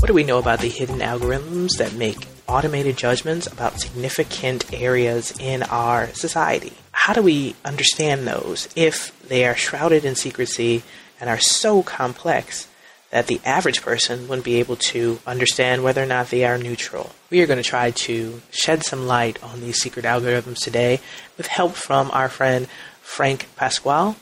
What 0.00 0.06
do 0.06 0.14
we 0.14 0.24
know 0.24 0.38
about 0.38 0.60
the 0.60 0.68
hidden 0.68 1.00
algorithms 1.00 1.76
that 1.76 1.92
make 1.92 2.26
automated 2.48 2.96
judgments 2.96 3.46
about 3.46 3.80
significant 3.80 4.72
areas 4.72 5.38
in 5.38 5.62
our 5.64 6.06
society? 6.14 6.72
How 6.90 7.12
do 7.12 7.20
we 7.20 7.54
understand 7.66 8.26
those 8.26 8.66
if 8.74 9.12
they 9.28 9.44
are 9.44 9.54
shrouded 9.54 10.06
in 10.06 10.14
secrecy 10.14 10.82
and 11.20 11.28
are 11.28 11.38
so 11.38 11.82
complex 11.82 12.66
that 13.10 13.26
the 13.26 13.42
average 13.44 13.82
person 13.82 14.26
wouldn't 14.26 14.46
be 14.46 14.58
able 14.58 14.76
to 14.76 15.20
understand 15.26 15.84
whether 15.84 16.02
or 16.02 16.06
not 16.06 16.30
they 16.30 16.46
are 16.46 16.56
neutral? 16.56 17.10
We 17.28 17.42
are 17.42 17.46
going 17.46 17.62
to 17.62 17.68
try 17.68 17.90
to 17.90 18.40
shed 18.50 18.82
some 18.84 19.06
light 19.06 19.40
on 19.42 19.60
these 19.60 19.82
secret 19.82 20.06
algorithms 20.06 20.60
today 20.60 21.00
with 21.36 21.46
help 21.46 21.74
from 21.74 22.10
our 22.12 22.30
friend 22.30 22.68
Frank 23.02 23.48
Pasquale, 23.54 24.14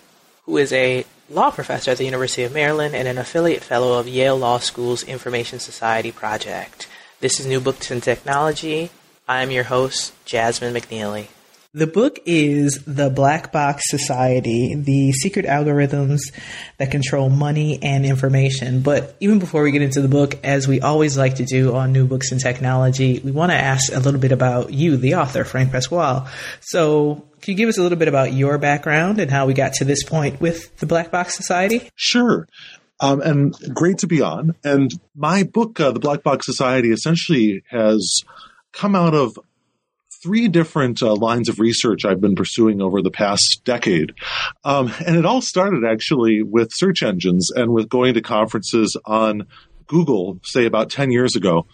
who 0.45 0.57
is 0.57 0.73
a 0.73 1.07
law 1.31 1.51
professor 1.51 1.91
at 1.91 1.99
the 1.99 2.05
University 2.05 2.43
of 2.43 2.53
Maryland 2.53 2.95
and 2.95 3.07
an 3.07 3.19
affiliate 3.19 3.63
fellow 3.63 3.99
of 3.99 4.09
Yale 4.09 4.37
Law 4.37 4.59
School's 4.59 5.03
Information 5.03 5.59
Society 5.59 6.11
Project. 6.11 6.89
This 7.21 7.39
is 7.39 7.47
New 7.47 7.61
Books 7.61 7.91
in 7.91 8.01
Technology. 8.01 8.91
I 9.29 9.43
am 9.43 9.51
your 9.51 9.65
host, 9.65 10.13
Jasmine 10.25 10.73
McNealy. 10.73 11.29
The 11.79 11.87
book 11.87 12.19
is 12.27 12.83
The 12.89 13.09
Black 13.09 13.53
Box 13.53 13.85
Society, 13.89 14.75
the 14.75 15.13
secret 15.13 15.47
algorithms 15.47 16.19
that 16.79 16.91
control 16.91 17.31
money 17.31 17.81
and 17.81 18.05
information. 18.05 18.81
But 18.81 19.15
even 19.21 19.39
before 19.39 19.63
we 19.63 19.71
get 19.71 19.83
into 19.83 20.01
the 20.01 20.09
book, 20.09 20.41
as 20.43 20.67
we 20.67 20.81
always 20.81 21.17
like 21.17 21.37
to 21.37 21.45
do 21.45 21.77
on 21.77 21.93
New 21.93 22.09
Books 22.09 22.33
in 22.33 22.41
Technology, 22.41 23.21
we 23.23 23.31
want 23.31 23.53
to 23.53 23.57
ask 23.57 23.93
a 23.93 24.01
little 24.01 24.19
bit 24.19 24.33
about 24.33 24.73
you, 24.73 24.97
the 24.97 25.15
author, 25.15 25.45
Frank 25.45 25.71
Pasquale. 25.71 26.29
So, 26.59 27.25
can 27.43 27.53
you 27.53 27.57
give 27.57 27.69
us 27.69 27.79
a 27.79 27.83
little 27.83 27.99
bit 27.99 28.09
about 28.09 28.33
your 28.33 28.59
background 28.59 29.21
and 29.21 29.31
how 29.31 29.47
we 29.47 29.55
got 29.55 29.75
to 29.75 29.85
this 29.85 30.03
point 30.03 30.41
with 30.41 30.77
the 30.79 30.87
Black 30.87 31.13
Box 31.13 31.37
Society? 31.37 31.89
Sure. 31.95 32.49
Um, 32.99 33.21
and 33.21 33.55
great 33.73 33.99
to 33.99 34.09
be 34.09 34.21
on. 34.21 34.57
And 34.65 34.91
my 35.15 35.45
book, 35.45 35.79
uh, 35.79 35.93
The 35.93 36.01
Black 36.01 36.25
Box 36.25 36.45
Society, 36.45 36.91
essentially 36.91 37.63
has 37.71 38.25
come 38.73 38.97
out 38.97 39.15
of 39.15 39.39
three 40.23 40.49
different 40.49 41.03
uh, 41.03 41.15
lines 41.15 41.49
of 41.49 41.61
research 41.61 42.05
I've 42.05 42.21
been 42.21 42.35
pursuing 42.35 42.83
over 42.83 43.03
the 43.03 43.11
past 43.11 43.63
decade. 43.65 44.15
Um, 44.65 44.93
and 45.07 45.17
it 45.17 45.25
all 45.25 45.41
started 45.41 45.85
actually 45.85 46.43
with 46.43 46.71
search 46.73 47.03
engines 47.03 47.51
and 47.55 47.73
with 47.73 47.89
going 47.89 48.15
to 48.15 48.21
conferences 48.21 48.97
on 49.05 49.47
Google, 49.87 50.39
say 50.45 50.67
about 50.67 50.91
10 50.91 51.11
years 51.11 51.37
ago. 51.37 51.67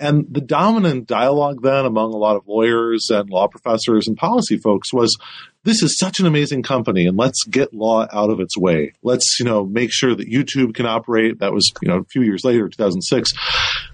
And 0.00 0.26
the 0.30 0.40
dominant 0.40 1.08
dialogue 1.08 1.62
then 1.62 1.84
among 1.84 2.14
a 2.14 2.16
lot 2.16 2.36
of 2.36 2.46
lawyers 2.46 3.08
and 3.10 3.28
law 3.28 3.48
professors 3.48 4.06
and 4.06 4.16
policy 4.16 4.56
folks 4.56 4.92
was 4.92 5.16
this 5.64 5.82
is 5.82 5.98
such 5.98 6.20
an 6.20 6.26
amazing 6.26 6.62
company 6.62 7.06
and 7.06 7.16
let's 7.16 7.42
get 7.44 7.74
law 7.74 8.06
out 8.12 8.30
of 8.30 8.38
its 8.38 8.56
way. 8.56 8.92
Let's, 9.02 9.40
you 9.40 9.44
know, 9.44 9.64
make 9.64 9.92
sure 9.92 10.14
that 10.14 10.30
YouTube 10.30 10.74
can 10.74 10.86
operate. 10.86 11.40
That 11.40 11.52
was, 11.52 11.72
you 11.82 11.88
know, 11.88 11.98
a 11.98 12.04
few 12.04 12.22
years 12.22 12.44
later, 12.44 12.68
2006. 12.68 13.32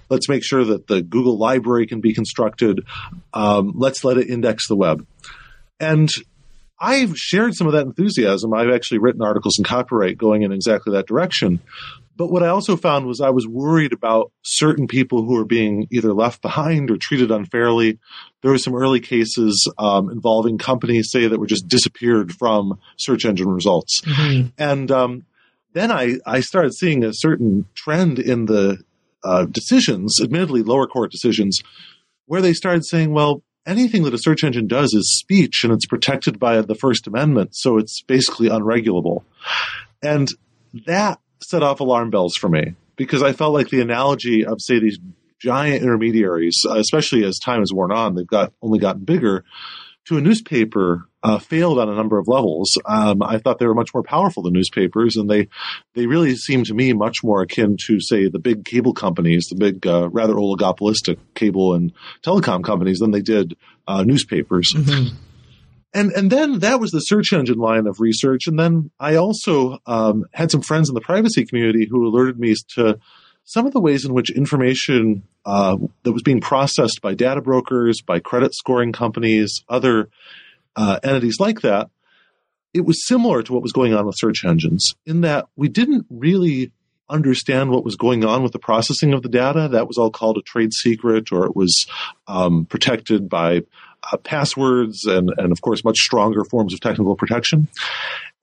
Let's 0.09 0.29
make 0.29 0.43
sure 0.43 0.63
that 0.63 0.87
the 0.87 1.01
Google 1.01 1.37
library 1.37 1.87
can 1.87 2.01
be 2.01 2.13
constructed. 2.13 2.85
Um, 3.33 3.73
let's 3.75 4.03
let 4.03 4.17
it 4.17 4.29
index 4.29 4.67
the 4.67 4.75
web. 4.75 5.05
And 5.79 6.09
I've 6.79 7.17
shared 7.17 7.55
some 7.55 7.67
of 7.67 7.73
that 7.73 7.85
enthusiasm. 7.85 8.53
I've 8.53 8.69
actually 8.69 8.99
written 8.99 9.21
articles 9.21 9.57
in 9.57 9.63
copyright 9.63 10.17
going 10.17 10.43
in 10.43 10.51
exactly 10.51 10.93
that 10.93 11.07
direction. 11.07 11.59
But 12.17 12.31
what 12.31 12.43
I 12.43 12.47
also 12.47 12.77
found 12.77 13.07
was 13.07 13.19
I 13.19 13.31
was 13.31 13.45
worried 13.45 13.91
about 13.91 14.31
certain 14.41 14.87
people 14.87 15.25
who 15.25 15.33
were 15.33 15.45
being 15.45 15.87
either 15.91 16.13
left 16.13 16.41
behind 16.41 16.89
or 16.89 16.97
treated 16.97 17.29
unfairly. 17.29 17.99
There 18.41 18.51
were 18.51 18.57
some 18.57 18.75
early 18.75 19.01
cases 19.01 19.69
um, 19.77 20.09
involving 20.09 20.57
companies, 20.57 21.11
say, 21.11 21.27
that 21.27 21.39
were 21.39 21.45
just 21.45 21.67
disappeared 21.67 22.31
from 22.31 22.79
search 22.97 23.25
engine 23.25 23.49
results. 23.49 24.01
Mm-hmm. 24.01 24.47
And 24.57 24.91
um, 24.91 25.25
then 25.73 25.91
I, 25.91 26.15
I 26.25 26.39
started 26.39 26.73
seeing 26.73 27.03
a 27.03 27.11
certain 27.13 27.65
trend 27.75 28.19
in 28.19 28.45
the 28.45 28.81
uh, 29.25 29.45
decisions, 29.45 30.19
admittedly 30.21 30.63
lower 30.63 30.87
court 30.87 31.11
decisions, 31.11 31.61
where 32.25 32.41
they 32.41 32.53
started 32.53 32.85
saying, 32.85 33.11
well, 33.11 33.43
anything 33.65 34.03
that 34.03 34.13
a 34.13 34.17
search 34.17 34.43
engine 34.43 34.67
does 34.67 34.93
is 34.93 35.17
speech 35.19 35.63
and 35.63 35.73
it's 35.73 35.85
protected 35.85 36.39
by 36.39 36.61
the 36.61 36.75
First 36.75 37.07
Amendment, 37.07 37.55
so 37.55 37.77
it's 37.77 38.01
basically 38.03 38.49
unregulable. 38.49 39.23
And 40.01 40.29
that 40.85 41.19
set 41.41 41.63
off 41.63 41.79
alarm 41.79 42.09
bells 42.09 42.35
for 42.35 42.49
me 42.49 42.75
because 42.95 43.21
I 43.21 43.33
felt 43.33 43.53
like 43.53 43.69
the 43.69 43.81
analogy 43.81 44.45
of, 44.45 44.61
say, 44.61 44.79
these 44.79 44.99
giant 45.39 45.83
intermediaries, 45.83 46.63
especially 46.69 47.23
as 47.23 47.39
time 47.39 47.59
has 47.59 47.73
worn 47.73 47.91
on, 47.91 48.15
they've 48.15 48.25
got 48.25 48.53
only 48.61 48.79
gotten 48.79 49.03
bigger, 49.03 49.43
to 50.05 50.17
a 50.17 50.21
newspaper 50.21 51.07
uh, 51.23 51.39
failed 51.39 51.79
on 51.79 51.89
a 51.89 51.95
number 51.95 52.17
of 52.17 52.27
levels. 52.27 52.77
Um, 52.85 53.23
I 53.23 53.39
thought 53.39 53.59
they 53.59 53.65
were 53.65 53.73
much 53.73 53.93
more 53.93 54.03
powerful 54.03 54.43
than 54.43 54.53
newspapers, 54.53 55.15
and 55.15 55.29
they 55.29 55.47
they 55.93 56.05
really 56.05 56.35
seemed 56.35 56.67
to 56.67 56.73
me 56.73 56.93
much 56.93 57.17
more 57.23 57.41
akin 57.41 57.77
to, 57.87 57.99
say, 57.99 58.27
the 58.27 58.39
big 58.39 58.65
cable 58.65 58.93
companies, 58.93 59.47
the 59.49 59.55
big 59.55 59.85
uh, 59.87 60.09
rather 60.09 60.35
oligopolistic 60.35 61.17
cable 61.33 61.73
and 61.73 61.91
telecom 62.23 62.63
companies, 62.63 62.99
than 62.99 63.11
they 63.11 63.21
did 63.21 63.55
uh, 63.87 64.03
newspapers. 64.03 64.71
Mm-hmm 64.75 65.15
and 65.95 66.11
and 66.11 66.29
then 66.29 66.59
that 66.59 66.79
was 66.79 66.91
the 66.91 66.99
search 66.99 67.31
engine 67.31 67.57
line 67.57 67.87
of 67.87 68.01
research. 68.01 68.47
And 68.47 68.59
then 68.59 68.91
I 68.99 69.15
also 69.15 69.79
um, 69.85 70.25
had 70.33 70.51
some 70.51 70.61
friends 70.61 70.89
in 70.89 70.93
the 70.93 71.01
privacy 71.01 71.45
community 71.45 71.87
who 71.89 72.05
alerted 72.05 72.37
me 72.37 72.53
to 72.75 72.99
some 73.45 73.65
of 73.65 73.73
the 73.73 73.79
ways 73.79 74.05
in 74.05 74.13
which 74.13 74.31
information 74.31 75.23
uh, 75.45 75.77
that 76.03 76.11
was 76.11 76.23
being 76.23 76.41
processed 76.41 76.99
by 77.01 77.13
data 77.13 77.41
brokers, 77.41 78.01
by 78.01 78.19
credit 78.19 78.53
scoring 78.53 78.91
companies, 78.91 79.63
other 79.69 80.09
uh, 80.75 80.99
entities 81.03 81.39
like 81.39 81.61
that, 81.61 81.89
it 82.73 82.85
was 82.85 83.07
similar 83.07 83.41
to 83.43 83.53
what 83.53 83.61
was 83.61 83.71
going 83.71 83.93
on 83.93 84.05
with 84.05 84.15
search 84.17 84.43
engines 84.43 84.95
in 85.05 85.21
that 85.21 85.45
we 85.55 85.69
didn't 85.69 86.05
really 86.09 86.71
understand 87.07 87.69
what 87.69 87.85
was 87.85 87.95
going 87.95 88.25
on 88.25 88.41
with 88.41 88.51
the 88.51 88.59
processing 88.59 89.13
of 89.13 89.21
the 89.21 89.29
data. 89.29 89.69
That 89.71 89.87
was 89.87 89.97
all 89.97 90.09
called 90.09 90.37
a 90.37 90.41
trade 90.41 90.73
secret, 90.73 91.31
or 91.31 91.45
it 91.45 91.55
was 91.55 91.85
um, 92.27 92.65
protected 92.65 93.29
by 93.29 93.61
uh, 94.11 94.17
passwords 94.17 95.05
and, 95.05 95.31
and, 95.37 95.51
of 95.51 95.61
course, 95.61 95.83
much 95.83 95.97
stronger 95.99 96.43
forms 96.43 96.73
of 96.73 96.79
technical 96.79 97.15
protection. 97.15 97.67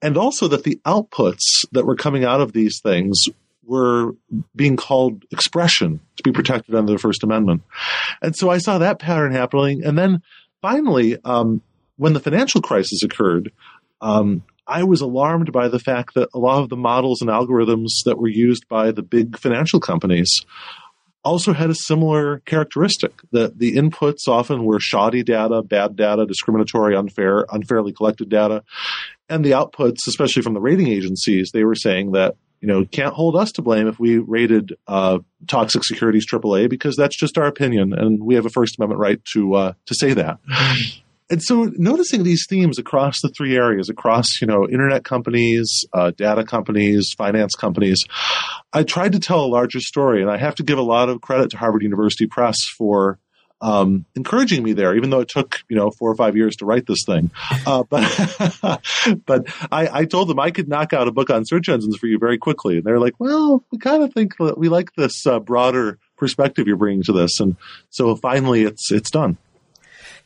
And 0.01 0.17
also 0.17 0.47
that 0.47 0.63
the 0.63 0.79
outputs 0.85 1.65
that 1.73 1.85
were 1.85 1.95
coming 1.95 2.23
out 2.23 2.41
of 2.41 2.53
these 2.53 2.79
things 2.81 3.25
were 3.65 4.11
being 4.55 4.75
called 4.75 5.23
expression 5.31 5.99
to 6.17 6.23
be 6.23 6.31
protected 6.31 6.75
under 6.75 6.91
the 6.91 6.97
First 6.97 7.23
Amendment. 7.23 7.63
And 8.21 8.35
so 8.35 8.49
I 8.49 8.57
saw 8.57 8.77
that 8.77 8.99
pattern 8.99 9.33
happening. 9.33 9.83
And 9.83 9.97
then 9.97 10.21
finally, 10.61 11.17
um, 11.23 11.61
when 11.97 12.13
the 12.13 12.19
financial 12.19 12.61
crisis 12.61 13.03
occurred, 13.03 13.51
um, 14.01 14.43
I 14.67 14.83
was 14.83 15.01
alarmed 15.01 15.51
by 15.51 15.67
the 15.67 15.79
fact 15.79 16.13
that 16.15 16.29
a 16.33 16.39
lot 16.39 16.61
of 16.61 16.69
the 16.69 16.77
models 16.77 17.21
and 17.21 17.29
algorithms 17.29 17.89
that 18.05 18.17
were 18.17 18.29
used 18.29 18.67
by 18.67 18.91
the 18.91 19.03
big 19.03 19.37
financial 19.37 19.79
companies 19.79 20.29
also 21.23 21.53
had 21.53 21.69
a 21.69 21.75
similar 21.75 22.39
characteristic 22.39 23.13
that 23.31 23.57
the 23.57 23.75
inputs 23.75 24.27
often 24.27 24.65
were 24.65 24.79
shoddy 24.79 25.23
data, 25.23 25.61
bad 25.61 25.95
data, 25.95 26.25
discriminatory, 26.25 26.95
unfair, 26.95 27.45
unfairly 27.51 27.93
collected 27.93 28.29
data. 28.29 28.63
And 29.29 29.43
the 29.43 29.51
outputs, 29.51 29.99
especially 30.07 30.41
from 30.41 30.53
the 30.53 30.59
rating 30.59 30.87
agencies, 30.87 31.51
they 31.53 31.63
were 31.63 31.75
saying 31.75 32.11
that, 32.11 32.35
you 32.63 32.67
know, 32.67 32.85
can't 32.85 33.13
hold 33.13 33.35
us 33.35 33.51
to 33.51 33.61
blame 33.61 33.89
if 33.89 33.99
we 33.99 34.19
rated 34.19 34.73
uh, 34.87 35.19
toxic 35.47 35.83
securities 35.83 36.25
AAA 36.25 36.69
because 36.69 36.95
that's 36.95 37.17
just 37.17 37.37
our 37.37 37.45
opinion, 37.45 37.91
and 37.91 38.23
we 38.23 38.35
have 38.35 38.45
a 38.45 38.49
First 38.49 38.79
Amendment 38.79 39.01
right 39.01 39.19
to 39.33 39.53
uh, 39.53 39.73
to 39.85 39.93
say 39.93 40.13
that. 40.13 40.39
And 41.29 41.41
so 41.41 41.71
noticing 41.77 42.23
these 42.23 42.45
themes 42.47 42.77
across 42.77 43.15
the 43.21 43.29
three 43.29 43.55
areas, 43.55 43.89
across, 43.89 44.39
you 44.39 44.45
know, 44.45 44.67
internet 44.67 45.03
companies, 45.03 45.83
uh, 45.93 46.11
data 46.11 46.43
companies, 46.43 47.11
finance 47.17 47.55
companies, 47.55 48.03
I 48.73 48.83
tried 48.83 49.13
to 49.13 49.19
tell 49.19 49.43
a 49.43 49.47
larger 49.47 49.79
story. 49.79 50.21
And 50.21 50.29
I 50.29 50.37
have 50.37 50.53
to 50.55 50.63
give 50.63 50.77
a 50.77 50.83
lot 50.83 51.09
of 51.09 51.21
credit 51.21 51.49
to 51.51 51.57
Harvard 51.57 51.81
University 51.81 52.27
Press 52.27 52.57
for 52.77 53.19
um, 53.61 54.05
encouraging 54.15 54.61
me 54.61 54.73
there, 54.73 54.95
even 54.95 55.09
though 55.09 55.21
it 55.21 55.29
took 55.29 55.61
you 55.69 55.75
know 55.75 55.89
four 55.91 56.11
or 56.11 56.15
five 56.15 56.35
years 56.35 56.57
to 56.57 56.65
write 56.65 56.85
this 56.85 57.03
thing. 57.05 57.31
Uh, 57.65 57.83
but 57.89 58.81
but 59.25 59.45
I, 59.71 59.99
I, 59.99 60.05
told 60.05 60.27
them 60.27 60.39
I 60.39 60.51
could 60.51 60.67
knock 60.67 60.91
out 60.91 61.07
a 61.07 61.11
book 61.11 61.29
on 61.29 61.45
search 61.45 61.69
engines 61.69 61.97
for 61.97 62.07
you 62.07 62.19
very 62.19 62.37
quickly, 62.37 62.77
and 62.77 62.83
they're 62.83 62.99
like, 62.99 63.19
"Well, 63.19 63.63
we 63.71 63.77
kind 63.77 64.03
of 64.03 64.13
think 64.13 64.37
that 64.37 64.57
we 64.57 64.69
like 64.69 64.93
this 64.95 65.25
uh, 65.25 65.39
broader 65.39 65.97
perspective 66.17 66.67
you're 66.67 66.77
bringing 66.77 67.03
to 67.03 67.13
this," 67.13 67.39
and 67.39 67.55
so 67.89 68.15
finally, 68.15 68.63
it's 68.63 68.91
it's 68.91 69.09
done. 69.09 69.37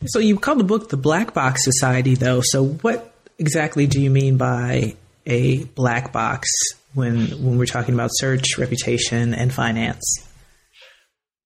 So 0.05 0.19
you 0.19 0.37
call 0.37 0.55
the 0.55 0.63
book 0.63 0.89
the 0.89 0.97
Black 0.97 1.33
Box 1.33 1.63
Society, 1.63 2.15
though. 2.15 2.41
So 2.43 2.65
what 2.65 3.13
exactly 3.39 3.87
do 3.87 4.01
you 4.01 4.09
mean 4.09 4.37
by 4.37 4.95
a 5.25 5.63
black 5.63 6.11
box 6.11 6.49
when 6.93 7.27
when 7.43 7.57
we're 7.57 7.65
talking 7.65 7.93
about 7.93 8.09
search, 8.13 8.57
reputation, 8.57 9.33
and 9.33 9.53
finance? 9.53 10.23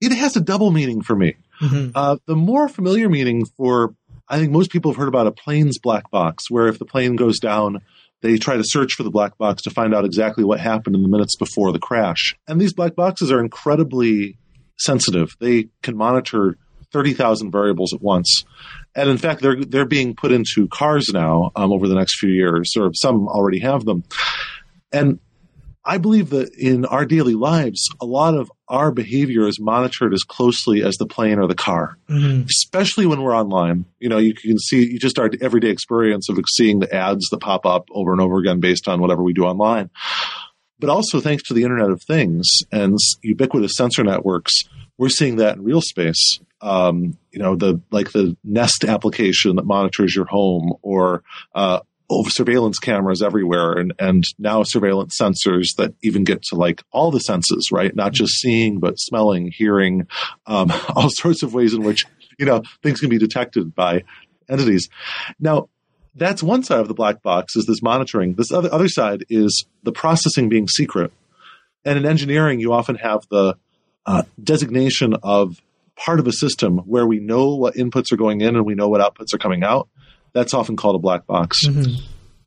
It 0.02 0.14
has 0.14 0.36
a 0.36 0.42
double 0.42 0.72
meaning 0.72 1.02
for 1.02 1.16
me. 1.16 1.36
Mm-hmm. 1.62 1.92
Uh, 1.94 2.18
the 2.26 2.36
more 2.36 2.68
familiar 2.68 3.10
meaning 3.10 3.46
for 3.58 3.94
I 4.32 4.40
think 4.40 4.52
most 4.52 4.72
people 4.72 4.92
have 4.92 4.98
heard 4.98 5.10
about 5.10 5.28
a 5.28 5.32
plane's 5.32 5.78
black 5.78 6.10
box, 6.10 6.50
where 6.50 6.68
if 6.68 6.80
the 6.80 6.86
plane 6.86 7.18
goes 7.18 7.38
down, 7.40 7.82
they 8.22 8.38
try 8.38 8.56
to 8.56 8.64
search 8.64 8.94
for 8.94 9.04
the 9.04 9.12
black 9.12 9.38
box 9.38 9.64
to 9.64 9.70
find 9.70 9.94
out 9.94 10.06
exactly 10.06 10.46
what 10.46 10.60
happened 10.60 10.96
in 10.96 11.02
the 11.02 11.10
minutes 11.10 11.36
before 11.36 11.74
the 11.74 11.80
crash. 11.80 12.36
And 12.48 12.60
these 12.60 12.74
black 12.74 12.96
boxes 12.96 13.30
are 13.30 13.42
incredibly 13.42 14.38
sensitive. 14.78 15.36
They 15.42 15.68
can 15.82 15.98
monitor 15.98 16.58
30,000 16.94 17.52
variables 17.52 17.94
at 17.94 18.02
once. 18.02 18.46
And 18.96 19.10
in 19.10 19.18
fact, 19.18 19.42
they're, 19.42 19.64
they're 19.66 19.86
being 19.86 20.16
put 20.16 20.32
into 20.32 20.68
cars 20.68 21.10
now 21.14 21.52
um, 21.56 21.74
over 21.74 21.88
the 21.88 21.96
next 21.96 22.20
few 22.20 22.30
years, 22.30 22.74
or 22.78 22.92
some 22.94 23.28
already 23.28 23.60
have 23.60 23.84
them. 23.84 24.04
And 24.94 25.20
I 25.84 25.98
believe 25.98 26.30
that 26.30 26.54
in 26.54 26.86
our 26.86 27.06
daily 27.06 27.34
lives, 27.34 27.90
a 28.00 28.06
lot 28.06 28.36
of 28.36 28.52
our 28.68 28.92
behavior 28.92 29.48
is 29.48 29.60
monitored 29.60 30.14
as 30.14 30.24
closely 30.24 30.84
as 30.84 30.96
the 30.98 31.08
plane 31.08 31.40
or 31.40 31.48
the 31.48 31.56
car, 31.56 31.98
mm-hmm. 32.08 32.44
especially 32.48 33.08
when 33.08 33.22
we're 33.22 33.36
online. 33.36 33.86
You 34.00 34.10
know, 34.10 34.20
you 34.20 34.36
can 34.36 34.60
see 34.60 34.92
you 34.92 35.00
just 35.00 35.18
our 35.18 35.32
everyday 35.42 35.70
experience 35.70 36.30
of 36.30 36.40
seeing 36.56 36.80
the 36.80 36.94
ads 36.94 37.28
that 37.32 37.40
pop 37.40 37.66
up 37.66 37.88
over 37.92 38.12
and 38.12 38.22
over 38.22 38.38
again 38.38 38.60
based 38.60 38.88
on 38.88 39.02
whatever 39.02 39.24
we 39.24 39.34
do 39.34 39.44
online. 39.44 39.90
But 40.80 40.90
also, 40.90 41.20
thanks 41.20 41.44
to 41.44 41.54
the 41.54 41.64
Internet 41.64 41.92
of 41.92 42.02
Things 42.08 42.48
and 42.72 42.98
ubiquitous 43.22 43.76
sensor 43.76 44.04
networks, 44.04 44.54
we're 44.98 45.10
seeing 45.10 45.38
that 45.38 45.58
in 45.58 45.64
real 45.64 45.82
space. 45.82 46.40
Um, 46.60 47.18
you 47.32 47.40
know, 47.40 47.56
the 47.56 47.82
like 47.92 48.12
the 48.12 48.38
Nest 48.44 48.84
application 48.84 49.56
that 49.56 49.66
monitors 49.66 50.16
your 50.16 50.26
home, 50.26 50.74
or 50.84 51.24
uh, 51.56 51.80
surveillance 52.28 52.80
cameras 52.80 53.22
everywhere 53.22 53.74
and, 53.74 53.94
and 54.00 54.24
now 54.38 54.64
surveillance 54.64 55.18
sensors 55.20 55.76
that 55.78 55.94
even 56.02 56.24
get 56.24 56.42
to 56.44 56.56
like 56.56 56.84
all 56.92 57.12
the 57.12 57.20
senses, 57.20 57.70
right? 57.72 57.96
Not 57.96 58.14
just 58.14 58.34
seeing, 58.34 58.80
but 58.80 59.00
smelling, 59.00 59.52
hearing, 59.52 60.08
um, 60.46 60.72
all 60.96 61.10
sorts 61.10 61.44
of 61.44 61.54
ways 61.54 61.74
in 61.74 61.84
which, 61.84 62.06
you 62.38 62.46
know, 62.46 62.64
things 62.84 63.00
can 63.00 63.10
be 63.10 63.18
detected 63.18 63.74
by 63.74 64.04
entities. 64.50 64.90
Now, 65.40 65.70
that's 66.16 66.44
one 66.44 66.64
side 66.64 66.82
of 66.82 66.88
the 66.88 66.94
black 66.94 67.22
box 67.22 67.56
is 67.56 67.66
this 67.66 67.82
monitoring. 67.82 68.34
This 68.34 68.52
other, 68.52 68.72
other 68.74 68.90
side 68.90 69.24
is 69.30 69.66
the 69.84 69.94
processing 69.94 70.50
being 70.50 70.68
secret. 70.68 71.12
And 71.86 71.98
in 71.98 72.06
engineering, 72.06 72.60
you 72.60 72.74
often 72.74 72.96
have 72.96 73.22
the 73.30 73.56
uh, 74.06 74.24
designation 74.44 75.16
of 75.24 75.62
part 75.96 76.20
of 76.20 76.28
a 76.28 76.34
system 76.34 76.80
where 76.80 77.08
we 77.08 77.20
know 77.20 77.56
what 77.56 77.76
inputs 77.76 78.12
are 78.12 78.18
going 78.18 78.42
in 78.42 78.56
and 78.56 78.66
we 78.66 78.76
know 78.76 78.90
what 78.90 79.02
outputs 79.02 79.34
are 79.34 79.38
coming 79.38 79.64
out 79.64 79.88
that's 80.34 80.54
often 80.54 80.76
called 80.76 80.96
a 80.96 81.00
black 81.00 81.26
box. 81.26 81.66
Mm-hmm. 81.68 82.04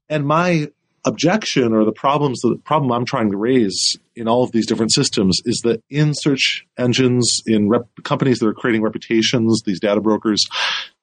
And 0.08 0.26
my 0.26 0.68
objection 1.04 1.74
or 1.74 1.84
the 1.84 1.92
problems 1.92 2.40
the 2.40 2.56
problem 2.64 2.90
I'm 2.90 3.04
trying 3.04 3.30
to 3.30 3.36
raise 3.36 3.98
in 4.16 4.26
all 4.26 4.42
of 4.42 4.52
these 4.52 4.66
different 4.66 4.92
systems 4.92 5.40
is 5.44 5.60
that 5.64 5.82
in 5.90 6.14
search 6.14 6.66
engines, 6.78 7.42
in 7.46 7.68
rep- 7.68 7.88
companies 8.04 8.38
that 8.38 8.48
are 8.48 8.54
creating 8.54 8.82
reputations, 8.82 9.62
these 9.66 9.80
data 9.80 10.00
brokers, 10.00 10.44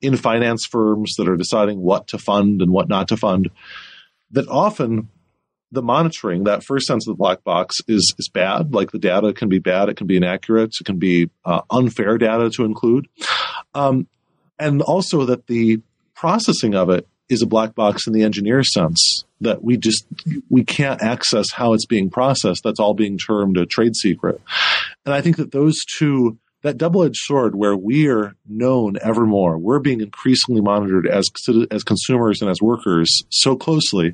in 0.01 0.17
finance 0.17 0.65
firms 0.65 1.13
that 1.17 1.27
are 1.27 1.37
deciding 1.37 1.79
what 1.81 2.07
to 2.07 2.17
fund 2.17 2.61
and 2.61 2.71
what 2.71 2.89
not 2.89 3.07
to 3.09 3.17
fund, 3.17 3.49
that 4.31 4.47
often 4.47 5.09
the 5.71 5.81
monitoring, 5.81 6.45
that 6.45 6.63
first 6.63 6.85
sense 6.87 7.07
of 7.07 7.13
the 7.13 7.17
black 7.17 7.43
box, 7.43 7.77
is 7.87 8.13
is 8.17 8.27
bad. 8.27 8.73
Like 8.73 8.91
the 8.91 8.99
data 8.99 9.33
can 9.33 9.49
be 9.49 9.59
bad, 9.59 9.89
it 9.89 9.97
can 9.97 10.07
be 10.07 10.17
inaccurate, 10.17 10.75
it 10.79 10.85
can 10.85 10.97
be 10.97 11.29
uh, 11.45 11.61
unfair 11.69 12.17
data 12.17 12.49
to 12.55 12.65
include, 12.65 13.07
um, 13.73 14.07
and 14.57 14.81
also 14.81 15.25
that 15.25 15.47
the 15.47 15.81
processing 16.21 16.75
of 16.75 16.87
it 16.91 17.07
is 17.29 17.41
a 17.41 17.47
black 17.47 17.73
box 17.73 18.05
in 18.05 18.13
the 18.13 18.21
engineer 18.21 18.63
sense 18.63 19.25
that 19.39 19.63
we 19.63 19.75
just 19.75 20.05
we 20.51 20.63
can't 20.63 21.01
access 21.01 21.51
how 21.51 21.73
it's 21.73 21.87
being 21.87 22.11
processed. 22.11 22.61
That's 22.63 22.79
all 22.79 22.93
being 22.93 23.17
termed 23.17 23.57
a 23.57 23.65
trade 23.65 23.95
secret. 23.95 24.39
And 25.03 25.15
i 25.15 25.21
think 25.21 25.37
that 25.37 25.51
those 25.51 25.83
two 25.97 26.37
that 26.61 26.77
double-edged 26.77 27.15
sword 27.17 27.55
where 27.55 27.75
we 27.75 28.07
are 28.07 28.35
known 28.47 28.97
ever 29.01 29.25
more 29.25 29.57
we're 29.57 29.79
being 29.79 29.99
increasingly 29.99 30.61
monitored 30.61 31.07
as 31.07 31.27
as 31.71 31.83
consumers 31.83 32.39
and 32.39 32.51
as 32.51 32.61
workers 32.61 33.23
so 33.29 33.55
closely 33.55 34.13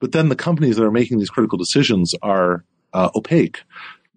but 0.00 0.12
then 0.12 0.28
the 0.28 0.36
companies 0.36 0.76
that 0.76 0.84
are 0.84 0.90
making 0.90 1.18
these 1.18 1.30
critical 1.30 1.56
decisions 1.56 2.12
are 2.20 2.62
uh, 2.92 3.08
opaque. 3.14 3.62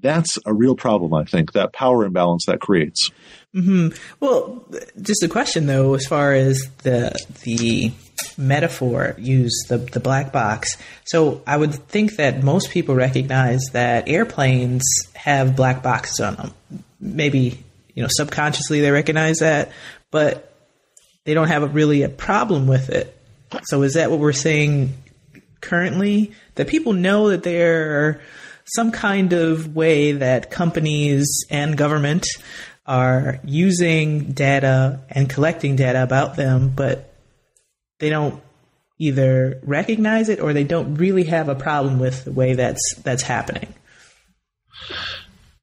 That's 0.01 0.37
a 0.45 0.53
real 0.53 0.75
problem 0.75 1.13
i 1.13 1.23
think 1.23 1.53
that 1.53 1.71
power 1.71 2.03
imbalance 2.03 2.45
that 2.45 2.59
creates 2.59 3.09
Mm-hmm. 3.55 3.89
Well, 4.19 4.65
just 5.01 5.23
a 5.23 5.29
question 5.29 5.65
though, 5.65 5.93
as 5.93 6.05
far 6.05 6.33
as 6.33 6.69
the 6.83 7.17
the 7.43 7.93
metaphor 8.37 9.15
used, 9.17 9.69
the 9.69 9.77
the 9.77 10.01
black 10.01 10.33
box. 10.33 10.77
So 11.05 11.41
I 11.47 11.55
would 11.55 11.73
think 11.73 12.17
that 12.17 12.43
most 12.43 12.71
people 12.71 12.95
recognize 12.95 13.61
that 13.71 14.09
airplanes 14.09 14.83
have 15.13 15.55
black 15.55 15.81
boxes 15.81 16.19
on 16.19 16.35
them. 16.35 16.53
Maybe 16.99 17.63
you 17.93 18.03
know 18.03 18.09
subconsciously 18.11 18.81
they 18.81 18.91
recognize 18.91 19.37
that, 19.37 19.71
but 20.11 20.53
they 21.23 21.33
don't 21.33 21.47
have 21.47 21.63
a, 21.63 21.67
really 21.67 22.03
a 22.03 22.09
problem 22.09 22.67
with 22.67 22.89
it. 22.89 23.17
So 23.63 23.83
is 23.83 23.93
that 23.93 24.11
what 24.11 24.19
we're 24.19 24.33
saying 24.33 24.93
currently? 25.61 26.33
That 26.55 26.67
people 26.67 26.91
know 26.91 27.29
that 27.29 27.43
there 27.43 28.05
are 28.05 28.21
some 28.65 28.91
kind 28.91 29.31
of 29.31 29.75
way 29.75 30.13
that 30.13 30.51
companies 30.51 31.45
and 31.49 31.77
government 31.77 32.25
are 32.85 33.39
using 33.43 34.31
data 34.31 35.01
and 35.09 35.29
collecting 35.29 35.75
data 35.75 36.03
about 36.03 36.35
them, 36.35 36.69
but 36.75 37.13
they 37.99 38.09
don't 38.09 38.41
either 38.99 39.59
recognize 39.63 40.29
it 40.29 40.39
or 40.39 40.53
they 40.53 40.63
don't 40.63 40.95
really 40.95 41.23
have 41.25 41.49
a 41.49 41.55
problem 41.55 41.99
with 41.99 42.25
the 42.25 42.31
way 42.31 42.53
that's 42.53 42.95
that's 43.03 43.23
happening. 43.23 43.73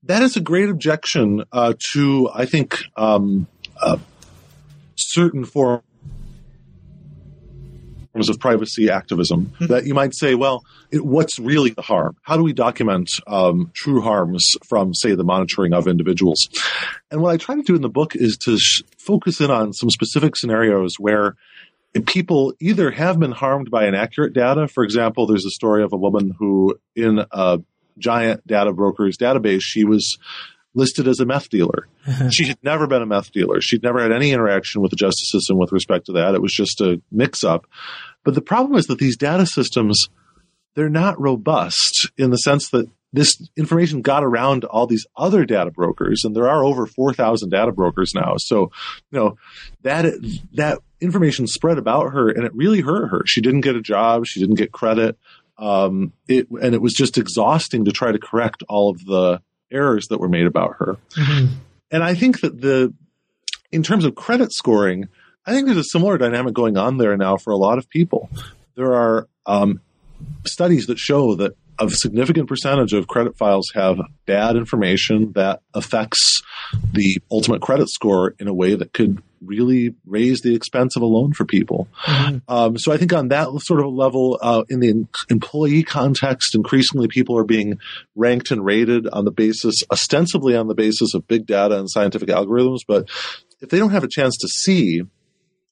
That 0.04 0.22
is 0.22 0.36
a 0.36 0.40
great 0.40 0.68
objection 0.68 1.44
uh, 1.52 1.74
to, 1.92 2.28
I 2.34 2.44
think, 2.44 2.82
um, 2.96 3.46
uh, 3.80 3.98
certain 4.96 5.44
forms 5.44 5.84
forms 8.12 8.28
of 8.28 8.38
privacy 8.38 8.90
activism 8.90 9.46
mm-hmm. 9.46 9.66
that 9.66 9.86
you 9.86 9.94
might 9.94 10.14
say, 10.14 10.34
well, 10.34 10.64
it, 10.90 11.04
what's 11.04 11.38
really 11.38 11.70
the 11.70 11.82
harm? 11.82 12.16
How 12.22 12.36
do 12.36 12.42
we 12.42 12.52
document 12.52 13.10
um, 13.26 13.70
true 13.74 14.00
harms 14.00 14.54
from, 14.68 14.94
say, 14.94 15.14
the 15.14 15.24
monitoring 15.24 15.72
of 15.72 15.86
individuals? 15.86 16.48
And 17.10 17.22
what 17.22 17.32
I 17.32 17.36
try 17.36 17.54
to 17.54 17.62
do 17.62 17.74
in 17.74 17.82
the 17.82 17.88
book 17.88 18.14
is 18.14 18.36
to 18.44 18.58
sh- 18.58 18.82
focus 18.98 19.40
in 19.40 19.50
on 19.50 19.72
some 19.72 19.90
specific 19.90 20.36
scenarios 20.36 20.96
where 20.98 21.36
people 22.06 22.54
either 22.60 22.90
have 22.90 23.18
been 23.18 23.32
harmed 23.32 23.70
by 23.70 23.86
inaccurate 23.86 24.32
data. 24.32 24.68
For 24.68 24.84
example, 24.84 25.26
there's 25.26 25.44
a 25.44 25.50
story 25.50 25.82
of 25.82 25.92
a 25.92 25.98
woman 25.98 26.34
who, 26.38 26.78
in 26.94 27.24
a 27.30 27.60
giant 27.98 28.46
data 28.46 28.72
broker's 28.72 29.18
database, 29.18 29.60
she 29.62 29.84
was 29.84 30.18
listed 30.74 31.08
as 31.08 31.20
a 31.20 31.26
meth 31.26 31.48
dealer. 31.48 31.88
she 32.30 32.46
had 32.46 32.58
never 32.62 32.86
been 32.86 33.02
a 33.02 33.06
meth 33.06 33.32
dealer. 33.32 33.60
She'd 33.60 33.82
never 33.82 34.00
had 34.00 34.12
any 34.12 34.32
interaction 34.32 34.82
with 34.82 34.90
the 34.90 34.96
justice 34.96 35.30
system 35.30 35.58
with 35.58 35.72
respect 35.72 36.06
to 36.06 36.12
that. 36.12 36.34
It 36.34 36.42
was 36.42 36.52
just 36.52 36.80
a 36.80 37.00
mix 37.10 37.44
up. 37.44 37.66
But 38.24 38.34
the 38.34 38.40
problem 38.42 38.78
is 38.78 38.86
that 38.86 38.98
these 38.98 39.16
data 39.16 39.46
systems, 39.46 40.08
they're 40.74 40.88
not 40.88 41.20
robust 41.20 42.10
in 42.16 42.30
the 42.30 42.36
sense 42.36 42.70
that 42.70 42.88
this 43.12 43.36
information 43.56 44.00
got 44.00 44.24
around 44.24 44.64
all 44.64 44.86
these 44.86 45.06
other 45.16 45.44
data 45.44 45.70
brokers, 45.70 46.24
and 46.24 46.34
there 46.34 46.48
are 46.48 46.64
over 46.64 46.86
4,000 46.86 47.50
data 47.50 47.70
brokers 47.70 48.12
now. 48.14 48.36
So, 48.38 48.70
you 49.10 49.18
know, 49.18 49.36
that, 49.82 50.14
that 50.54 50.78
information 51.00 51.46
spread 51.46 51.76
about 51.76 52.12
her 52.12 52.30
and 52.30 52.44
it 52.44 52.54
really 52.54 52.80
hurt 52.80 53.08
her. 53.08 53.22
She 53.26 53.42
didn't 53.42 53.60
get 53.60 53.76
a 53.76 53.82
job. 53.82 54.24
She 54.24 54.40
didn't 54.40 54.54
get 54.54 54.72
credit. 54.72 55.18
Um, 55.58 56.12
it, 56.26 56.48
and 56.50 56.74
it 56.74 56.80
was 56.80 56.94
just 56.94 57.18
exhausting 57.18 57.84
to 57.84 57.92
try 57.92 58.12
to 58.12 58.18
correct 58.18 58.62
all 58.68 58.90
of 58.90 59.04
the 59.04 59.42
errors 59.72 60.06
that 60.10 60.18
were 60.18 60.28
made 60.28 60.46
about 60.46 60.76
her. 60.78 60.96
Mm-hmm. 61.16 61.54
And 61.90 62.02
I 62.02 62.14
think 62.14 62.40
that 62.40 62.60
the, 62.60 62.92
in 63.70 63.82
terms 63.82 64.04
of 64.04 64.14
credit 64.14 64.52
scoring, 64.52 65.08
I 65.46 65.52
think 65.52 65.66
there's 65.66 65.78
a 65.78 65.84
similar 65.84 66.18
dynamic 66.18 66.54
going 66.54 66.76
on 66.76 66.98
there 66.98 67.16
now 67.16 67.36
for 67.36 67.52
a 67.52 67.56
lot 67.56 67.78
of 67.78 67.88
people. 67.88 68.30
There 68.76 68.94
are 68.94 69.28
um, 69.46 69.80
studies 70.46 70.86
that 70.86 70.98
show 70.98 71.34
that 71.36 71.56
a 71.78 71.90
significant 71.90 72.48
percentage 72.48 72.92
of 72.92 73.08
credit 73.08 73.36
files 73.36 73.70
have 73.74 73.98
bad 74.26 74.56
information 74.56 75.32
that 75.32 75.60
affects 75.74 76.42
the 76.92 77.18
ultimate 77.30 77.60
credit 77.60 77.88
score 77.88 78.34
in 78.38 78.46
a 78.46 78.54
way 78.54 78.74
that 78.74 78.92
could 78.92 79.22
really 79.44 79.94
raise 80.06 80.40
the 80.40 80.54
expense 80.54 80.96
of 80.96 81.02
a 81.02 81.06
loan 81.06 81.32
for 81.32 81.44
people. 81.44 81.88
Mm-hmm. 82.04 82.38
Um, 82.48 82.78
so 82.78 82.92
I 82.92 82.96
think 82.96 83.12
on 83.12 83.28
that 83.28 83.48
sort 83.62 83.80
of 83.80 83.92
level, 83.92 84.38
uh, 84.40 84.64
in 84.68 84.80
the 84.80 85.06
employee 85.28 85.82
context, 85.82 86.54
increasingly 86.54 87.08
people 87.08 87.36
are 87.36 87.44
being 87.44 87.78
ranked 88.14 88.50
and 88.50 88.64
rated 88.64 89.08
on 89.08 89.24
the 89.24 89.30
basis, 89.30 89.82
ostensibly 89.90 90.56
on 90.56 90.68
the 90.68 90.74
basis 90.74 91.14
of 91.14 91.26
big 91.26 91.46
data 91.46 91.78
and 91.78 91.90
scientific 91.90 92.28
algorithms. 92.28 92.80
But 92.86 93.08
if 93.60 93.68
they 93.68 93.78
don't 93.78 93.90
have 93.90 94.04
a 94.04 94.08
chance 94.08 94.36
to 94.38 94.48
see, 94.48 95.02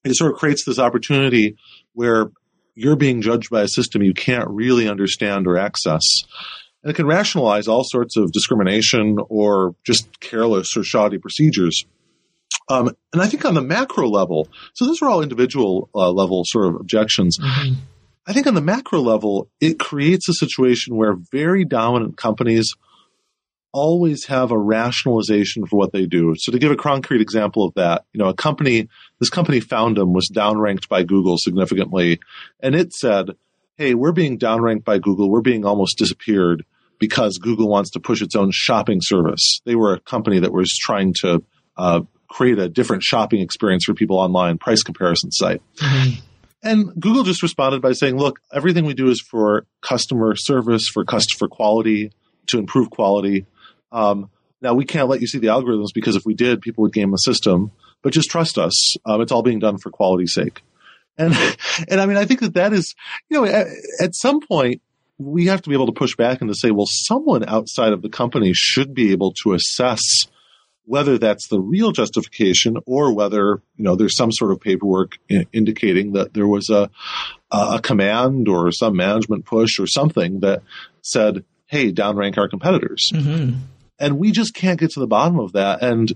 it 0.04 0.16
sort 0.16 0.32
of 0.32 0.38
creates 0.38 0.64
this 0.64 0.78
opportunity 0.78 1.56
where 1.92 2.30
you're 2.74 2.96
being 2.96 3.20
judged 3.20 3.50
by 3.50 3.62
a 3.62 3.68
system 3.68 4.02
you 4.02 4.14
can't 4.14 4.48
really 4.48 4.88
understand 4.88 5.46
or 5.46 5.58
access. 5.58 6.02
And 6.82 6.90
it 6.90 6.94
can 6.94 7.06
rationalize 7.06 7.68
all 7.68 7.84
sorts 7.84 8.16
of 8.16 8.32
discrimination 8.32 9.18
or 9.28 9.74
just 9.84 10.20
careless 10.20 10.76
or 10.76 10.82
shoddy 10.82 11.18
procedures. 11.18 11.84
Um, 12.70 12.94
and 13.12 13.20
I 13.20 13.26
think 13.26 13.44
on 13.44 13.54
the 13.54 13.62
macro 13.62 14.08
level, 14.08 14.48
so 14.74 14.86
those 14.86 15.02
are 15.02 15.08
all 15.08 15.22
individual 15.22 15.90
uh, 15.94 16.10
level 16.10 16.44
sort 16.46 16.68
of 16.68 16.76
objections. 16.76 17.38
Mm-hmm. 17.38 17.74
I 18.26 18.32
think 18.32 18.46
on 18.46 18.54
the 18.54 18.60
macro 18.60 19.00
level, 19.00 19.50
it 19.60 19.80
creates 19.80 20.28
a 20.28 20.34
situation 20.34 20.94
where 20.94 21.16
very 21.32 21.64
dominant 21.64 22.16
companies 22.16 22.76
always 23.72 24.26
have 24.26 24.50
a 24.50 24.58
rationalization 24.58 25.66
for 25.66 25.76
what 25.76 25.92
they 25.92 26.06
do. 26.06 26.34
So 26.38 26.52
to 26.52 26.58
give 26.58 26.70
a 26.70 26.76
concrete 26.76 27.20
example 27.20 27.64
of 27.64 27.74
that, 27.74 28.04
you 28.12 28.18
know, 28.18 28.28
a 28.28 28.34
company, 28.34 28.88
this 29.18 29.30
company 29.30 29.60
Foundem 29.60 30.12
was 30.12 30.30
downranked 30.32 30.88
by 30.88 31.02
Google 31.02 31.38
significantly, 31.38 32.20
and 32.60 32.74
it 32.74 32.92
said, 32.92 33.30
"Hey, 33.76 33.94
we're 33.94 34.12
being 34.12 34.38
downranked 34.38 34.84
by 34.84 34.98
Google. 34.98 35.30
We're 35.30 35.40
being 35.40 35.64
almost 35.64 35.98
disappeared 35.98 36.64
because 36.98 37.38
Google 37.38 37.68
wants 37.68 37.90
to 37.92 38.00
push 38.00 38.22
its 38.22 38.36
own 38.36 38.50
shopping 38.52 39.00
service." 39.02 39.60
They 39.64 39.74
were 39.74 39.94
a 39.94 40.00
company 40.00 40.40
that 40.40 40.52
was 40.52 40.76
trying 40.76 41.14
to 41.20 41.42
uh, 41.76 42.02
create 42.30 42.58
a 42.58 42.68
different 42.68 43.02
shopping 43.02 43.40
experience 43.40 43.84
for 43.84 43.92
people 43.92 44.16
online, 44.18 44.56
price 44.56 44.82
comparison 44.82 45.30
site. 45.32 45.60
Mm-hmm. 45.76 46.20
And 46.62 47.00
Google 47.00 47.24
just 47.24 47.42
responded 47.42 47.82
by 47.82 47.92
saying, 47.92 48.16
"Look, 48.16 48.40
everything 48.52 48.84
we 48.84 48.94
do 48.94 49.08
is 49.08 49.20
for 49.20 49.66
customer 49.80 50.34
service, 50.36 50.86
for 50.92 51.04
customer 51.04 51.48
quality, 51.48 52.12
to 52.48 52.58
improve 52.58 52.90
quality." 52.90 53.46
Um, 53.92 54.30
now 54.60 54.74
we 54.74 54.84
can't 54.84 55.08
let 55.08 55.20
you 55.20 55.26
see 55.26 55.38
the 55.38 55.48
algorithms 55.48 55.88
because 55.94 56.16
if 56.16 56.22
we 56.26 56.34
did, 56.34 56.60
people 56.60 56.82
would 56.82 56.92
game 56.92 57.10
the 57.10 57.16
system. 57.16 57.72
But 58.02 58.12
just 58.12 58.30
trust 58.30 58.58
us; 58.58 58.96
um, 59.06 59.20
it's 59.20 59.32
all 59.32 59.42
being 59.42 59.58
done 59.58 59.78
for 59.78 59.90
quality's 59.90 60.34
sake. 60.34 60.62
And 61.16 61.34
and 61.88 62.00
I 62.00 62.06
mean, 62.06 62.18
I 62.18 62.26
think 62.26 62.40
that 62.40 62.54
that 62.54 62.72
is, 62.74 62.94
you 63.30 63.38
know, 63.38 63.44
at, 63.46 63.66
at 64.00 64.14
some 64.14 64.40
point 64.40 64.82
we 65.18 65.46
have 65.46 65.62
to 65.62 65.68
be 65.68 65.74
able 65.74 65.86
to 65.86 65.92
push 65.92 66.16
back 66.16 66.40
and 66.40 66.48
to 66.48 66.54
say, 66.54 66.70
well, 66.70 66.86
someone 66.88 67.46
outside 67.46 67.92
of 67.92 68.00
the 68.00 68.08
company 68.08 68.52
should 68.54 68.94
be 68.94 69.12
able 69.12 69.34
to 69.42 69.52
assess 69.52 70.00
whether 70.84 71.18
that's 71.18 71.48
the 71.48 71.60
real 71.60 71.92
justification 71.92 72.76
or 72.86 73.14
whether 73.14 73.62
you 73.76 73.84
know 73.84 73.96
there's 73.96 74.16
some 74.16 74.32
sort 74.32 74.52
of 74.52 74.60
paperwork 74.60 75.18
indicating 75.52 76.12
that 76.12 76.34
there 76.34 76.48
was 76.48 76.68
a 76.70 76.90
a 77.50 77.80
command 77.82 78.48
or 78.48 78.70
some 78.72 78.96
management 78.96 79.44
push 79.44 79.78
or 79.78 79.86
something 79.86 80.40
that 80.40 80.62
said, 81.02 81.44
"Hey, 81.66 81.92
downrank 81.92 82.38
our 82.38 82.48
competitors." 82.48 83.10
Mm-hmm 83.12 83.56
and 84.00 84.18
we 84.18 84.32
just 84.32 84.54
can't 84.54 84.80
get 84.80 84.90
to 84.92 85.00
the 85.00 85.06
bottom 85.06 85.38
of 85.38 85.52
that. 85.52 85.82
And 85.82 86.12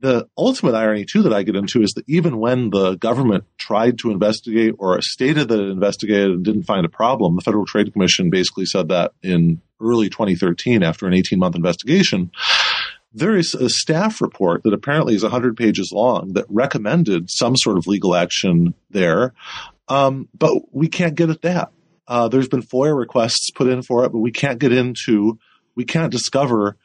the 0.00 0.26
ultimate 0.36 0.74
irony 0.74 1.04
too 1.04 1.22
that 1.22 1.32
I 1.32 1.42
get 1.42 1.56
into 1.56 1.82
is 1.82 1.92
that 1.92 2.04
even 2.08 2.38
when 2.38 2.70
the 2.70 2.96
government 2.96 3.44
tried 3.56 3.98
to 3.98 4.10
investigate 4.10 4.74
or 4.78 5.00
stated 5.00 5.48
that 5.48 5.60
it 5.60 5.68
investigated 5.68 6.30
and 6.32 6.44
didn't 6.44 6.64
find 6.64 6.84
a 6.84 6.90
problem, 6.90 7.36
the 7.36 7.42
Federal 7.42 7.66
Trade 7.66 7.92
Commission 7.92 8.30
basically 8.30 8.66
said 8.66 8.88
that 8.88 9.12
in 9.22 9.60
early 9.80 10.10
2013 10.10 10.82
after 10.82 11.06
an 11.06 11.14
18 11.14 11.38
month 11.38 11.54
investigation. 11.54 12.30
There 13.12 13.36
is 13.36 13.54
a 13.54 13.68
staff 13.68 14.20
report 14.20 14.62
that 14.62 14.72
apparently 14.72 15.14
is 15.14 15.22
100 15.22 15.56
pages 15.56 15.90
long 15.92 16.34
that 16.34 16.46
recommended 16.48 17.28
some 17.28 17.56
sort 17.56 17.76
of 17.76 17.86
legal 17.86 18.14
action 18.14 18.74
there, 18.90 19.34
um, 19.88 20.28
but 20.36 20.72
we 20.72 20.88
can't 20.88 21.16
get 21.16 21.30
at 21.30 21.42
that. 21.42 21.72
Uh, 22.06 22.28
there's 22.28 22.48
been 22.48 22.62
FOIA 22.62 22.96
requests 22.96 23.50
put 23.50 23.68
in 23.68 23.82
for 23.82 24.04
it, 24.04 24.12
but 24.12 24.18
we 24.18 24.30
can't 24.30 24.58
get 24.58 24.72
into, 24.72 25.38
we 25.74 25.84
can't 25.84 26.12
discover 26.12 26.76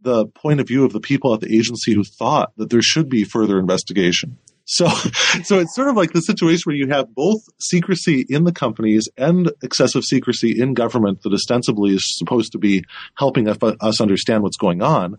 the 0.00 0.26
point 0.26 0.60
of 0.60 0.66
view 0.66 0.84
of 0.84 0.92
the 0.92 1.00
people 1.00 1.34
at 1.34 1.40
the 1.40 1.54
agency 1.54 1.92
who 1.92 2.04
thought 2.04 2.52
that 2.56 2.70
there 2.70 2.82
should 2.82 3.08
be 3.08 3.24
further 3.24 3.58
investigation. 3.58 4.38
So, 4.70 4.86
so 5.42 5.58
it's 5.58 5.74
sort 5.74 5.88
of 5.88 5.96
like 5.96 6.12
the 6.12 6.22
situation 6.22 6.62
where 6.64 6.76
you 6.76 6.88
have 6.88 7.12
both 7.14 7.42
secrecy 7.58 8.24
in 8.28 8.44
the 8.44 8.52
companies 8.52 9.08
and 9.16 9.50
excessive 9.62 10.04
secrecy 10.04 10.60
in 10.60 10.74
government 10.74 11.22
that 11.22 11.32
ostensibly 11.32 11.94
is 11.94 12.04
supposed 12.18 12.52
to 12.52 12.58
be 12.58 12.84
helping 13.16 13.48
us 13.48 14.00
understand 14.00 14.42
what's 14.42 14.56
going 14.56 14.80
on. 14.80 15.18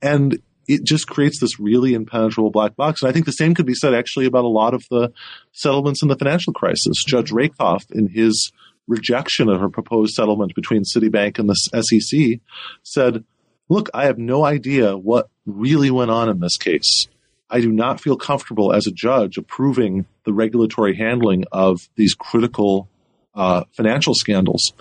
And 0.00 0.38
it 0.68 0.84
just 0.84 1.08
creates 1.08 1.40
this 1.40 1.58
really 1.58 1.92
impenetrable 1.92 2.50
black 2.50 2.76
box. 2.76 3.02
And 3.02 3.08
I 3.08 3.12
think 3.12 3.26
the 3.26 3.32
same 3.32 3.54
could 3.54 3.66
be 3.66 3.74
said 3.74 3.94
actually 3.94 4.26
about 4.26 4.44
a 4.44 4.48
lot 4.48 4.74
of 4.74 4.84
the 4.90 5.12
settlements 5.52 6.00
in 6.00 6.08
the 6.08 6.16
financial 6.16 6.52
crisis. 6.52 7.02
Judge 7.06 7.32
Rakoff, 7.32 7.84
in 7.90 8.08
his 8.08 8.52
rejection 8.86 9.48
of 9.48 9.60
a 9.60 9.68
proposed 9.68 10.14
settlement 10.14 10.54
between 10.54 10.84
Citibank 10.84 11.38
and 11.38 11.48
the 11.48 11.82
SEC, 11.82 12.40
said, 12.82 13.24
look, 13.68 13.90
I 13.92 14.06
have 14.06 14.18
no 14.18 14.44
idea 14.44 14.96
what 14.96 15.28
really 15.46 15.90
went 15.90 16.10
on 16.12 16.28
in 16.28 16.40
this 16.40 16.56
case. 16.56 17.08
I 17.54 17.60
do 17.60 17.70
not 17.70 18.00
feel 18.00 18.16
comfortable 18.16 18.72
as 18.72 18.88
a 18.88 18.90
judge 18.90 19.38
approving 19.38 20.06
the 20.24 20.32
regulatory 20.32 20.96
handling 20.96 21.44
of 21.52 21.88
these 21.94 22.12
critical 22.12 22.88
uh, 23.32 23.62
financial 23.76 24.12
scandals. 24.12 24.72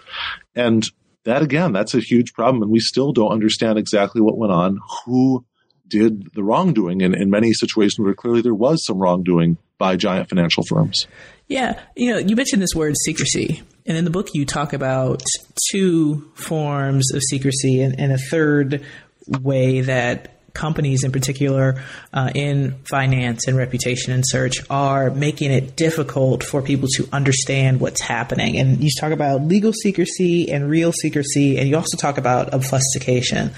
And 0.55 0.83
that, 1.23 1.43
again, 1.43 1.71
that's 1.71 1.93
a 1.93 1.99
huge 1.99 2.33
problem. 2.33 2.63
And 2.63 2.71
we 2.71 2.79
still 2.79 3.13
don't 3.13 3.31
understand 3.31 3.77
exactly 3.77 4.21
what 4.21 4.39
went 4.39 4.51
on, 4.51 4.79
who 5.05 5.45
did 5.87 6.33
the 6.33 6.43
wrongdoing, 6.43 7.03
and 7.03 7.13
in 7.13 7.29
many 7.29 7.53
situations 7.53 7.99
where 7.99 8.15
clearly 8.15 8.41
there 8.41 8.55
was 8.55 8.83
some 8.83 8.97
wrongdoing 8.97 9.57
by 9.77 9.95
giant 9.95 10.29
financial 10.29 10.63
firms. 10.63 11.05
Yeah. 11.47 11.79
You 11.95 12.13
know, 12.13 12.17
you 12.17 12.35
mentioned 12.35 12.63
this 12.63 12.73
word 12.73 12.95
secrecy. 13.05 13.61
And 13.85 13.95
in 13.95 14.03
the 14.03 14.09
book, 14.09 14.29
you 14.33 14.47
talk 14.47 14.73
about 14.73 15.21
two 15.69 16.31
forms 16.33 17.13
of 17.13 17.21
secrecy 17.21 17.83
and, 17.83 17.99
and 17.99 18.11
a 18.11 18.17
third 18.17 18.83
way 19.27 19.81
that 19.81 20.32
companies 20.53 21.03
in 21.03 21.11
particular 21.11 21.81
uh, 22.13 22.31
in 22.35 22.75
finance 22.85 23.47
and 23.47 23.57
reputation 23.57 24.13
and 24.13 24.23
search 24.25 24.57
are 24.69 25.09
making 25.09 25.51
it 25.51 25.75
difficult 25.75 26.43
for 26.43 26.61
people 26.61 26.87
to 26.95 27.07
understand 27.11 27.79
what's 27.79 28.01
happening. 28.01 28.57
And 28.57 28.83
you 28.83 28.89
talk 28.99 29.11
about 29.11 29.41
legal 29.41 29.73
secrecy 29.73 30.51
and 30.51 30.69
real 30.69 30.91
secrecy, 30.91 31.57
and 31.57 31.67
you 31.67 31.75
also 31.75 31.97
talk 31.97 32.17
about 32.17 32.53
obfuscation 32.53 33.51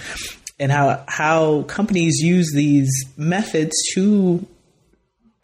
and 0.59 0.71
how 0.71 1.03
how 1.07 1.63
companies 1.63 2.19
use 2.21 2.51
these 2.53 2.89
methods 3.17 3.73
to 3.93 4.45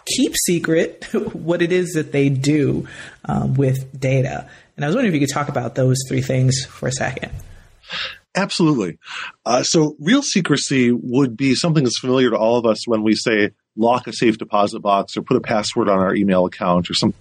keep 0.06 0.36
secret 0.36 1.06
what 1.34 1.62
it 1.62 1.72
is 1.72 1.94
that 1.94 2.12
they 2.12 2.30
do 2.30 2.88
um, 3.26 3.54
with 3.56 4.00
data. 4.00 4.50
And 4.76 4.86
I 4.86 4.88
was 4.88 4.96
wondering 4.96 5.14
if 5.14 5.22
you 5.22 5.28
could 5.28 5.34
talk 5.34 5.50
about 5.50 5.76
those 5.76 5.98
three 6.08 6.22
things 6.22 6.66
for 6.66 6.88
a 6.88 6.92
second. 6.92 7.32
Absolutely. 8.36 8.98
Uh, 9.46 9.64
so, 9.64 9.96
real 10.00 10.22
secrecy 10.22 10.92
would 10.92 11.36
be 11.36 11.54
something 11.54 11.84
that's 11.84 12.00
familiar 12.00 12.30
to 12.30 12.38
all 12.38 12.58
of 12.58 12.66
us 12.66 12.88
when 12.88 13.04
we 13.04 13.14
say 13.14 13.52
lock 13.76 14.08
a 14.08 14.14
safe 14.14 14.38
deposit 14.38 14.80
box 14.80 15.18
or 15.18 15.22
put 15.22 15.38
a 15.38 15.42
password 15.42 15.90
on 15.90 16.00
our 16.00 16.16
email 16.16 16.46
account 16.46 16.90
or 16.90 16.94
something 16.94 17.16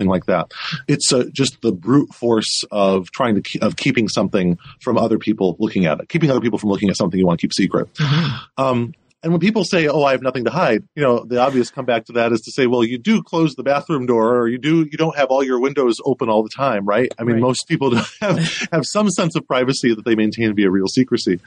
like 0.00 0.26
that. 0.26 0.50
It's 0.88 1.12
uh, 1.12 1.24
just 1.32 1.60
the 1.62 1.72
brute 1.72 2.12
force 2.12 2.64
of 2.70 3.10
trying 3.12 3.36
to 3.36 3.42
keep, 3.42 3.62
of 3.62 3.76
keeping 3.76 4.08
something 4.08 4.58
from 4.82 4.98
other 4.98 5.18
people 5.18 5.56
looking 5.60 5.86
at 5.86 6.00
it, 6.00 6.08
keeping 6.08 6.30
other 6.30 6.40
people 6.40 6.58
from 6.58 6.70
looking 6.70 6.90
at 6.90 6.96
something 6.96 7.18
you 7.18 7.26
want 7.26 7.38
to 7.40 7.44
keep 7.44 7.52
secret. 7.52 7.92
Mm-hmm. 7.94 8.62
Um, 8.62 8.94
and 9.24 9.32
when 9.32 9.40
people 9.40 9.64
say, 9.64 9.88
"Oh, 9.88 10.02
I 10.02 10.12
have 10.12 10.20
nothing 10.20 10.44
to 10.44 10.50
hide," 10.50 10.84
you 10.94 11.02
know, 11.02 11.24
the 11.24 11.40
obvious 11.40 11.70
comeback 11.70 12.04
to 12.06 12.12
that 12.12 12.30
is 12.32 12.42
to 12.42 12.52
say, 12.52 12.66
"Well, 12.66 12.84
you 12.84 12.98
do 12.98 13.22
close 13.22 13.54
the 13.54 13.62
bathroom 13.62 14.04
door, 14.04 14.36
or 14.36 14.48
you 14.48 14.58
do 14.58 14.80
you 14.80 14.98
don't 14.98 15.16
have 15.16 15.28
all 15.28 15.42
your 15.42 15.58
windows 15.58 15.96
open 16.04 16.28
all 16.28 16.42
the 16.42 16.50
time, 16.54 16.84
right?" 16.84 17.10
I 17.18 17.24
mean, 17.24 17.36
right. 17.36 17.42
most 17.42 17.66
people 17.66 17.96
have 18.20 18.38
have 18.70 18.84
some 18.84 19.08
sense 19.08 19.34
of 19.34 19.46
privacy 19.46 19.94
that 19.94 20.04
they 20.04 20.14
maintain 20.14 20.48
to 20.48 20.54
be 20.54 20.64
a 20.64 20.70
real 20.70 20.88
secrecy. 20.88 21.40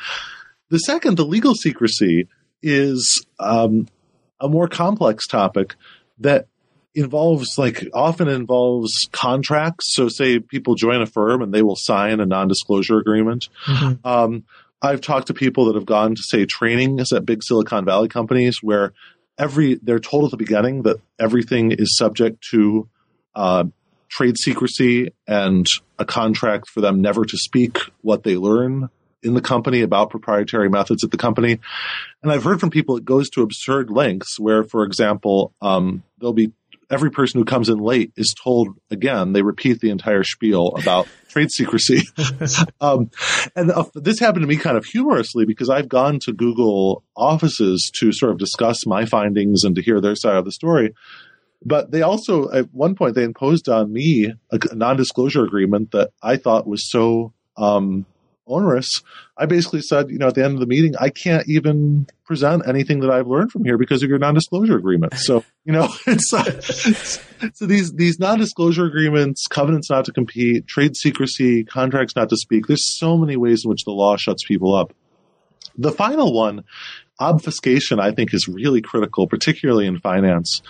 The 0.69 0.79
second, 0.79 1.17
the 1.17 1.25
legal 1.25 1.53
secrecy, 1.53 2.27
is 2.63 3.23
um, 3.39 3.87
a 4.41 4.49
more 4.49 4.67
complex 4.67 5.27
topic 5.27 5.75
that 6.17 6.47
involves 6.95 7.59
like 7.59 7.87
often 7.93 8.27
involves 8.27 8.91
contracts. 9.11 9.93
So, 9.93 10.09
say 10.09 10.39
people 10.39 10.73
join 10.73 11.03
a 11.03 11.05
firm 11.05 11.43
and 11.43 11.53
they 11.53 11.61
will 11.61 11.77
sign 11.77 12.19
a 12.21 12.25
non-disclosure 12.25 12.97
agreement. 12.97 13.49
Mm-hmm. 13.67 14.07
Um, 14.07 14.45
I've 14.81 15.01
talked 15.01 15.27
to 15.27 15.33
people 15.33 15.65
that 15.65 15.75
have 15.75 15.85
gone 15.85 16.15
to 16.15 16.21
say 16.21 16.45
trainings 16.45 17.11
at 17.11 17.25
big 17.25 17.43
Silicon 17.43 17.85
Valley 17.85 18.07
companies 18.07 18.59
where 18.61 18.93
every 19.37 19.75
they're 19.75 19.99
told 19.99 20.25
at 20.25 20.31
the 20.31 20.37
beginning 20.37 20.83
that 20.83 21.01
everything 21.19 21.71
is 21.71 21.97
subject 21.97 22.43
to 22.51 22.87
uh, 23.35 23.65
trade 24.09 24.37
secrecy 24.37 25.11
and 25.27 25.65
a 25.99 26.05
contract 26.05 26.69
for 26.69 26.81
them 26.81 27.01
never 27.01 27.25
to 27.25 27.37
speak 27.37 27.79
what 28.01 28.23
they 28.23 28.35
learn 28.37 28.89
in 29.23 29.33
the 29.33 29.41
company 29.41 29.81
about 29.81 30.09
proprietary 30.09 30.69
methods 30.69 31.03
at 31.03 31.11
the 31.11 31.17
company. 31.17 31.59
And 32.21 32.31
I've 32.31 32.43
heard 32.43 32.59
from 32.59 32.69
people 32.69 32.97
it 32.97 33.05
goes 33.05 33.29
to 33.31 33.41
absurd 33.41 33.89
lengths 33.89 34.39
where, 34.39 34.63
for 34.63 34.83
example, 34.83 35.53
um, 35.61 36.03
there'll 36.19 36.33
be 36.33 36.51
every 36.89 37.11
person 37.11 37.39
who 37.39 37.45
comes 37.45 37.69
in 37.69 37.77
late 37.79 38.11
is 38.15 38.33
told 38.41 38.69
again, 38.89 39.33
they 39.33 39.41
repeat 39.41 39.79
the 39.79 39.89
entire 39.89 40.23
spiel 40.23 40.73
about 40.77 41.07
trade 41.29 41.51
secrecy. 41.51 42.03
um, 42.81 43.09
and 43.55 43.71
uh, 43.71 43.85
this 43.95 44.19
happened 44.19 44.43
to 44.43 44.47
me 44.47 44.57
kind 44.57 44.77
of 44.77 44.85
humorously 44.85 45.45
because 45.45 45.69
I've 45.69 45.89
gone 45.89 46.19
to 46.19 46.33
Google 46.33 47.03
offices 47.15 47.91
to 47.95 48.11
sort 48.11 48.31
of 48.31 48.37
discuss 48.37 48.85
my 48.85 49.05
findings 49.05 49.63
and 49.63 49.75
to 49.75 49.81
hear 49.81 49.99
their 49.99 50.15
side 50.15 50.37
of 50.37 50.45
the 50.45 50.51
story. 50.51 50.93
But 51.65 51.91
they 51.91 52.01
also, 52.01 52.51
at 52.51 52.73
one 52.73 52.95
point, 52.95 53.15
they 53.15 53.23
imposed 53.23 53.67
on 53.67 53.91
me 53.91 54.33
a 54.51 54.75
non 54.75 54.95
disclosure 54.95 55.43
agreement 55.43 55.91
that 55.91 56.11
I 56.21 56.37
thought 56.37 56.67
was 56.67 56.89
so 56.89 57.33
um, 57.57 58.05
onerous, 58.47 59.01
I 59.37 59.45
basically 59.45 59.81
said, 59.81 60.09
you 60.09 60.17
know, 60.17 60.27
at 60.27 60.35
the 60.35 60.43
end 60.43 60.53
of 60.53 60.59
the 60.59 60.65
meeting, 60.65 60.95
I 60.99 61.09
can't 61.09 61.47
even 61.47 62.07
present 62.25 62.67
anything 62.67 63.01
that 63.01 63.11
I've 63.11 63.27
learned 63.27 63.51
from 63.51 63.63
here 63.63 63.77
because 63.77 64.03
of 64.03 64.09
your 64.09 64.19
non-disclosure 64.19 64.77
agreement. 64.77 65.13
So, 65.15 65.43
you 65.65 65.73
know, 65.73 65.89
it's, 66.07 66.33
uh, 66.33 66.61
so 67.53 67.65
these 67.65 67.93
these 67.93 68.19
non-disclosure 68.19 68.85
agreements, 68.85 69.47
covenants 69.47 69.89
not 69.89 70.05
to 70.05 70.11
compete, 70.11 70.67
trade 70.67 70.95
secrecy, 70.95 71.63
contracts 71.63 72.15
not 72.15 72.29
to 72.29 72.37
speak. 72.37 72.67
There's 72.67 72.97
so 72.97 73.17
many 73.17 73.35
ways 73.35 73.63
in 73.63 73.69
which 73.69 73.83
the 73.83 73.91
law 73.91 74.17
shuts 74.17 74.43
people 74.43 74.75
up. 74.75 74.93
The 75.77 75.91
final 75.91 76.33
one, 76.33 76.63
obfuscation, 77.19 77.99
I 77.99 78.11
think 78.11 78.33
is 78.33 78.47
really 78.47 78.81
critical, 78.81 79.27
particularly 79.27 79.85
in 79.85 79.99
finance. 79.99 80.61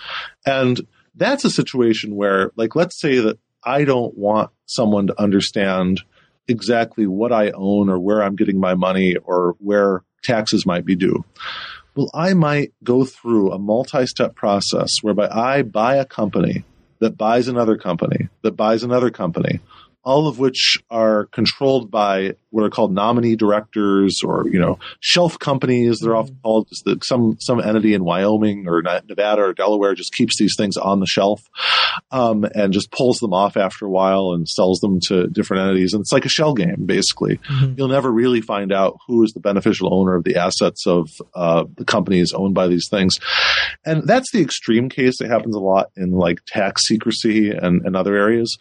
And 0.44 0.80
that's 1.14 1.44
a 1.44 1.50
situation 1.50 2.14
where, 2.14 2.52
like, 2.56 2.76
let's 2.76 3.00
say 3.00 3.18
that 3.18 3.38
I 3.64 3.84
don't 3.84 4.16
want 4.16 4.50
someone 4.66 5.08
to 5.08 5.20
understand 5.20 6.02
exactly 6.48 7.06
what 7.06 7.32
I 7.32 7.50
own 7.50 7.88
or 7.88 7.98
where 7.98 8.22
I'm 8.22 8.36
getting 8.36 8.58
my 8.58 8.74
money 8.74 9.16
or 9.16 9.54
where 9.58 10.02
taxes 10.22 10.66
might 10.66 10.84
be 10.84 10.96
due. 10.96 11.24
Well, 11.94 12.10
I 12.14 12.34
might 12.34 12.72
go 12.82 13.04
through 13.04 13.52
a 13.52 13.58
multi 13.58 14.06
step 14.06 14.34
process 14.34 14.90
whereby 15.02 15.28
I 15.28 15.62
buy 15.62 15.96
a 15.96 16.04
company 16.04 16.64
that 17.00 17.16
buys 17.16 17.48
another 17.48 17.76
company 17.76 18.28
that 18.42 18.52
buys 18.52 18.82
another 18.82 19.10
company 19.10 19.60
all 20.08 20.26
of 20.26 20.38
which 20.38 20.78
are 20.88 21.26
controlled 21.26 21.90
by 21.90 22.32
what 22.48 22.64
are 22.64 22.70
called 22.70 22.94
nominee 22.94 23.36
directors 23.36 24.22
or 24.24 24.48
you 24.48 24.58
know 24.58 24.78
shelf 25.00 25.38
companies. 25.38 25.98
They're 26.00 26.16
often 26.16 26.38
called 26.42 26.66
the, 26.86 26.98
some 27.02 27.36
some 27.40 27.60
entity 27.60 27.92
in 27.92 28.04
Wyoming 28.04 28.66
or 28.66 28.80
Nevada 28.80 29.42
or 29.42 29.52
Delaware 29.52 29.94
just 29.94 30.14
keeps 30.14 30.38
these 30.38 30.54
things 30.56 30.78
on 30.78 31.00
the 31.00 31.06
shelf 31.06 31.42
um, 32.10 32.46
and 32.54 32.72
just 32.72 32.90
pulls 32.90 33.18
them 33.18 33.34
off 33.34 33.58
after 33.58 33.84
a 33.84 33.90
while 33.90 34.32
and 34.32 34.48
sells 34.48 34.80
them 34.80 34.98
to 35.08 35.26
different 35.26 35.64
entities. 35.64 35.92
And 35.92 36.00
it's 36.00 36.12
like 36.12 36.24
a 36.24 36.30
shell 36.30 36.54
game 36.54 36.86
basically. 36.86 37.36
Mm-hmm. 37.36 37.74
You'll 37.76 37.88
never 37.88 38.10
really 38.10 38.40
find 38.40 38.72
out 38.72 38.96
who 39.06 39.22
is 39.24 39.32
the 39.32 39.40
beneficial 39.40 39.92
owner 39.92 40.14
of 40.14 40.24
the 40.24 40.36
assets 40.36 40.86
of 40.86 41.10
uh, 41.34 41.64
the 41.76 41.84
companies 41.84 42.32
owned 42.32 42.54
by 42.54 42.66
these 42.66 42.88
things. 42.90 43.18
And 43.84 44.08
that's 44.08 44.32
the 44.32 44.40
extreme 44.40 44.88
case. 44.88 45.20
It 45.20 45.28
happens 45.28 45.54
a 45.54 45.60
lot 45.60 45.90
in 45.98 46.12
like 46.12 46.38
tax 46.46 46.86
secrecy 46.86 47.50
and, 47.50 47.84
and 47.84 47.94
other 47.94 48.16
areas. 48.16 48.56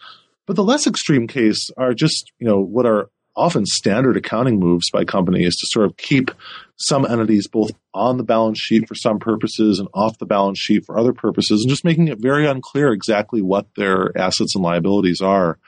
But 0.47 0.55
the 0.55 0.63
less 0.63 0.87
extreme 0.87 1.27
case 1.27 1.69
are 1.77 1.93
just, 1.93 2.31
you 2.39 2.47
know, 2.47 2.59
what 2.59 2.87
are 2.87 3.09
often 3.35 3.65
standard 3.67 4.17
accounting 4.17 4.59
moves 4.59 4.89
by 4.89 5.05
companies 5.05 5.55
to 5.57 5.67
sort 5.67 5.85
of 5.85 5.95
keep 5.95 6.31
some 6.77 7.05
entities 7.05 7.47
both 7.47 7.71
on 7.93 8.17
the 8.17 8.23
balance 8.23 8.59
sheet 8.59 8.87
for 8.87 8.95
some 8.95 9.19
purposes 9.19 9.79
and 9.79 9.87
off 9.93 10.17
the 10.17 10.25
balance 10.25 10.57
sheet 10.57 10.85
for 10.85 10.97
other 10.97 11.13
purposes 11.13 11.61
and 11.61 11.69
just 11.69 11.85
making 11.85 12.07
it 12.07 12.19
very 12.19 12.47
unclear 12.47 12.91
exactly 12.91 13.41
what 13.41 13.67
their 13.75 14.17
assets 14.17 14.55
and 14.55 14.63
liabilities 14.63 15.21
are. 15.21 15.59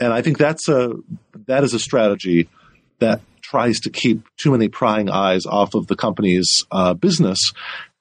And 0.00 0.12
I 0.12 0.22
think 0.22 0.38
that's 0.38 0.68
a 0.68 0.94
that 1.46 1.62
is 1.62 1.74
a 1.74 1.78
strategy 1.78 2.48
that 3.00 3.20
tries 3.42 3.80
to 3.80 3.90
keep 3.90 4.26
too 4.36 4.52
many 4.52 4.68
prying 4.68 5.10
eyes 5.10 5.44
off 5.44 5.74
of 5.74 5.86
the 5.86 5.96
company's 5.96 6.64
uh, 6.70 6.94
business 6.94 7.52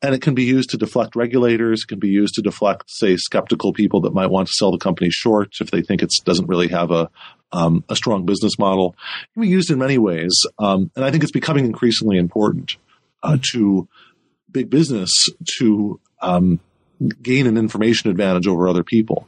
and 0.03 0.13
it 0.13 0.21
can 0.21 0.35
be 0.35 0.43
used 0.43 0.69
to 0.71 0.77
deflect 0.77 1.15
regulators. 1.15 1.83
It 1.83 1.87
can 1.87 1.99
be 1.99 2.09
used 2.09 2.35
to 2.35 2.41
deflect, 2.41 2.83
say, 2.87 3.15
skeptical 3.15 3.71
people 3.71 4.01
that 4.01 4.13
might 4.13 4.29
want 4.29 4.47
to 4.49 4.53
sell 4.53 4.71
the 4.71 4.77
company 4.77 5.09
short 5.09 5.53
if 5.61 5.71
they 5.71 5.81
think 5.81 6.03
it 6.03 6.11
doesn't 6.25 6.47
really 6.47 6.67
have 6.67 6.91
a 6.91 7.09
um, 7.53 7.83
a 7.87 7.95
strong 7.95 8.25
business 8.25 8.59
model. 8.59 8.95
It 9.23 9.33
can 9.33 9.41
be 9.43 9.47
used 9.47 9.71
in 9.71 9.79
many 9.79 9.97
ways, 9.97 10.33
um, 10.59 10.91
and 10.95 11.05
I 11.05 11.11
think 11.11 11.23
it's 11.23 11.31
becoming 11.31 11.65
increasingly 11.65 12.17
important 12.17 12.75
uh, 13.21 13.37
to 13.53 13.87
big 14.51 14.69
business 14.69 15.11
to 15.59 15.99
um, 16.21 16.59
gain 17.21 17.47
an 17.47 17.57
information 17.57 18.09
advantage 18.09 18.47
over 18.47 18.67
other 18.67 18.83
people. 18.83 19.27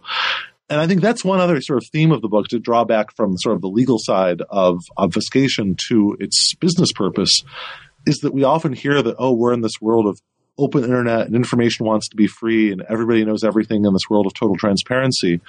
And 0.69 0.81
I 0.81 0.87
think 0.87 1.01
that's 1.01 1.23
one 1.23 1.39
other 1.39 1.61
sort 1.61 1.77
of 1.77 1.87
theme 1.91 2.11
of 2.11 2.21
the 2.21 2.27
book 2.27 2.47
to 2.47 2.59
draw 2.59 2.83
back 2.83 3.15
from 3.15 3.37
sort 3.37 3.55
of 3.55 3.61
the 3.61 3.67
legal 3.69 3.97
side 3.99 4.41
of 4.49 4.79
obfuscation 4.97 5.75
to 5.89 6.17
its 6.19 6.55
business 6.55 6.91
purpose 6.91 7.43
is 8.07 8.17
that 8.17 8.33
we 8.33 8.43
often 8.43 8.73
hear 8.73 9.01
that, 9.01 9.15
oh, 9.19 9.33
we're 9.33 9.53
in 9.53 9.61
this 9.61 9.79
world 9.79 10.07
of 10.07 10.19
open 10.57 10.83
internet 10.83 11.27
and 11.27 11.35
information 11.35 11.85
wants 11.85 12.07
to 12.09 12.15
be 12.15 12.27
free 12.27 12.71
and 12.71 12.81
everybody 12.89 13.25
knows 13.25 13.43
everything 13.43 13.85
in 13.85 13.93
this 13.93 14.09
world 14.09 14.25
of 14.25 14.33
total 14.33 14.55
transparency. 14.55 15.41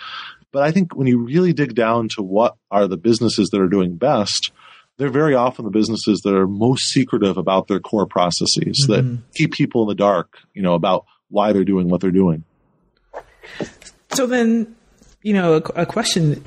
But 0.52 0.62
I 0.62 0.70
think 0.70 0.96
when 0.96 1.06
you 1.06 1.18
really 1.18 1.52
dig 1.52 1.74
down 1.74 2.08
to 2.16 2.22
what 2.22 2.56
are 2.70 2.88
the 2.88 2.96
businesses 2.96 3.48
that 3.50 3.60
are 3.60 3.68
doing 3.68 3.96
best, 3.96 4.52
they're 4.96 5.10
very 5.10 5.34
often 5.34 5.64
the 5.64 5.70
businesses 5.70 6.20
that 6.24 6.34
are 6.34 6.46
most 6.46 6.86
secretive 6.86 7.36
about 7.36 7.68
their 7.68 7.80
core 7.80 8.06
processes 8.06 8.86
mm-hmm. 8.88 8.92
that 8.92 9.18
keep 9.34 9.52
people 9.52 9.82
in 9.82 9.88
the 9.88 9.94
dark, 9.94 10.38
you 10.54 10.62
know, 10.62 10.74
about 10.74 11.04
why 11.28 11.52
they're 11.52 11.64
doing 11.64 11.88
what 11.88 12.00
they're 12.00 12.10
doing. 12.10 12.44
So 14.12 14.26
then, 14.26 14.74
you 15.22 15.34
know, 15.34 15.54
a, 15.54 15.82
a 15.82 15.86
question 15.86 16.42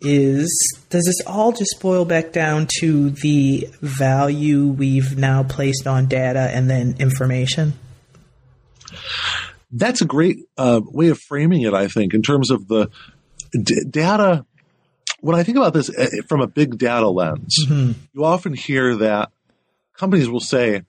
is 0.00 0.48
does 0.90 1.04
this 1.04 1.26
all 1.26 1.52
just 1.52 1.76
boil 1.80 2.04
back 2.04 2.32
down 2.32 2.68
to 2.80 3.10
the 3.10 3.68
value 3.80 4.66
we've 4.66 5.16
now 5.16 5.42
placed 5.42 5.86
on 5.86 6.06
data 6.06 6.50
and 6.52 6.68
then 6.68 6.96
information? 6.98 7.72
That's 9.70 10.00
a 10.00 10.06
great 10.06 10.38
uh, 10.56 10.80
way 10.84 11.08
of 11.08 11.18
framing 11.18 11.62
it, 11.62 11.74
I 11.74 11.88
think, 11.88 12.14
in 12.14 12.22
terms 12.22 12.50
of 12.50 12.68
the 12.68 12.90
d- 13.50 13.84
data. 13.88 14.44
When 15.20 15.34
I 15.34 15.42
think 15.42 15.56
about 15.56 15.72
this 15.72 15.90
uh, 15.90 16.08
from 16.28 16.40
a 16.42 16.46
big 16.46 16.78
data 16.78 17.08
lens, 17.08 17.56
mm-hmm. 17.66 17.92
you 18.12 18.24
often 18.24 18.52
hear 18.52 18.96
that 18.96 19.30
companies 19.96 20.28
will 20.28 20.40
say, 20.40 20.82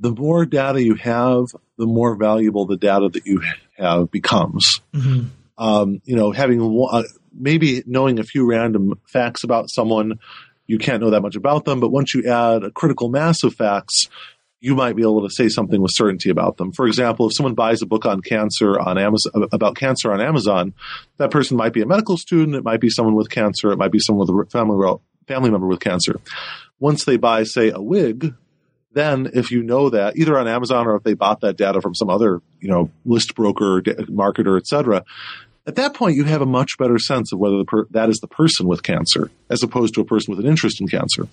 the 0.00 0.12
more 0.12 0.46
data 0.46 0.82
you 0.82 0.94
have, 0.94 1.46
the 1.76 1.86
more 1.86 2.16
valuable 2.16 2.66
the 2.66 2.76
data 2.76 3.08
that 3.12 3.26
you 3.26 3.42
have 3.76 4.10
becomes. 4.10 4.80
Mm-hmm. 4.94 5.28
Um, 5.56 6.00
you 6.04 6.16
know, 6.16 6.30
having 6.30 6.86
uh, 6.90 7.02
maybe 7.32 7.82
knowing 7.86 8.18
a 8.18 8.24
few 8.24 8.48
random 8.48 9.00
facts 9.06 9.42
about 9.42 9.70
someone, 9.70 10.18
you 10.66 10.78
can't 10.78 11.02
know 11.02 11.10
that 11.10 11.22
much 11.22 11.34
about 11.34 11.64
them. 11.64 11.80
But 11.80 11.90
once 11.90 12.14
you 12.14 12.30
add 12.30 12.62
a 12.62 12.70
critical 12.70 13.08
mass 13.08 13.42
of 13.42 13.54
facts, 13.54 14.08
you 14.60 14.74
might 14.74 14.96
be 14.96 15.02
able 15.02 15.22
to 15.22 15.32
say 15.32 15.48
something 15.48 15.80
with 15.80 15.92
certainty 15.94 16.30
about 16.30 16.56
them. 16.56 16.72
For 16.72 16.86
example, 16.86 17.26
if 17.26 17.36
someone 17.36 17.54
buys 17.54 17.80
a 17.82 17.86
book 17.86 18.04
on 18.06 18.20
cancer 18.20 18.78
on 18.78 18.98
Amazon 18.98 19.48
about 19.52 19.76
cancer 19.76 20.12
on 20.12 20.20
Amazon, 20.20 20.74
that 21.18 21.30
person 21.30 21.56
might 21.56 21.72
be 21.72 21.82
a 21.82 21.86
medical 21.86 22.16
student, 22.16 22.56
it 22.56 22.64
might 22.64 22.80
be 22.80 22.90
someone 22.90 23.14
with 23.14 23.30
cancer, 23.30 23.70
it 23.70 23.78
might 23.78 23.92
be 23.92 24.00
someone 24.00 24.26
with 24.26 24.46
a 24.46 24.50
family 24.50 24.98
family 25.26 25.50
member 25.50 25.66
with 25.66 25.80
cancer. 25.80 26.20
Once 26.80 27.04
they 27.04 27.16
buy, 27.16 27.44
say, 27.44 27.70
a 27.70 27.80
wig, 27.80 28.34
then 28.92 29.30
if 29.34 29.50
you 29.50 29.62
know 29.62 29.90
that 29.90 30.16
either 30.16 30.38
on 30.38 30.48
Amazon 30.48 30.86
or 30.86 30.96
if 30.96 31.02
they 31.02 31.14
bought 31.14 31.40
that 31.40 31.56
data 31.56 31.80
from 31.80 31.94
some 31.94 32.08
other, 32.08 32.40
you 32.60 32.68
know, 32.68 32.90
list 33.04 33.34
broker, 33.34 33.82
marketer, 33.82 34.58
et 34.58 34.66
cetera, 34.66 35.04
at 35.68 35.74
that 35.74 35.92
point, 35.92 36.16
you 36.16 36.24
have 36.24 36.40
a 36.40 36.46
much 36.46 36.78
better 36.78 36.98
sense 36.98 37.30
of 37.30 37.38
whether 37.38 37.62
per- 37.62 37.86
that 37.90 38.08
is 38.08 38.20
the 38.20 38.26
person 38.26 38.66
with 38.66 38.82
cancer 38.82 39.30
as 39.50 39.62
opposed 39.62 39.94
to 39.94 40.00
a 40.00 40.04
person 40.04 40.34
with 40.34 40.42
an 40.42 40.50
interest 40.50 40.80
in 40.80 40.88
cancer. 40.88 41.28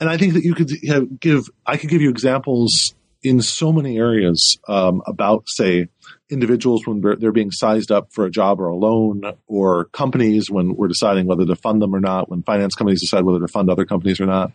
And 0.00 0.10
I 0.10 0.16
think 0.16 0.34
that 0.34 0.42
you 0.42 0.54
could 0.54 0.72
have, 0.88 1.20
give, 1.20 1.44
I 1.64 1.76
could 1.76 1.88
give 1.88 2.02
you 2.02 2.10
examples 2.10 2.94
in 3.22 3.40
so 3.40 3.72
many 3.72 3.96
areas 3.96 4.58
um, 4.66 5.02
about, 5.06 5.44
say, 5.46 5.86
individuals 6.28 6.84
when 6.84 7.00
they're 7.00 7.30
being 7.30 7.52
sized 7.52 7.92
up 7.92 8.12
for 8.12 8.26
a 8.26 8.30
job 8.30 8.60
or 8.60 8.66
a 8.66 8.76
loan, 8.76 9.22
or 9.46 9.84
companies 9.86 10.50
when 10.50 10.74
we're 10.74 10.88
deciding 10.88 11.26
whether 11.26 11.46
to 11.46 11.54
fund 11.54 11.80
them 11.80 11.94
or 11.94 12.00
not, 12.00 12.28
when 12.28 12.42
finance 12.42 12.74
companies 12.74 13.02
decide 13.02 13.24
whether 13.24 13.38
to 13.38 13.48
fund 13.48 13.70
other 13.70 13.84
companies 13.84 14.20
or 14.20 14.26
not. 14.26 14.50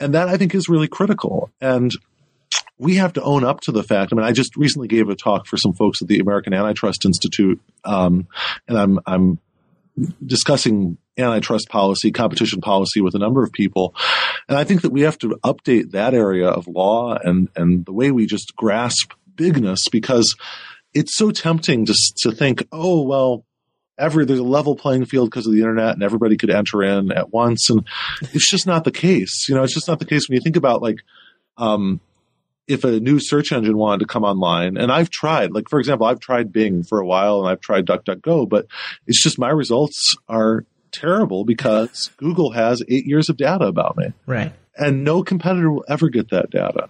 And 0.00 0.14
that 0.14 0.28
I 0.28 0.38
think 0.38 0.54
is 0.54 0.68
really 0.68 0.88
critical. 0.88 1.50
And 1.60 1.92
we 2.78 2.96
have 2.96 3.12
to 3.14 3.22
own 3.22 3.44
up 3.44 3.60
to 3.62 3.72
the 3.72 3.82
fact. 3.82 4.12
I 4.12 4.16
mean, 4.16 4.24
I 4.24 4.32
just 4.32 4.56
recently 4.56 4.88
gave 4.88 5.08
a 5.08 5.16
talk 5.16 5.46
for 5.46 5.56
some 5.56 5.72
folks 5.72 6.00
at 6.00 6.08
the 6.08 6.20
American 6.20 6.54
Antitrust 6.54 7.04
Institute, 7.04 7.60
um, 7.84 8.28
and 8.66 8.78
I'm 8.78 9.00
I'm 9.06 9.38
discussing 10.24 10.96
antitrust 11.18 11.68
policy, 11.68 12.12
competition 12.12 12.60
policy 12.60 13.00
with 13.00 13.16
a 13.16 13.18
number 13.18 13.42
of 13.42 13.52
people, 13.52 13.94
and 14.48 14.56
I 14.56 14.64
think 14.64 14.82
that 14.82 14.90
we 14.90 15.02
have 15.02 15.18
to 15.18 15.38
update 15.44 15.90
that 15.90 16.14
area 16.14 16.48
of 16.48 16.68
law 16.68 17.18
and 17.22 17.48
and 17.56 17.84
the 17.84 17.92
way 17.92 18.10
we 18.10 18.26
just 18.26 18.54
grasp 18.56 19.12
bigness 19.34 19.88
because 19.90 20.36
it's 20.94 21.16
so 21.16 21.30
tempting 21.30 21.86
to 21.86 21.94
to 22.22 22.30
think, 22.30 22.66
oh 22.70 23.02
well, 23.02 23.44
every 23.98 24.24
there's 24.24 24.38
a 24.38 24.44
level 24.44 24.76
playing 24.76 25.04
field 25.04 25.30
because 25.30 25.46
of 25.46 25.52
the 25.52 25.60
internet 25.60 25.94
and 25.94 26.02
everybody 26.02 26.36
could 26.36 26.50
enter 26.50 26.82
in 26.82 27.10
at 27.10 27.32
once 27.32 27.68
and 27.68 27.84
it's 28.32 28.48
just 28.48 28.66
not 28.66 28.84
the 28.84 28.92
case 28.92 29.48
you 29.48 29.54
know 29.54 29.62
it's 29.62 29.74
just 29.74 29.88
not 29.88 29.98
the 29.98 30.04
case 30.04 30.28
when 30.28 30.36
you 30.36 30.40
think 30.40 30.56
about 30.56 30.80
like 30.80 30.98
um, 31.56 32.00
if 32.68 32.84
a 32.84 33.00
new 33.00 33.18
search 33.18 33.50
engine 33.50 33.76
wanted 33.76 34.00
to 34.00 34.06
come 34.06 34.24
online, 34.24 34.76
and 34.76 34.92
I've 34.92 35.10
tried, 35.10 35.52
like 35.52 35.68
for 35.68 35.78
example, 35.78 36.06
I've 36.06 36.20
tried 36.20 36.52
Bing 36.52 36.84
for 36.84 37.00
a 37.00 37.06
while 37.06 37.40
and 37.40 37.48
I've 37.48 37.60
tried 37.60 37.86
DuckDuckGo, 37.86 38.48
but 38.48 38.66
it's 39.06 39.22
just 39.22 39.38
my 39.38 39.50
results 39.50 40.14
are 40.28 40.64
terrible 40.92 41.44
because 41.44 42.10
Google 42.18 42.52
has 42.52 42.82
eight 42.88 43.06
years 43.06 43.28
of 43.28 43.36
data 43.36 43.66
about 43.66 43.96
me. 43.96 44.12
Right. 44.26 44.52
And 44.76 45.02
no 45.02 45.22
competitor 45.22 45.70
will 45.70 45.84
ever 45.88 46.08
get 46.08 46.30
that 46.30 46.50
data. 46.50 46.88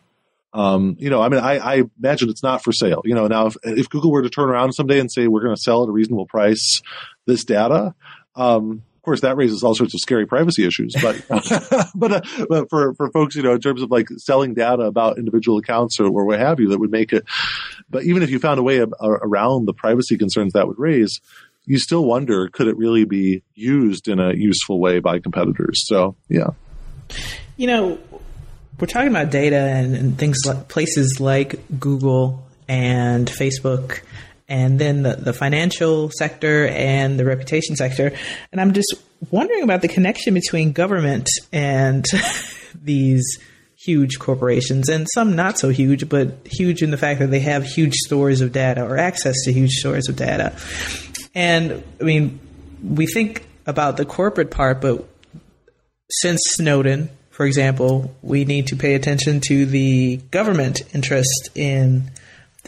Um, 0.52 0.96
you 0.98 1.10
know, 1.10 1.22
I 1.22 1.28
mean, 1.28 1.40
I, 1.40 1.58
I, 1.58 1.84
imagine 2.02 2.30
it's 2.30 2.42
not 2.42 2.64
for 2.64 2.72
sale. 2.72 3.02
You 3.04 3.14
know, 3.14 3.26
now 3.26 3.46
if, 3.46 3.56
if 3.62 3.88
Google 3.90 4.10
were 4.10 4.22
to 4.22 4.30
turn 4.30 4.48
around 4.48 4.72
someday 4.72 4.98
and 4.98 5.12
say 5.12 5.28
we're 5.28 5.42
going 5.42 5.54
to 5.54 5.60
sell 5.60 5.82
at 5.82 5.88
a 5.88 5.92
reasonable 5.92 6.26
price 6.26 6.80
this 7.26 7.44
data, 7.44 7.94
um, 8.34 8.82
course, 9.08 9.20
that 9.22 9.36
raises 9.36 9.62
all 9.62 9.74
sorts 9.74 9.94
of 9.94 10.00
scary 10.00 10.26
privacy 10.26 10.66
issues. 10.66 10.94
But 11.00 11.24
but, 11.94 12.12
uh, 12.12 12.20
but 12.48 12.70
for 12.70 12.94
for 12.94 13.10
folks, 13.10 13.34
you 13.34 13.42
know, 13.42 13.54
in 13.54 13.60
terms 13.60 13.82
of 13.82 13.90
like 13.90 14.08
selling 14.18 14.54
data 14.54 14.82
about 14.82 15.18
individual 15.18 15.58
accounts 15.58 15.98
or, 15.98 16.06
or 16.06 16.24
what 16.24 16.38
have 16.38 16.60
you, 16.60 16.68
that 16.68 16.78
would 16.78 16.90
make 16.90 17.12
it. 17.12 17.24
But 17.90 18.04
even 18.04 18.22
if 18.22 18.30
you 18.30 18.38
found 18.38 18.60
a 18.60 18.62
way 18.62 18.78
of, 18.78 18.92
around 19.00 19.66
the 19.66 19.72
privacy 19.72 20.18
concerns 20.18 20.52
that 20.52 20.68
would 20.68 20.78
raise, 20.78 21.20
you 21.64 21.78
still 21.78 22.04
wonder 22.04 22.48
could 22.48 22.68
it 22.68 22.76
really 22.76 23.04
be 23.04 23.42
used 23.54 24.08
in 24.08 24.20
a 24.20 24.34
useful 24.34 24.78
way 24.78 25.00
by 25.00 25.18
competitors? 25.18 25.86
So 25.86 26.16
yeah. 26.28 26.50
You 27.56 27.66
know, 27.66 27.98
we're 28.78 28.86
talking 28.86 29.08
about 29.08 29.30
data 29.30 29.56
and, 29.56 29.96
and 29.96 30.18
things 30.18 30.38
like 30.46 30.68
places 30.68 31.18
like 31.18 31.58
Google 31.80 32.46
and 32.68 33.26
Facebook 33.26 34.02
and 34.48 34.78
then 34.78 35.02
the, 35.02 35.14
the 35.14 35.32
financial 35.32 36.10
sector 36.10 36.66
and 36.68 37.18
the 37.18 37.24
reputation 37.24 37.76
sector. 37.76 38.12
And 38.50 38.60
I'm 38.60 38.72
just 38.72 38.94
wondering 39.30 39.62
about 39.62 39.82
the 39.82 39.88
connection 39.88 40.34
between 40.34 40.72
government 40.72 41.28
and 41.52 42.04
these 42.82 43.38
huge 43.76 44.18
corporations 44.18 44.88
and 44.88 45.06
some 45.14 45.36
not 45.36 45.58
so 45.58 45.68
huge, 45.68 46.08
but 46.08 46.34
huge 46.44 46.82
in 46.82 46.90
the 46.90 46.96
fact 46.96 47.20
that 47.20 47.30
they 47.30 47.40
have 47.40 47.64
huge 47.64 47.94
stores 47.94 48.40
of 48.40 48.52
data 48.52 48.84
or 48.84 48.98
access 48.98 49.36
to 49.44 49.52
huge 49.52 49.72
stores 49.72 50.08
of 50.08 50.16
data. 50.16 50.56
And 51.34 51.82
I 52.00 52.04
mean, 52.04 52.40
we 52.82 53.06
think 53.06 53.46
about 53.66 53.96
the 53.96 54.04
corporate 54.04 54.50
part, 54.50 54.80
but 54.80 55.06
since 56.10 56.40
Snowden, 56.46 57.10
for 57.30 57.46
example, 57.46 58.14
we 58.22 58.44
need 58.44 58.68
to 58.68 58.76
pay 58.76 58.94
attention 58.94 59.40
to 59.42 59.66
the 59.66 60.16
government 60.32 60.82
interest 60.92 61.50
in 61.54 62.10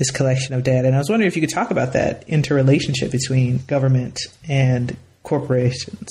this 0.01 0.11
collection 0.11 0.55
of 0.55 0.65
data. 0.65 0.89
And 0.89 0.97
I 0.97 0.99
was 0.99 1.11
wondering 1.11 1.29
if 1.29 1.37
you 1.37 1.43
could 1.43 1.55
talk 1.55 1.71
about 1.71 1.93
that 1.93 2.25
interrelationship 2.27 3.13
between 3.13 3.59
government 3.67 4.19
and 4.49 4.97
corporations. 5.23 6.09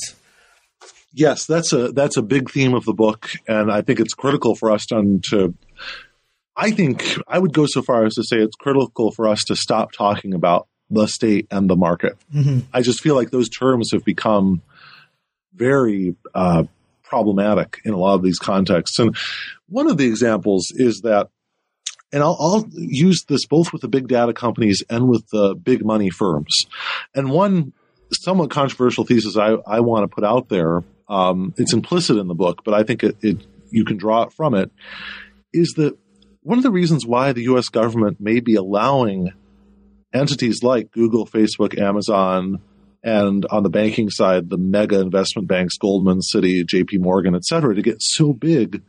Yes, 1.11 1.45
that's 1.45 1.73
a 1.73 1.91
that's 1.91 2.15
a 2.15 2.21
big 2.21 2.51
theme 2.51 2.75
of 2.75 2.85
the 2.85 2.93
book, 2.93 3.31
and 3.47 3.71
I 3.71 3.81
think 3.81 3.99
it's 3.99 4.13
critical 4.13 4.55
for 4.55 4.71
us 4.71 4.85
to, 4.85 5.19
to 5.31 5.55
I 6.55 6.69
think 6.69 7.17
I 7.27 7.39
would 7.39 7.51
go 7.51 7.65
so 7.67 7.81
far 7.81 8.05
as 8.05 8.13
to 8.13 8.23
say 8.23 8.37
it's 8.37 8.55
critical 8.55 9.11
for 9.11 9.27
us 9.27 9.43
to 9.47 9.55
stop 9.55 9.91
talking 9.91 10.35
about 10.35 10.67
the 10.91 11.07
state 11.07 11.47
and 11.49 11.67
the 11.67 11.75
market. 11.75 12.15
Mm-hmm. 12.33 12.59
I 12.71 12.83
just 12.83 13.01
feel 13.01 13.15
like 13.15 13.31
those 13.31 13.49
terms 13.49 13.89
have 13.91 14.05
become 14.05 14.61
very 15.55 16.15
uh, 16.35 16.65
problematic 17.01 17.81
in 17.85 17.93
a 17.93 17.97
lot 17.97 18.13
of 18.13 18.21
these 18.21 18.37
contexts. 18.37 18.99
And 18.99 19.17
one 19.67 19.89
of 19.89 19.97
the 19.97 20.05
examples 20.05 20.67
is 20.75 21.01
that 21.01 21.29
and 22.11 22.23
I'll, 22.23 22.37
I'll, 22.39 22.65
use 22.71 23.23
this 23.27 23.45
both 23.45 23.71
with 23.71 23.81
the 23.81 23.87
big 23.87 24.07
data 24.07 24.33
companies 24.33 24.83
and 24.89 25.07
with 25.07 25.27
the 25.29 25.55
big 25.55 25.85
money 25.85 26.09
firms. 26.09 26.65
And 27.13 27.29
one 27.29 27.73
somewhat 28.11 28.49
controversial 28.49 29.05
thesis 29.05 29.37
I, 29.37 29.57
I 29.67 29.81
want 29.81 30.03
to 30.09 30.13
put 30.13 30.23
out 30.23 30.49
there, 30.49 30.83
um, 31.07 31.53
it's 31.57 31.73
implicit 31.73 32.17
in 32.17 32.27
the 32.27 32.35
book, 32.35 32.63
but 32.63 32.73
I 32.73 32.83
think 32.83 33.03
it, 33.03 33.17
it, 33.21 33.45
you 33.69 33.85
can 33.85 33.97
draw 33.97 34.23
it 34.23 34.33
from 34.33 34.55
it, 34.55 34.71
is 35.53 35.73
that 35.77 35.97
one 36.41 36.57
of 36.57 36.63
the 36.63 36.71
reasons 36.71 37.05
why 37.05 37.33
the 37.33 37.43
U.S. 37.43 37.69
government 37.69 38.19
may 38.19 38.39
be 38.39 38.55
allowing 38.55 39.31
entities 40.13 40.63
like 40.63 40.91
Google, 40.91 41.27
Facebook, 41.27 41.79
Amazon, 41.79 42.61
and 43.03 43.45
on 43.49 43.63
the 43.63 43.69
banking 43.69 44.09
side, 44.09 44.49
the 44.49 44.57
mega 44.57 44.99
investment 44.99 45.47
banks, 45.47 45.77
Goldman, 45.77 46.19
Citi, 46.19 46.65
J.P. 46.65 46.97
Morgan, 46.97 47.35
et 47.35 47.45
cetera, 47.45 47.75
to 47.75 47.81
get 47.81 47.97
so 47.99 48.33
big 48.33 48.81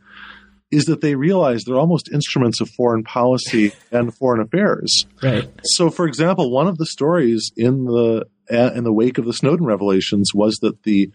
is 0.71 0.85
that 0.85 1.01
they 1.01 1.15
realize 1.15 1.63
they're 1.63 1.75
almost 1.75 2.11
instruments 2.11 2.61
of 2.61 2.69
foreign 2.69 3.03
policy 3.03 3.73
and 3.91 4.15
foreign 4.15 4.41
affairs. 4.41 5.05
Right. 5.21 5.49
So, 5.63 5.89
for 5.89 6.07
example, 6.07 6.51
one 6.51 6.67
of 6.67 6.77
the 6.77 6.85
stories 6.85 7.51
in 7.55 7.85
the 7.85 8.25
in 8.49 8.83
the 8.83 8.91
wake 8.91 9.17
of 9.17 9.25
the 9.25 9.33
Snowden 9.33 9.65
revelations 9.65 10.31
was 10.33 10.57
that 10.57 10.83
the 10.83 11.11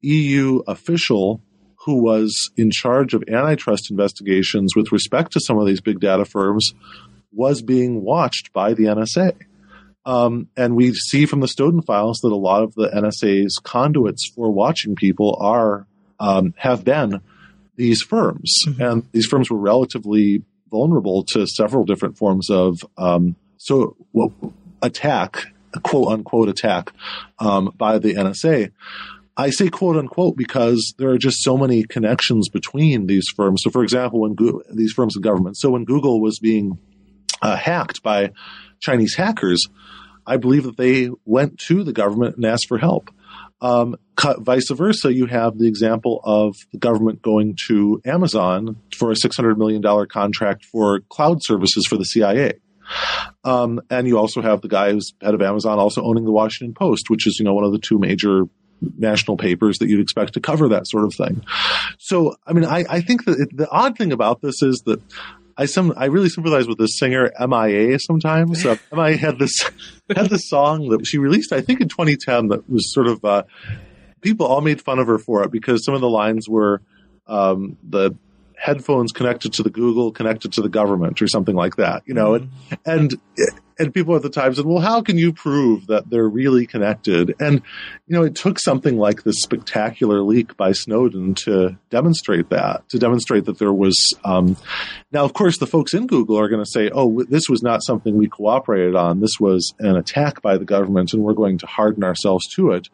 EU 0.00 0.62
official 0.66 1.42
who 1.84 2.02
was 2.02 2.50
in 2.56 2.70
charge 2.70 3.14
of 3.14 3.24
antitrust 3.28 3.90
investigations 3.90 4.76
with 4.76 4.92
respect 4.92 5.32
to 5.32 5.40
some 5.40 5.58
of 5.58 5.66
these 5.66 5.80
big 5.80 5.98
data 6.00 6.24
firms 6.24 6.72
was 7.32 7.62
being 7.62 8.02
watched 8.02 8.52
by 8.52 8.74
the 8.74 8.84
NSA. 8.84 9.34
Um, 10.04 10.48
and 10.56 10.76
we 10.76 10.92
see 10.92 11.26
from 11.26 11.40
the 11.40 11.48
Snowden 11.48 11.82
files 11.82 12.18
that 12.22 12.32
a 12.32 12.36
lot 12.36 12.62
of 12.62 12.74
the 12.74 12.88
NSA's 12.88 13.58
conduits 13.62 14.30
for 14.34 14.50
watching 14.50 14.94
people 14.94 15.38
are 15.40 15.86
um, 16.18 16.54
have 16.56 16.84
been 16.84 17.20
these 17.80 18.02
firms, 18.02 18.54
mm-hmm. 18.66 18.82
and 18.82 19.08
these 19.12 19.26
firms 19.26 19.50
were 19.50 19.56
relatively 19.56 20.42
vulnerable 20.70 21.24
to 21.24 21.46
several 21.46 21.84
different 21.84 22.18
forms 22.18 22.50
of 22.50 22.78
um, 22.98 23.36
so 23.56 23.96
well, 24.12 24.34
attack, 24.82 25.46
quote 25.82 26.12
unquote 26.12 26.50
attack 26.50 26.92
um, 27.38 27.72
by 27.76 27.98
the 27.98 28.14
NSA. 28.14 28.70
I 29.34 29.48
say 29.48 29.70
quote 29.70 29.96
unquote 29.96 30.36
because 30.36 30.92
there 30.98 31.08
are 31.08 31.16
just 31.16 31.42
so 31.42 31.56
many 31.56 31.84
connections 31.84 32.50
between 32.50 33.06
these 33.06 33.26
firms. 33.34 33.62
So, 33.64 33.70
for 33.70 33.82
example, 33.82 34.20
when 34.20 34.34
Google, 34.34 34.62
these 34.70 34.92
firms 34.92 35.16
and 35.16 35.24
government, 35.24 35.56
so 35.56 35.70
when 35.70 35.86
Google 35.86 36.20
was 36.20 36.38
being 36.38 36.78
uh, 37.40 37.56
hacked 37.56 38.02
by 38.02 38.32
Chinese 38.80 39.14
hackers, 39.16 39.66
I 40.26 40.36
believe 40.36 40.64
that 40.64 40.76
they 40.76 41.08
went 41.24 41.58
to 41.68 41.82
the 41.82 41.94
government 41.94 42.36
and 42.36 42.44
asked 42.44 42.68
for 42.68 42.76
help. 42.76 43.10
Um, 43.62 43.96
vice 44.38 44.70
versa, 44.70 45.12
you 45.12 45.26
have 45.26 45.58
the 45.58 45.68
example 45.68 46.20
of 46.24 46.54
the 46.72 46.78
government 46.78 47.22
going 47.22 47.56
to 47.68 48.00
Amazon 48.04 48.76
for 48.96 49.10
a 49.10 49.14
$600 49.14 49.56
million 49.56 49.82
contract 50.06 50.64
for 50.64 51.00
cloud 51.08 51.38
services 51.42 51.86
for 51.86 51.96
the 51.96 52.04
CIA. 52.04 52.54
Um, 53.44 53.80
and 53.90 54.06
you 54.06 54.18
also 54.18 54.42
have 54.42 54.62
the 54.62 54.68
guy 54.68 54.92
who's 54.92 55.12
head 55.22 55.34
of 55.34 55.42
Amazon 55.42 55.78
also 55.78 56.02
owning 56.02 56.24
the 56.24 56.32
Washington 56.32 56.74
Post, 56.74 57.08
which 57.08 57.26
is, 57.26 57.38
you 57.38 57.44
know, 57.44 57.54
one 57.54 57.64
of 57.64 57.72
the 57.72 57.78
two 57.78 57.98
major 57.98 58.44
national 58.98 59.36
papers 59.36 59.78
that 59.78 59.88
you'd 59.88 60.00
expect 60.00 60.34
to 60.34 60.40
cover 60.40 60.68
that 60.68 60.88
sort 60.88 61.04
of 61.04 61.14
thing. 61.14 61.44
So, 61.98 62.34
I 62.46 62.52
mean, 62.52 62.64
I, 62.64 62.84
I 62.88 63.00
think 63.00 63.24
that 63.26 63.38
it, 63.38 63.56
the 63.56 63.68
odd 63.70 63.96
thing 63.96 64.12
about 64.12 64.40
this 64.40 64.62
is 64.62 64.82
that 64.86 65.00
I 65.60 65.66
some 65.66 65.92
I 65.94 66.06
really 66.06 66.30
sympathize 66.30 66.66
with 66.66 66.78
this 66.78 66.98
singer 66.98 67.30
MIA 67.38 67.98
sometimes. 67.98 68.64
Uh, 68.64 68.76
MIA 68.92 69.18
had 69.18 69.38
this 69.38 69.62
had 70.16 70.30
this 70.30 70.48
song 70.48 70.88
that 70.88 71.06
she 71.06 71.18
released, 71.18 71.52
I 71.52 71.60
think, 71.60 71.82
in 71.82 71.88
2010 71.88 72.48
that 72.48 72.68
was 72.68 72.92
sort 72.94 73.06
of 73.06 73.22
uh, 73.22 73.42
people 74.22 74.46
all 74.46 74.62
made 74.62 74.80
fun 74.80 74.98
of 74.98 75.06
her 75.06 75.18
for 75.18 75.44
it 75.44 75.52
because 75.52 75.84
some 75.84 75.94
of 75.94 76.00
the 76.00 76.08
lines 76.08 76.48
were 76.48 76.80
um, 77.26 77.76
the 77.82 78.12
headphones 78.56 79.12
connected 79.12 79.52
to 79.54 79.62
the 79.62 79.68
Google, 79.68 80.12
connected 80.12 80.54
to 80.54 80.62
the 80.62 80.70
government, 80.70 81.20
or 81.20 81.28
something 81.28 81.54
like 81.54 81.76
that. 81.76 82.04
You 82.06 82.14
know, 82.14 82.38
mm-hmm. 82.38 82.74
and 82.86 83.14
and 83.36 83.59
and 83.80 83.94
people 83.94 84.14
at 84.14 84.22
the 84.22 84.30
time 84.30 84.54
said, 84.54 84.66
"Well, 84.66 84.80
how 84.80 85.00
can 85.00 85.16
you 85.16 85.32
prove 85.32 85.86
that 85.86 86.10
they're 86.10 86.28
really 86.28 86.66
connected?" 86.66 87.34
And 87.40 87.62
you 88.06 88.16
know, 88.16 88.22
it 88.22 88.34
took 88.34 88.58
something 88.58 88.98
like 88.98 89.22
this 89.22 89.40
spectacular 89.40 90.20
leak 90.20 90.56
by 90.56 90.72
Snowden 90.72 91.34
to 91.46 91.78
demonstrate 91.88 92.50
that, 92.50 92.88
to 92.90 92.98
demonstrate 92.98 93.46
that 93.46 93.58
there 93.58 93.72
was. 93.72 93.96
Um, 94.22 94.56
now, 95.12 95.24
of 95.24 95.32
course, 95.32 95.58
the 95.58 95.66
folks 95.66 95.94
in 95.94 96.06
Google 96.06 96.38
are 96.38 96.48
going 96.48 96.62
to 96.62 96.70
say, 96.70 96.90
"Oh, 96.92 97.24
this 97.28 97.48
was 97.48 97.62
not 97.62 97.82
something 97.82 98.16
we 98.16 98.28
cooperated 98.28 98.94
on. 98.94 99.20
This 99.20 99.40
was 99.40 99.72
an 99.80 99.96
attack 99.96 100.42
by 100.42 100.58
the 100.58 100.66
government, 100.66 101.14
and 101.14 101.22
we're 101.22 101.34
going 101.34 101.58
to 101.58 101.66
harden 101.66 102.04
ourselves 102.04 102.46
to 102.56 102.72
it." 102.72 102.88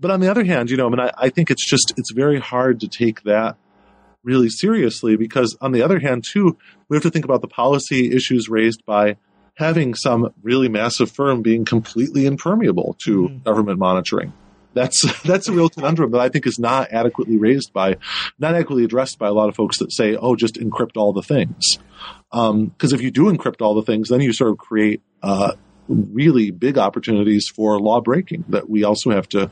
But 0.00 0.10
on 0.10 0.20
the 0.20 0.30
other 0.30 0.44
hand, 0.44 0.70
you 0.70 0.76
know, 0.76 0.86
I 0.86 0.90
mean, 0.90 1.00
I, 1.00 1.12
I 1.16 1.28
think 1.28 1.50
it's 1.50 1.68
just 1.68 1.92
it's 1.98 2.12
very 2.12 2.40
hard 2.40 2.80
to 2.80 2.88
take 2.88 3.22
that 3.24 3.56
really 4.24 4.48
seriously 4.48 5.16
because 5.16 5.56
on 5.60 5.72
the 5.72 5.82
other 5.82 5.98
hand 5.98 6.24
too 6.24 6.56
we 6.88 6.96
have 6.96 7.02
to 7.02 7.10
think 7.10 7.24
about 7.24 7.40
the 7.40 7.48
policy 7.48 8.14
issues 8.14 8.48
raised 8.48 8.84
by 8.86 9.16
having 9.54 9.94
some 9.94 10.32
really 10.42 10.68
massive 10.68 11.10
firm 11.10 11.42
being 11.42 11.64
completely 11.64 12.26
impermeable 12.26 12.96
to 13.04 13.28
mm. 13.28 13.44
government 13.44 13.78
monitoring 13.78 14.32
that's 14.74 15.22
that's 15.24 15.48
a 15.48 15.52
real 15.52 15.68
conundrum 15.68 16.12
that 16.12 16.20
I 16.20 16.28
think 16.28 16.46
is 16.46 16.58
not 16.58 16.92
adequately 16.92 17.36
raised 17.36 17.72
by, 17.72 17.96
not 18.38 18.54
adequately 18.54 18.84
addressed 18.84 19.18
by 19.18 19.28
a 19.28 19.32
lot 19.32 19.48
of 19.48 19.54
folks 19.54 19.78
that 19.78 19.92
say, 19.92 20.16
"Oh, 20.16 20.36
just 20.36 20.54
encrypt 20.54 20.96
all 20.96 21.12
the 21.12 21.22
things." 21.22 21.78
Because 22.30 22.50
um, 22.50 22.74
if 22.80 23.02
you 23.02 23.10
do 23.10 23.24
encrypt 23.24 23.60
all 23.60 23.74
the 23.74 23.82
things, 23.82 24.08
then 24.08 24.20
you 24.20 24.32
sort 24.32 24.50
of 24.50 24.58
create 24.58 25.02
uh, 25.22 25.52
really 25.88 26.50
big 26.50 26.78
opportunities 26.78 27.48
for 27.48 27.78
law 27.78 28.00
breaking 28.00 28.44
that 28.48 28.68
we 28.68 28.84
also 28.84 29.10
have 29.10 29.28
to 29.30 29.50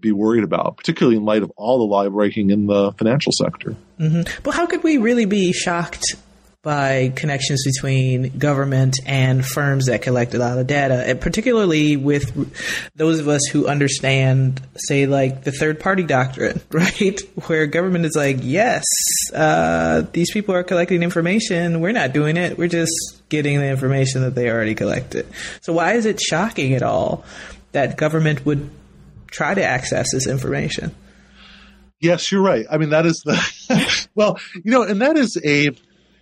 be 0.00 0.12
worried 0.12 0.44
about, 0.44 0.76
particularly 0.76 1.16
in 1.16 1.24
light 1.24 1.42
of 1.42 1.52
all 1.56 1.78
the 1.78 1.84
law 1.84 2.08
breaking 2.08 2.50
in 2.50 2.66
the 2.66 2.92
financial 2.92 3.32
sector. 3.32 3.76
Mm-hmm. 3.98 4.40
But 4.42 4.54
how 4.54 4.66
could 4.66 4.82
we 4.82 4.96
really 4.96 5.26
be 5.26 5.52
shocked 5.52 6.14
by 6.62 7.12
connections 7.16 7.64
between 7.64 8.36
government 8.38 8.96
and 9.06 9.44
firms 9.44 9.86
that 9.86 10.02
collect 10.02 10.34
a 10.34 10.38
lot 10.38 10.58
of 10.58 10.66
data, 10.66 11.02
and 11.06 11.20
particularly 11.20 11.96
with 11.96 12.94
those 12.94 13.18
of 13.18 13.28
us 13.28 13.46
who 13.46 13.66
understand, 13.66 14.60
say, 14.76 15.06
like 15.06 15.44
the 15.44 15.52
third 15.52 15.80
party 15.80 16.02
doctrine, 16.02 16.60
right? 16.70 17.20
Where 17.46 17.66
government 17.66 18.04
is 18.04 18.14
like, 18.14 18.38
yes, 18.40 18.84
uh, 19.34 20.02
these 20.12 20.30
people 20.32 20.54
are 20.54 20.62
collecting 20.62 21.02
information. 21.02 21.80
We're 21.80 21.92
not 21.92 22.12
doing 22.12 22.36
it. 22.36 22.58
We're 22.58 22.68
just 22.68 23.22
getting 23.28 23.58
the 23.58 23.68
information 23.68 24.22
that 24.22 24.34
they 24.34 24.50
already 24.50 24.74
collected. 24.74 25.26
So, 25.62 25.72
why 25.72 25.94
is 25.94 26.04
it 26.04 26.20
shocking 26.20 26.74
at 26.74 26.82
all 26.82 27.24
that 27.72 27.96
government 27.96 28.44
would 28.44 28.70
try 29.30 29.54
to 29.54 29.62
access 29.62 30.12
this 30.12 30.26
information. 30.26 30.94
Yes, 32.00 32.32
you're 32.32 32.42
right. 32.42 32.66
I 32.70 32.78
mean, 32.78 32.90
that 32.90 33.06
is 33.06 33.20
the 33.24 34.08
well, 34.14 34.38
you 34.54 34.70
know, 34.70 34.82
and 34.82 35.02
that 35.02 35.16
is 35.16 35.38
a 35.44 35.70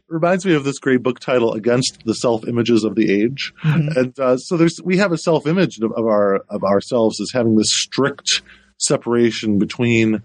reminds 0.08 0.44
me 0.46 0.54
of 0.54 0.64
this 0.64 0.78
great 0.78 1.02
book 1.02 1.20
title 1.20 1.52
against 1.52 2.04
the 2.04 2.14
self 2.14 2.46
images 2.46 2.84
of 2.84 2.94
the 2.94 3.10
age 3.10 3.52
mm-hmm. 3.62 3.98
and 3.98 4.18
uh, 4.18 4.36
so 4.36 4.56
there's 4.56 4.80
we 4.82 4.96
have 4.96 5.12
a 5.12 5.18
self 5.18 5.46
image 5.46 5.78
of, 5.78 5.92
of, 5.92 6.06
our 6.06 6.36
of 6.48 6.64
ourselves 6.64 7.20
as 7.20 7.30
having 7.32 7.56
this 7.56 7.70
strict 7.70 8.42
separation 8.78 9.58
between 9.58 10.22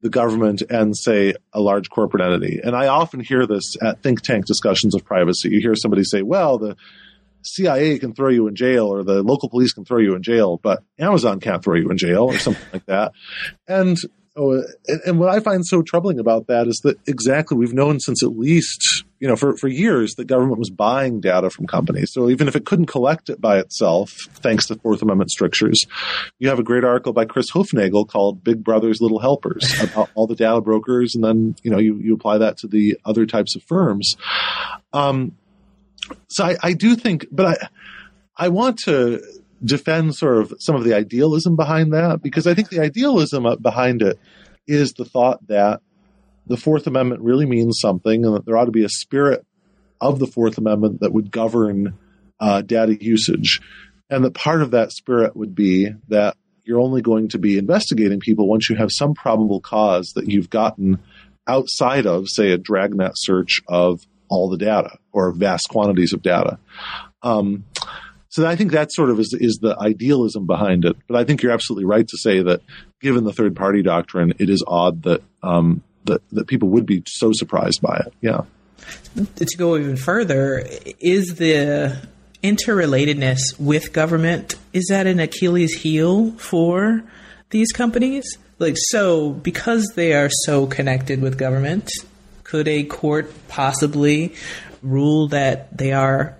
the 0.00 0.08
government 0.08 0.62
and 0.70 0.96
say 0.96 1.34
a 1.52 1.60
large 1.60 1.90
corporate 1.90 2.22
entity 2.22 2.60
and 2.62 2.74
i 2.76 2.86
often 2.86 3.20
hear 3.20 3.46
this 3.46 3.76
at 3.82 4.02
think 4.02 4.20
tank 4.22 4.46
discussions 4.46 4.94
of 4.94 5.04
privacy 5.04 5.50
you 5.50 5.60
hear 5.60 5.74
somebody 5.74 6.04
say 6.04 6.22
well 6.22 6.58
the 6.58 6.76
CIA 7.42 7.98
can 7.98 8.14
throw 8.14 8.30
you 8.30 8.48
in 8.48 8.56
jail 8.56 8.86
or 8.86 9.04
the 9.04 9.22
local 9.22 9.48
police 9.48 9.72
can 9.72 9.84
throw 9.84 9.98
you 9.98 10.14
in 10.14 10.22
jail, 10.22 10.58
but 10.60 10.82
Amazon 10.98 11.40
can't 11.40 11.62
throw 11.62 11.76
you 11.76 11.88
in 11.88 11.96
jail 11.96 12.24
or 12.24 12.36
something 12.38 12.66
like 12.72 12.86
that. 12.86 13.12
And 13.66 13.96
Oh, 14.40 14.62
and, 14.86 15.00
and, 15.04 15.18
what 15.18 15.30
I 15.30 15.40
find 15.40 15.66
so 15.66 15.82
troubling 15.82 16.20
about 16.20 16.46
that 16.46 16.68
is 16.68 16.80
that 16.84 16.96
exactly 17.08 17.56
we've 17.56 17.74
known 17.74 17.98
since 17.98 18.22
at 18.22 18.38
least 18.38 19.02
you 19.18 19.26
know 19.26 19.34
for, 19.34 19.56
for 19.56 19.66
years 19.66 20.14
that 20.14 20.26
government 20.26 20.60
was 20.60 20.70
buying 20.70 21.20
data 21.20 21.50
from 21.50 21.66
companies. 21.66 22.12
So 22.12 22.30
even 22.30 22.46
if 22.46 22.54
it 22.54 22.64
couldn't 22.64 22.86
collect 22.86 23.30
it 23.30 23.40
by 23.40 23.58
itself, 23.58 24.12
thanks 24.34 24.66
to 24.68 24.76
Fourth 24.76 25.02
Amendment 25.02 25.32
strictures, 25.32 25.84
you 26.38 26.48
have 26.50 26.60
a 26.60 26.62
great 26.62 26.84
article 26.84 27.12
by 27.12 27.24
Chris 27.24 27.50
Hoofnagle 27.50 28.06
called 28.06 28.44
"Big 28.44 28.62
Brothers 28.62 29.00
Little 29.00 29.18
Helpers" 29.18 29.74
about 29.82 30.08
all 30.14 30.28
the 30.28 30.36
data 30.36 30.60
brokers, 30.60 31.16
and 31.16 31.24
then 31.24 31.56
you 31.64 31.70
know 31.72 31.78
you 31.78 31.96
you 31.96 32.14
apply 32.14 32.38
that 32.38 32.58
to 32.58 32.68
the 32.68 32.96
other 33.04 33.26
types 33.26 33.56
of 33.56 33.64
firms. 33.64 34.14
Um, 34.92 35.36
so 36.28 36.44
I, 36.44 36.56
I 36.62 36.72
do 36.74 36.94
think, 36.94 37.26
but 37.32 37.46
I 37.46 37.68
I 38.36 38.48
want 38.50 38.78
to 38.84 39.20
defend 39.64 40.14
sort 40.14 40.38
of 40.38 40.54
some 40.58 40.76
of 40.76 40.84
the 40.84 40.94
idealism 40.94 41.56
behind 41.56 41.92
that 41.92 42.22
because 42.22 42.46
I 42.46 42.54
think 42.54 42.68
the 42.68 42.80
idealism 42.80 43.46
behind 43.60 44.02
it 44.02 44.18
is 44.66 44.92
the 44.92 45.04
thought 45.04 45.46
that 45.48 45.80
the 46.46 46.56
Fourth 46.56 46.86
Amendment 46.86 47.22
really 47.22 47.46
means 47.46 47.80
something 47.80 48.24
and 48.24 48.34
that 48.34 48.46
there 48.46 48.56
ought 48.56 48.66
to 48.66 48.70
be 48.70 48.84
a 48.84 48.88
spirit 48.88 49.44
of 50.00 50.18
the 50.18 50.26
Fourth 50.26 50.58
Amendment 50.58 51.00
that 51.00 51.12
would 51.12 51.30
govern 51.30 51.98
uh, 52.40 52.62
data 52.62 52.96
usage. 53.00 53.60
And 54.10 54.24
that 54.24 54.34
part 54.34 54.62
of 54.62 54.70
that 54.70 54.92
spirit 54.92 55.36
would 55.36 55.54
be 55.54 55.90
that 56.08 56.36
you're 56.64 56.80
only 56.80 57.02
going 57.02 57.28
to 57.28 57.38
be 57.38 57.58
investigating 57.58 58.20
people 58.20 58.48
once 58.48 58.68
you 58.70 58.76
have 58.76 58.92
some 58.92 59.14
probable 59.14 59.60
cause 59.60 60.12
that 60.14 60.28
you've 60.28 60.50
gotten 60.50 60.98
outside 61.46 62.06
of, 62.06 62.28
say, 62.28 62.52
a 62.52 62.58
dragnet 62.58 63.12
search 63.14 63.60
of 63.66 64.06
all 64.28 64.48
the 64.50 64.58
data 64.58 64.98
or 65.12 65.32
vast 65.32 65.68
quantities 65.68 66.12
of 66.12 66.22
data. 66.22 66.58
Um, 67.22 67.64
so 68.38 68.46
I 68.46 68.54
think 68.54 68.70
that 68.70 68.92
sort 68.92 69.10
of 69.10 69.18
is, 69.18 69.36
is 69.38 69.58
the 69.60 69.76
idealism 69.80 70.46
behind 70.46 70.84
it. 70.84 70.96
But 71.08 71.16
I 71.16 71.24
think 71.24 71.42
you're 71.42 71.50
absolutely 71.50 71.86
right 71.86 72.06
to 72.06 72.16
say 72.16 72.40
that 72.42 72.60
given 73.00 73.24
the 73.24 73.32
third 73.32 73.56
party 73.56 73.82
doctrine, 73.82 74.32
it 74.38 74.48
is 74.48 74.62
odd 74.64 75.02
that, 75.02 75.22
um, 75.42 75.82
that, 76.04 76.22
that 76.30 76.46
people 76.46 76.68
would 76.68 76.86
be 76.86 77.02
so 77.04 77.32
surprised 77.32 77.82
by 77.82 77.96
it. 78.06 78.12
Yeah. 78.20 78.42
To 79.16 79.56
go 79.56 79.76
even 79.76 79.96
further, 79.96 80.64
is 81.00 81.34
the 81.34 82.00
interrelatedness 82.44 83.58
with 83.58 83.92
government, 83.92 84.54
is 84.72 84.86
that 84.90 85.08
an 85.08 85.18
Achilles 85.18 85.74
heel 85.74 86.30
for 86.32 87.02
these 87.50 87.72
companies? 87.72 88.38
Like, 88.60 88.76
so 88.78 89.30
because 89.30 89.94
they 89.96 90.12
are 90.12 90.30
so 90.30 90.68
connected 90.68 91.20
with 91.20 91.38
government, 91.38 91.90
could 92.44 92.68
a 92.68 92.84
court 92.84 93.32
possibly 93.48 94.34
rule 94.80 95.26
that 95.28 95.76
they 95.76 95.92
are 95.92 96.36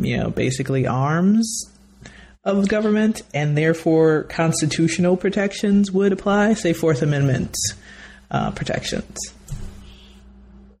you 0.00 0.16
know, 0.16 0.30
basically 0.30 0.86
arms 0.86 1.70
of 2.44 2.68
government, 2.68 3.22
and 3.34 3.56
therefore 3.56 4.24
constitutional 4.24 5.16
protections 5.16 5.90
would 5.90 6.12
apply, 6.12 6.54
say 6.54 6.72
Fourth 6.72 7.02
Amendment 7.02 7.56
uh, 8.30 8.52
protections. 8.52 9.16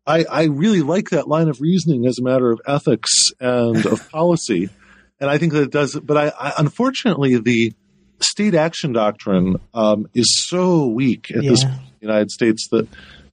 I, 0.06 0.24
I 0.30 0.44
really 0.44 0.82
like 0.82 1.10
that 1.10 1.26
line 1.26 1.48
of 1.48 1.60
reasoning 1.60 2.06
as 2.06 2.18
a 2.18 2.22
matter 2.22 2.52
of 2.52 2.60
ethics 2.66 3.12
and 3.40 3.84
of 3.84 4.08
policy, 4.12 4.70
and 5.18 5.28
I 5.28 5.38
think 5.38 5.52
that 5.52 5.62
it 5.62 5.72
does. 5.72 5.98
But 5.98 6.16
I, 6.16 6.32
I 6.38 6.52
unfortunately 6.58 7.38
the 7.38 7.72
state 8.20 8.54
action 8.54 8.92
doctrine 8.92 9.56
um, 9.74 10.08
is 10.14 10.46
so 10.48 10.86
weak 10.86 11.30
at 11.34 11.42
yeah. 11.42 11.50
this 11.50 11.64
United 12.00 12.30
States 12.30 12.68
that 12.70 12.86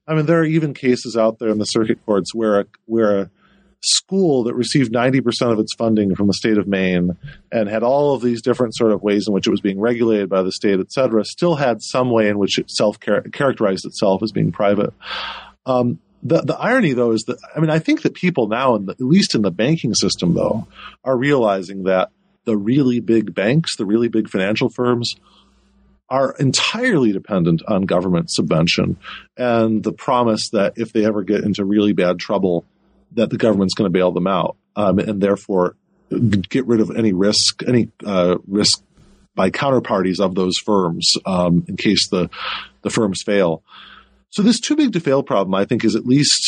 I 0.08 0.16
mean 0.16 0.26
there 0.26 0.40
are 0.40 0.46
even 0.46 0.74
cases 0.74 1.16
out 1.16 1.38
there 1.40 1.50
in 1.50 1.60
the 1.60 1.66
circuit 1.66 2.04
courts 2.06 2.34
where 2.34 2.62
a, 2.62 2.66
where 2.86 3.20
a 3.20 3.30
school 3.84 4.44
that 4.44 4.56
received 4.56 4.94
90% 4.94 5.52
of 5.52 5.60
its 5.60 5.74
funding 5.76 6.16
from 6.16 6.28
the 6.28 6.34
state 6.34 6.58
of 6.58 6.68
Maine 6.68 7.18
and 7.52 7.70
had 7.70 7.84
all 7.84 8.16
of 8.16 8.22
these 8.22 8.42
different 8.42 8.76
sort 8.76 8.92
of 8.92 9.04
ways 9.04 9.28
in 9.28 9.34
which 9.34 9.48
it 9.48 9.52
was 9.52 9.62
being 9.62 9.80
regulated 9.80 10.30
by 10.30 10.42
the 10.42 10.52
state, 10.52 10.80
et 10.80 10.92
cetera, 10.92 11.24
still 11.26 11.56
had 11.56 11.82
some 11.82 12.10
way 12.10 12.30
in 12.30 12.38
which 12.38 12.58
it 12.58 12.72
self 12.72 13.00
characterized 13.00 13.86
itself 13.86 14.24
as 14.24 14.32
being 14.32 14.52
private. 14.52 14.94
Um, 15.66 16.00
the, 16.24 16.42
the 16.42 16.56
irony, 16.56 16.94
though, 16.94 17.12
is 17.12 17.24
that 17.24 17.38
I 17.56 17.60
mean, 17.60 17.70
I 17.70 17.80
think 17.80 18.04
that 18.04 18.14
people 18.14 18.48
now, 18.48 18.78
the, 18.78 18.94
at 18.94 19.02
least 19.02 19.36
in 19.36 19.42
the 19.42 19.52
banking 19.52 19.94
system, 19.94 20.34
though, 20.34 20.68
are 21.04 21.18
realizing 21.18 21.84
that 21.84 22.10
the 22.46 22.58
really 22.58 23.00
big 23.02 23.36
banks, 23.36 23.76
the 23.76 23.86
really 23.86 24.08
big 24.08 24.30
financial 24.30 24.70
firms, 24.70 25.16
are 26.10 26.36
entirely 26.40 27.12
dependent 27.12 27.62
on 27.68 27.84
government 27.84 28.30
subvention 28.30 28.98
and 29.38 29.84
the 29.84 29.94
promise 29.94 30.50
that 30.50 30.74
if 30.76 30.94
they 30.94 31.06
ever 31.06 31.24
get 31.24 31.44
into 31.44 31.66
really 31.66 31.94
bad 31.94 32.20
trouble, 32.20 32.66
that 33.16 33.30
the 33.30 33.38
government's 33.38 33.74
going 33.74 33.92
to 33.92 33.98
bail 33.98 34.12
them 34.12 34.28
out, 34.28 34.58
um, 34.76 35.00
and 35.00 35.22
therefore 35.22 35.76
get 36.50 36.66
rid 36.68 36.80
of 36.80 36.92
any 36.96 37.14
risk, 37.14 37.64
any 37.68 37.90
uh, 38.06 38.38
risk 38.48 38.82
by 39.36 39.50
counterparties 39.50 40.20
of 40.20 40.36
those 40.36 40.58
firms 40.58 41.14
um, 41.26 41.66
in 41.68 41.78
case 41.78 42.10
the 42.10 42.30
the 42.82 42.90
firms 42.90 43.22
fail. 43.26 43.64
So 44.30 44.42
this 44.42 44.60
too 44.60 44.76
big 44.76 44.94
to 44.94 45.00
fail 45.00 45.24
problem, 45.24 45.54
I 45.54 45.66
think, 45.66 45.86
is 45.86 45.96
at 45.96 46.06
least 46.06 46.44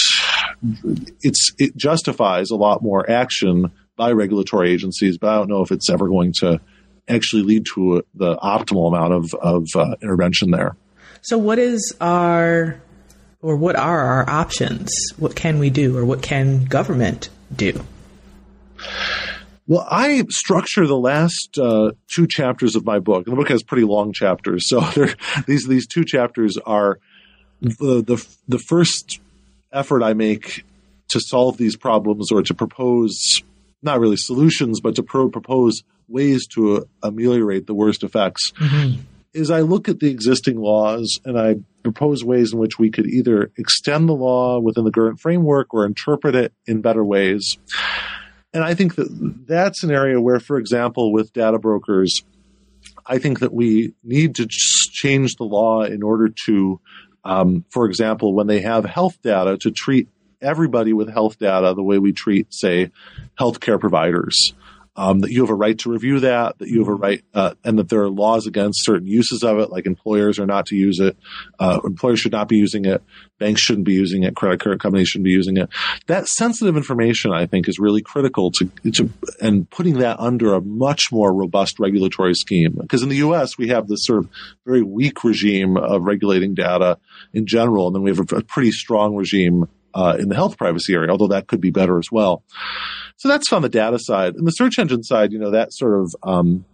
it's 1.21 1.51
it 1.57 1.75
justifies 1.75 2.49
a 2.49 2.55
lot 2.55 2.81
more 2.81 3.09
action 3.09 3.71
by 3.95 4.11
regulatory 4.11 4.71
agencies, 4.71 5.17
but 5.17 5.29
I 5.29 5.37
don't 5.37 5.49
know 5.49 5.61
if 5.61 5.71
it's 5.71 5.89
ever 5.89 6.07
going 6.07 6.33
to 6.39 6.59
actually 7.07 7.43
lead 7.43 7.65
to 7.75 8.03
the 8.13 8.35
optimal 8.37 8.87
amount 8.87 9.13
of 9.13 9.33
of 9.35 9.67
uh, 9.75 9.95
intervention 10.01 10.51
there. 10.51 10.75
So, 11.21 11.37
what 11.37 11.59
is 11.59 11.95
our 12.01 12.79
or 13.45 13.55
what 13.55 13.75
are 13.75 13.99
our 13.99 14.27
options? 14.27 14.89
What 15.17 15.35
can 15.35 15.59
we 15.59 15.69
do, 15.69 15.95
or 15.95 16.03
what 16.03 16.23
can 16.23 16.65
government 16.65 17.29
do? 17.55 17.79
Well, 19.67 19.85
I 19.87 20.23
structure 20.29 20.87
the 20.87 20.97
last 20.97 21.59
uh, 21.59 21.91
two 22.07 22.25
chapters 22.25 22.75
of 22.75 22.85
my 22.85 22.97
book, 22.97 23.25
the 23.25 23.35
book 23.35 23.49
has 23.49 23.61
pretty 23.61 23.83
long 23.83 24.13
chapters. 24.13 24.67
So 24.67 24.81
these 25.45 25.67
these 25.67 25.85
two 25.85 26.03
chapters 26.05 26.57
are 26.57 26.97
the, 27.61 28.01
the 28.01 28.27
the 28.47 28.59
first 28.59 29.19
effort 29.71 30.01
I 30.01 30.13
make 30.13 30.65
to 31.09 31.19
solve 31.19 31.57
these 31.57 31.77
problems 31.77 32.31
or 32.31 32.41
to 32.41 32.53
propose 32.55 33.43
not 33.83 33.99
really 33.99 34.17
solutions, 34.17 34.81
but 34.81 34.95
to 34.95 35.03
pro- 35.03 35.29
propose 35.29 35.83
ways 36.07 36.47
to 36.55 36.77
uh, 36.77 36.81
ameliorate 37.03 37.67
the 37.67 37.75
worst 37.75 38.03
effects. 38.03 38.53
Mm-hmm 38.53 39.01
is 39.35 39.51
I 39.51 39.61
look 39.61 39.89
at 39.89 39.99
the 39.99 40.09
existing 40.09 40.57
laws 40.57 41.19
and 41.25 41.37
I 41.37 41.57
propose 41.83 42.23
ways 42.23 42.53
in 42.53 42.59
which 42.59 42.79
we 42.79 42.89
could 42.89 43.05
either 43.05 43.51
extend 43.57 44.07
the 44.07 44.13
law 44.13 44.59
within 44.59 44.85
the 44.85 44.91
current 44.91 45.19
framework 45.19 45.73
or 45.73 45.85
interpret 45.85 46.35
it 46.35 46.53
in 46.65 46.81
better 46.81 47.03
ways. 47.03 47.57
And 48.53 48.63
I 48.63 48.73
think 48.73 48.95
that 48.95 49.09
that's 49.45 49.83
an 49.83 49.91
area 49.91 50.21
where, 50.21 50.39
for 50.39 50.57
example, 50.57 51.11
with 51.11 51.33
data 51.33 51.59
brokers, 51.59 52.23
I 53.05 53.19
think 53.19 53.39
that 53.39 53.53
we 53.53 53.93
need 54.03 54.35
to 54.35 54.47
change 54.47 55.35
the 55.35 55.43
law 55.43 55.83
in 55.83 56.01
order 56.01 56.29
to, 56.45 56.79
um, 57.25 57.65
for 57.69 57.85
example, 57.85 58.33
when 58.33 58.47
they 58.47 58.61
have 58.61 58.85
health 58.85 59.21
data, 59.21 59.57
to 59.57 59.71
treat 59.71 60.07
everybody 60.41 60.93
with 60.93 61.11
health 61.11 61.37
data 61.37 61.73
the 61.73 61.83
way 61.83 61.99
we 61.99 62.13
treat, 62.13 62.53
say, 62.53 62.91
healthcare 63.37 63.79
providers 63.79 64.53
um, 64.95 65.19
that 65.19 65.31
you 65.31 65.41
have 65.41 65.49
a 65.49 65.55
right 65.55 65.77
to 65.79 65.89
review 65.91 66.21
that, 66.21 66.57
that 66.59 66.69
you 66.69 66.79
have 66.79 66.87
a 66.87 66.93
right, 66.93 67.23
uh, 67.33 67.53
and 67.63 67.77
that 67.77 67.89
there 67.89 68.01
are 68.01 68.09
laws 68.09 68.47
against 68.47 68.85
certain 68.85 69.07
uses 69.07 69.43
of 69.43 69.59
it, 69.59 69.69
like 69.69 69.85
employers 69.85 70.39
are 70.39 70.45
not 70.45 70.67
to 70.67 70.75
use 70.75 70.99
it, 70.99 71.17
uh, 71.59 71.79
employers 71.83 72.19
should 72.19 72.31
not 72.31 72.47
be 72.47 72.57
using 72.57 72.85
it, 72.85 73.03
banks 73.37 73.61
shouldn't 73.61 73.85
be 73.85 73.93
using 73.93 74.23
it, 74.23 74.35
credit 74.35 74.61
card 74.61 74.79
companies 74.79 75.09
shouldn't 75.09 75.25
be 75.25 75.31
using 75.31 75.57
it. 75.57 75.69
That 76.07 76.27
sensitive 76.27 76.77
information, 76.77 77.31
I 77.33 77.45
think, 77.45 77.67
is 77.67 77.77
really 77.79 78.01
critical 78.01 78.51
to, 78.51 78.71
to 78.91 79.09
and 79.41 79.69
putting 79.69 79.99
that 79.99 80.19
under 80.19 80.53
a 80.53 80.61
much 80.61 81.11
more 81.11 81.33
robust 81.33 81.79
regulatory 81.79 82.33
scheme. 82.33 82.77
Because 82.79 83.03
in 83.03 83.09
the 83.09 83.17
U.S., 83.17 83.57
we 83.57 83.69
have 83.69 83.87
this 83.87 84.05
sort 84.05 84.19
of 84.19 84.29
very 84.65 84.81
weak 84.81 85.23
regime 85.23 85.77
of 85.77 86.03
regulating 86.03 86.53
data 86.53 86.99
in 87.33 87.45
general, 87.45 87.87
and 87.87 87.95
then 87.95 88.03
we 88.03 88.11
have 88.11 88.19
a, 88.19 88.37
a 88.37 88.43
pretty 88.43 88.71
strong 88.71 89.15
regime 89.15 89.67
uh, 89.93 90.17
in 90.19 90.29
the 90.29 90.35
health 90.35 90.57
privacy 90.57 90.93
area, 90.93 91.09
although 91.09 91.29
that 91.29 91.47
could 91.47 91.61
be 91.61 91.71
better 91.71 91.97
as 91.97 92.11
well. 92.11 92.43
So 93.17 93.29
that's 93.29 93.51
on 93.53 93.61
the 93.61 93.69
data 93.69 93.97
side. 93.99 94.35
And 94.35 94.45
the 94.45 94.51
search 94.51 94.77
engine 94.77 95.03
side, 95.03 95.31
you 95.31 95.39
know, 95.39 95.51
that 95.51 95.73
sort 95.73 96.01
of 96.01 96.15
um, 96.23 96.65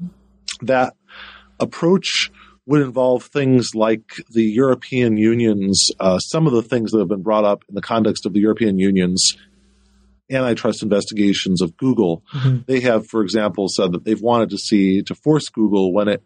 that 0.62 0.96
approach 1.60 2.32
would 2.66 2.82
involve 2.82 3.24
things 3.26 3.70
like 3.74 4.04
the 4.30 4.44
European 4.44 5.18
Union's 5.18 5.92
uh, 6.00 6.20
some 6.20 6.48
of 6.48 6.54
the 6.54 6.62
things 6.64 6.92
that 6.92 7.00
have 7.00 7.08
been 7.08 7.24
brought 7.24 7.46
up 7.46 7.64
in 7.70 7.76
the 7.76 7.82
context 7.82 8.26
of 8.26 8.34
the 8.34 8.40
European 8.40 8.80
Union's 8.80 9.38
antitrust 10.32 10.82
investigations 10.82 11.62
of 11.62 11.76
Google. 11.78 12.24
Mm-hmm. 12.34 12.60
They 12.66 12.80
have, 12.82 13.08
for 13.08 13.22
example, 13.22 13.68
said 13.68 13.92
that 13.92 14.06
they've 14.06 14.22
wanted 14.22 14.52
to 14.52 14.58
see 14.58 15.02
to 15.04 15.16
force 15.16 15.50
Google 15.50 15.94
when 15.94 16.08
it 16.08 16.24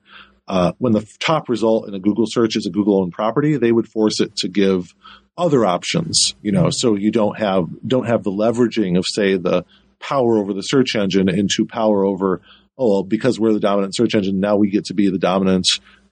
uh, 0.48 0.74
when 0.78 0.94
the 0.94 1.08
top 1.20 1.50
result 1.50 1.88
in 1.88 1.96
a 1.96 2.00
Google 2.00 2.26
search 2.28 2.56
is 2.56 2.68
a 2.68 2.70
Google 2.70 3.02
owned 3.02 3.14
property, 3.14 3.58
they 3.58 3.72
would 3.72 3.88
force 3.88 4.20
it 4.20 4.36
to 4.38 4.48
give 4.48 4.94
other 5.38 5.66
options. 5.66 6.36
You 6.42 6.52
know, 6.52 6.64
mm-hmm. 6.64 6.72
so 6.72 6.96
you 6.96 7.12
don't 7.12 7.38
have 7.40 7.68
don't 7.86 8.06
have 8.06 8.24
the 8.24 8.32
leveraging 8.32 8.98
of 8.98 9.06
say 9.08 9.38
the 9.38 9.66
power 10.08 10.38
over 10.38 10.54
the 10.54 10.62
search 10.62 10.96
engine 10.96 11.30
into 11.30 11.66
power 11.66 12.06
over, 12.06 12.42
oh, 12.78 12.90
well, 12.90 13.04
because 13.04 13.40
we're 13.40 13.54
the 13.54 13.60
dominant 13.60 13.96
search 13.96 14.14
engine, 14.14 14.40
now 14.40 14.56
we 14.56 14.70
get 14.70 14.86
to 14.86 14.94
be 14.94 15.10
the 15.10 15.18
dominant 15.18 15.66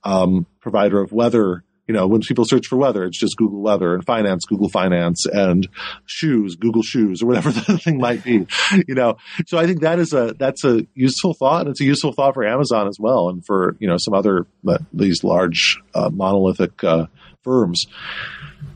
um, 0.04 0.48
provider 0.62 1.00
of 1.00 1.12
weather 1.12 1.64
You 1.88 1.94
know, 1.94 2.08
when 2.08 2.22
people 2.22 2.46
search 2.46 2.68
for 2.68 2.78
weather, 2.78 3.04
it's 3.04 3.20
just 3.20 3.36
Google 3.36 3.62
weather 3.62 3.94
and 3.94 4.06
finance, 4.06 4.46
Google 4.46 4.70
finance 4.70 5.26
and 5.26 5.68
shoes, 6.06 6.56
Google 6.56 6.82
shoes 6.82 7.22
or 7.22 7.28
whatever 7.28 7.52
the 7.68 7.78
thing 7.78 7.98
might 8.00 8.24
be, 8.24 8.48
you 8.88 8.96
know. 8.96 9.18
So 9.48 9.58
I 9.58 9.68
think 9.68 9.82
that 9.82 10.00
is 10.00 10.14
a, 10.14 10.34
that's 10.40 10.64
a 10.64 10.88
useful 10.96 11.34
thought 11.34 11.62
and 11.62 11.72
it's 11.72 11.82
a 11.82 11.86
useful 11.86 12.14
thought 12.14 12.36
for 12.36 12.46
Amazon 12.46 12.88
as 12.88 12.98
well 13.00 13.28
and 13.30 13.46
for, 13.46 13.76
you 13.80 13.88
know, 13.88 13.98
some 13.98 14.14
other, 14.14 14.48
uh, 14.66 14.78
these 14.94 15.24
large 15.26 15.82
uh, 15.94 16.10
monolithic 16.10 16.84
uh, 16.84 17.08
firms. 17.44 17.86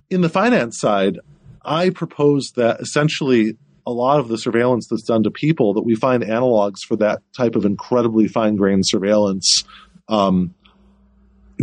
In 0.09 0.19
the 0.21 0.29
finance 0.29 0.77
side, 0.77 1.17
I 1.63 1.89
propose 1.91 2.51
that 2.57 2.81
essentially 2.81 3.57
a 3.87 3.91
lot 3.91 4.19
of 4.19 4.27
the 4.27 4.37
surveillance 4.37 4.85
that's 4.89 5.03
done 5.03 5.23
to 5.23 5.31
people 5.31 5.73
that 5.75 5.81
we 5.81 5.95
find 5.95 6.21
analogs 6.21 6.79
for 6.85 6.97
that 6.97 7.21
type 7.35 7.55
of 7.55 7.63
incredibly 7.63 8.27
fine 8.27 8.57
grained 8.57 8.85
surveillance 8.85 9.63
um, 10.09 10.53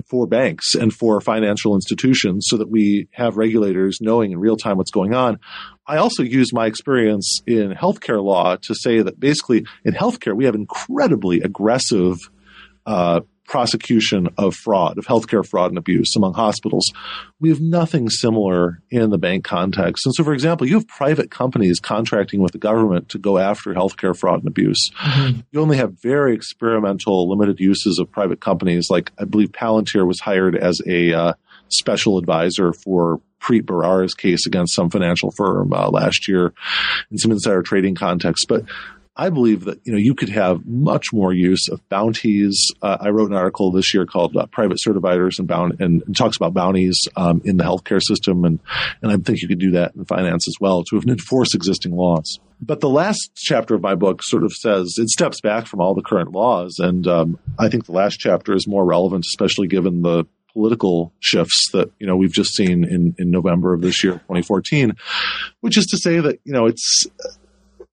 for 0.09 0.27
banks 0.27 0.75
and 0.75 0.91
for 0.91 1.21
financial 1.21 1.75
institutions 1.75 2.47
so 2.49 2.57
that 2.57 2.71
we 2.71 3.09
have 3.13 3.37
regulators 3.37 3.99
knowing 4.01 4.33
in 4.33 4.39
real 4.39 4.57
time 4.57 4.79
what's 4.79 4.91
going 4.91 5.13
on. 5.13 5.39
I 5.87 5.99
also 5.99 6.23
use 6.23 6.51
my 6.51 6.65
experience 6.65 7.41
in 7.47 7.73
healthcare 7.73 8.25
law 8.25 8.57
to 8.57 8.75
say 8.75 9.03
that 9.03 9.21
basically 9.21 9.67
in 9.85 9.93
healthcare, 9.93 10.35
we 10.35 10.47
have 10.47 10.55
incredibly 10.55 11.43
aggressive 11.43 12.17
uh, 12.87 13.21
prosecution 13.47 14.29
of 14.39 14.55
fraud, 14.55 14.99
of 14.99 15.07
healthcare 15.07 15.47
fraud 15.47 15.71
and 15.71 15.79
abuse 15.79 16.17
among 16.17 16.35
hospitals. 16.35 16.93
We 17.41 17.51
have 17.51 17.61
nothing 17.61 18.09
similar 18.09 18.83
in 18.91 19.11
the 19.11 19.19
bank 19.19 19.45
context. 19.45 20.07
And 20.07 20.15
so, 20.15 20.25
for 20.25 20.33
example, 20.33 20.67
you 20.67 20.75
have 20.75 20.89
private 20.89 21.31
companies 21.31 21.79
contracting 21.81 22.41
with 22.41 22.53
the 22.53 22.59
government 22.59 23.11
to 23.11 23.19
go 23.19 23.39
after 23.39 23.75
healthcare 23.75 24.17
fraud 24.17 24.41
and 24.41 24.49
abuse. 24.49 24.91
Mm-hmm. 24.99 25.41
You 25.53 25.61
only 25.61 25.77
have 25.77 26.01
very 26.03 26.35
experimental, 26.35 27.29
limited 27.29 27.61
uses 27.61 27.99
of 27.99 28.11
private 28.11 28.41
companies. 28.41 28.89
Like 28.91 29.13
I 29.19 29.25
believe 29.25 29.53
Palantir 29.53 30.07
was 30.07 30.21
hired 30.21 30.57
as 30.57 30.81
a 30.87 31.13
uh, 31.13 31.33
special 31.69 32.19
advisor 32.19 32.73
for 32.73 33.21
Preet 33.45 33.63
Bharara's 33.63 34.15
case 34.15 34.47
against 34.47 34.75
some 34.75 34.89
financial 34.89 35.31
firm 35.31 35.73
uh, 35.73 35.91
last 35.91 36.29
year 36.29 36.55
in 37.11 37.19
some 37.19 37.31
insider 37.31 37.63
trading 37.63 37.95
context. 37.95 38.47
But 38.49 38.65
I 39.17 39.31
believe 39.31 39.65
that 39.65 39.81
you 39.85 39.93
know 39.93 39.99
you 39.99 40.15
could 40.15 40.29
have 40.31 40.67
much 40.67 41.13
more 41.13 41.33
use 41.33 41.69
of 41.69 41.89
bounties. 41.89 42.73
Uh, 42.83 42.97
I 43.01 43.11
wrote 43.11 43.31
an 43.31 43.37
article 43.37 43.71
this 43.71 43.95
year 43.95 44.07
called 44.07 44.37
uh, 44.37 44.47
"Private 44.47 44.79
Certifiers 44.85 45.39
and 45.39 45.47
Bound" 45.47 45.81
and, 45.81 46.03
and 46.05 46.17
talks 46.17 46.37
about 46.37 46.53
bounties 46.53 47.01
um, 47.17 47.41
in 47.45 47.57
the 47.57 47.65
healthcare 47.65 48.03
system, 48.03 48.45
and 48.45 48.59
and 49.03 49.13
I 49.13 49.17
think 49.17 49.41
you 49.41 49.49
could 49.49 49.61
do 49.61 49.73
that 49.73 49.95
in 49.95 50.05
finance 50.05 50.49
as 50.49 50.55
well 50.61 50.83
to 50.91 51.01
enforce 51.07 51.55
existing 51.55 51.93
laws. 51.93 52.41
But 52.61 52.81
the 52.81 52.89
last 52.89 53.31
chapter 53.37 53.77
of 53.77 53.83
my 53.83 53.95
book 53.95 54.21
sort 54.23 54.43
of 54.43 54.53
says 54.53 54.95
it 54.99 55.09
steps 55.09 55.41
back 55.41 55.67
from 55.67 55.81
all 55.81 55.95
the 55.95 56.03
current 56.03 56.33
laws, 56.33 56.81
and 56.81 57.07
um, 57.07 57.39
I 57.57 57.69
think 57.69 57.87
the 57.87 57.93
last 57.93 58.19
chapter 58.19 58.53
is 58.53 58.67
more 58.67 58.85
relevant, 58.85 59.27
especially 59.29 59.69
given 59.69 60.03
the 60.03 60.25
political 60.53 61.13
shifts 61.21 61.71
that 61.73 61.93
you 62.01 62.07
know 62.09 62.17
we've 62.17 62.33
just 62.33 62.55
seen 62.55 62.83
in 62.83 63.15
in 63.17 63.31
November 63.31 63.75
of 63.75 63.81
this 63.81 64.03
year, 64.03 64.15
2014, 64.15 64.95
which 65.61 65.79
is 65.79 65.87
to 65.87 65.99
say 65.99 66.19
that 66.19 66.41
you 66.43 66.53
know 66.53 66.67
it's 66.67 67.07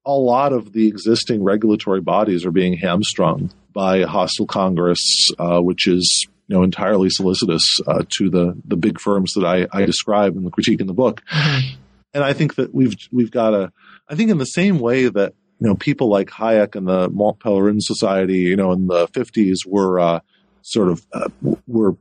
a 0.04 0.12
lot 0.12 0.52
of 0.52 0.72
the 0.72 0.88
existing 0.88 1.42
regulatory 1.42 2.00
bodies 2.00 2.44
are 2.44 2.50
being 2.50 2.76
hamstrung 2.76 3.52
by 3.72 3.98
a 3.98 4.06
hostile 4.06 4.46
Congress, 4.46 5.28
uh, 5.38 5.60
which 5.60 5.86
is 5.86 6.26
you 6.48 6.56
know 6.56 6.62
entirely 6.62 7.08
solicitous 7.10 7.64
uh, 7.86 8.02
to 8.18 8.30
the 8.30 8.60
the 8.64 8.76
big 8.76 9.00
firms 9.00 9.32
that 9.34 9.44
I, 9.44 9.66
I 9.72 9.84
describe 9.84 10.36
in 10.36 10.44
the 10.44 10.50
critique 10.50 10.80
in 10.80 10.86
the 10.86 10.94
book. 10.94 11.22
Mm-hmm. 11.30 11.76
And 12.14 12.24
I 12.24 12.32
think 12.32 12.56
that 12.56 12.74
we've 12.74 12.94
we've 13.10 13.30
got 13.30 13.54
a 13.54 13.72
I 14.08 14.14
think 14.14 14.30
in 14.30 14.38
the 14.38 14.44
same 14.44 14.78
way 14.78 15.08
that 15.08 15.34
you 15.60 15.68
know 15.68 15.74
people 15.76 16.08
like 16.08 16.28
Hayek 16.28 16.74
and 16.74 16.86
the 16.86 17.08
Mont 17.08 17.38
Pelerin 17.38 17.80
Society, 17.80 18.38
you 18.38 18.56
know, 18.56 18.72
in 18.72 18.88
the 18.88 19.08
fifties 19.08 19.64
were 19.66 20.00
uh, 20.00 20.20
sort 20.62 20.88
of 20.88 21.06
uh, 21.12 21.28
were 21.66 21.96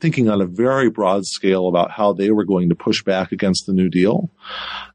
thinking 0.00 0.28
on 0.28 0.40
a 0.40 0.46
very 0.46 0.90
broad 0.90 1.24
scale 1.26 1.68
about 1.68 1.90
how 1.90 2.12
they 2.12 2.30
were 2.30 2.44
going 2.44 2.68
to 2.68 2.74
push 2.74 3.02
back 3.02 3.32
against 3.32 3.66
the 3.66 3.72
New 3.72 3.88
Deal. 3.88 4.30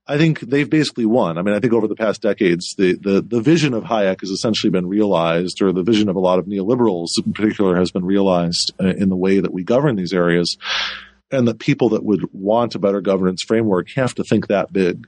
I 0.07 0.17
think 0.17 0.41
they've 0.41 0.69
basically 0.69 1.05
won. 1.05 1.37
I 1.37 1.41
mean, 1.41 1.53
I 1.53 1.59
think 1.59 1.73
over 1.73 1.87
the 1.87 1.95
past 1.95 2.21
decades, 2.21 2.75
the, 2.77 2.97
the, 3.01 3.21
the 3.21 3.41
vision 3.41 3.73
of 3.73 3.83
Hayek 3.83 4.21
has 4.21 4.29
essentially 4.29 4.71
been 4.71 4.87
realized, 4.87 5.61
or 5.61 5.71
the 5.71 5.83
vision 5.83 6.09
of 6.09 6.15
a 6.15 6.19
lot 6.19 6.39
of 6.39 6.45
neoliberals 6.45 7.09
in 7.23 7.33
particular 7.33 7.77
has 7.77 7.91
been 7.91 8.05
realized 8.05 8.73
uh, 8.79 8.87
in 8.87 9.09
the 9.09 9.15
way 9.15 9.39
that 9.39 9.53
we 9.53 9.63
govern 9.63 9.95
these 9.95 10.13
areas. 10.13 10.57
And 11.33 11.47
that 11.47 11.59
people 11.59 11.89
that 11.89 12.03
would 12.03 12.27
want 12.33 12.75
a 12.75 12.79
better 12.79 12.99
governance 12.99 13.41
framework 13.47 13.89
have 13.91 14.13
to 14.15 14.23
think 14.25 14.47
that 14.47 14.73
big. 14.73 15.07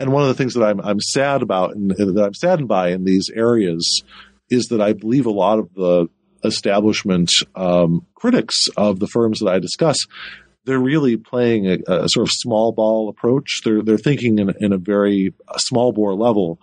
And 0.00 0.12
one 0.12 0.22
of 0.22 0.28
the 0.28 0.34
things 0.34 0.54
that 0.54 0.64
I'm, 0.64 0.80
I'm 0.80 1.00
sad 1.00 1.42
about 1.42 1.76
and 1.76 1.90
that 1.90 2.24
I'm 2.24 2.34
saddened 2.34 2.66
by 2.68 2.88
in 2.88 3.04
these 3.04 3.30
areas 3.30 4.02
is 4.50 4.66
that 4.66 4.80
I 4.80 4.94
believe 4.94 5.26
a 5.26 5.30
lot 5.30 5.58
of 5.58 5.72
the 5.74 6.08
establishment 6.48 7.30
um, 7.54 8.04
critics 8.14 8.68
of 8.76 8.98
the 8.98 9.06
firms 9.06 9.38
that 9.38 9.48
I 9.48 9.60
discuss 9.60 10.06
they're 10.68 10.78
really 10.78 11.16
playing 11.16 11.66
a, 11.66 11.78
a, 11.86 12.08
sort 12.10 12.28
of 12.28 12.30
small 12.30 12.72
ball 12.72 13.08
approach. 13.08 13.62
They're 13.64 13.82
they're 13.82 13.96
thinking 13.96 14.38
in, 14.38 14.52
in 14.60 14.74
a 14.74 14.76
very 14.76 15.32
small 15.56 15.92
bore 15.92 16.14
level. 16.14 16.60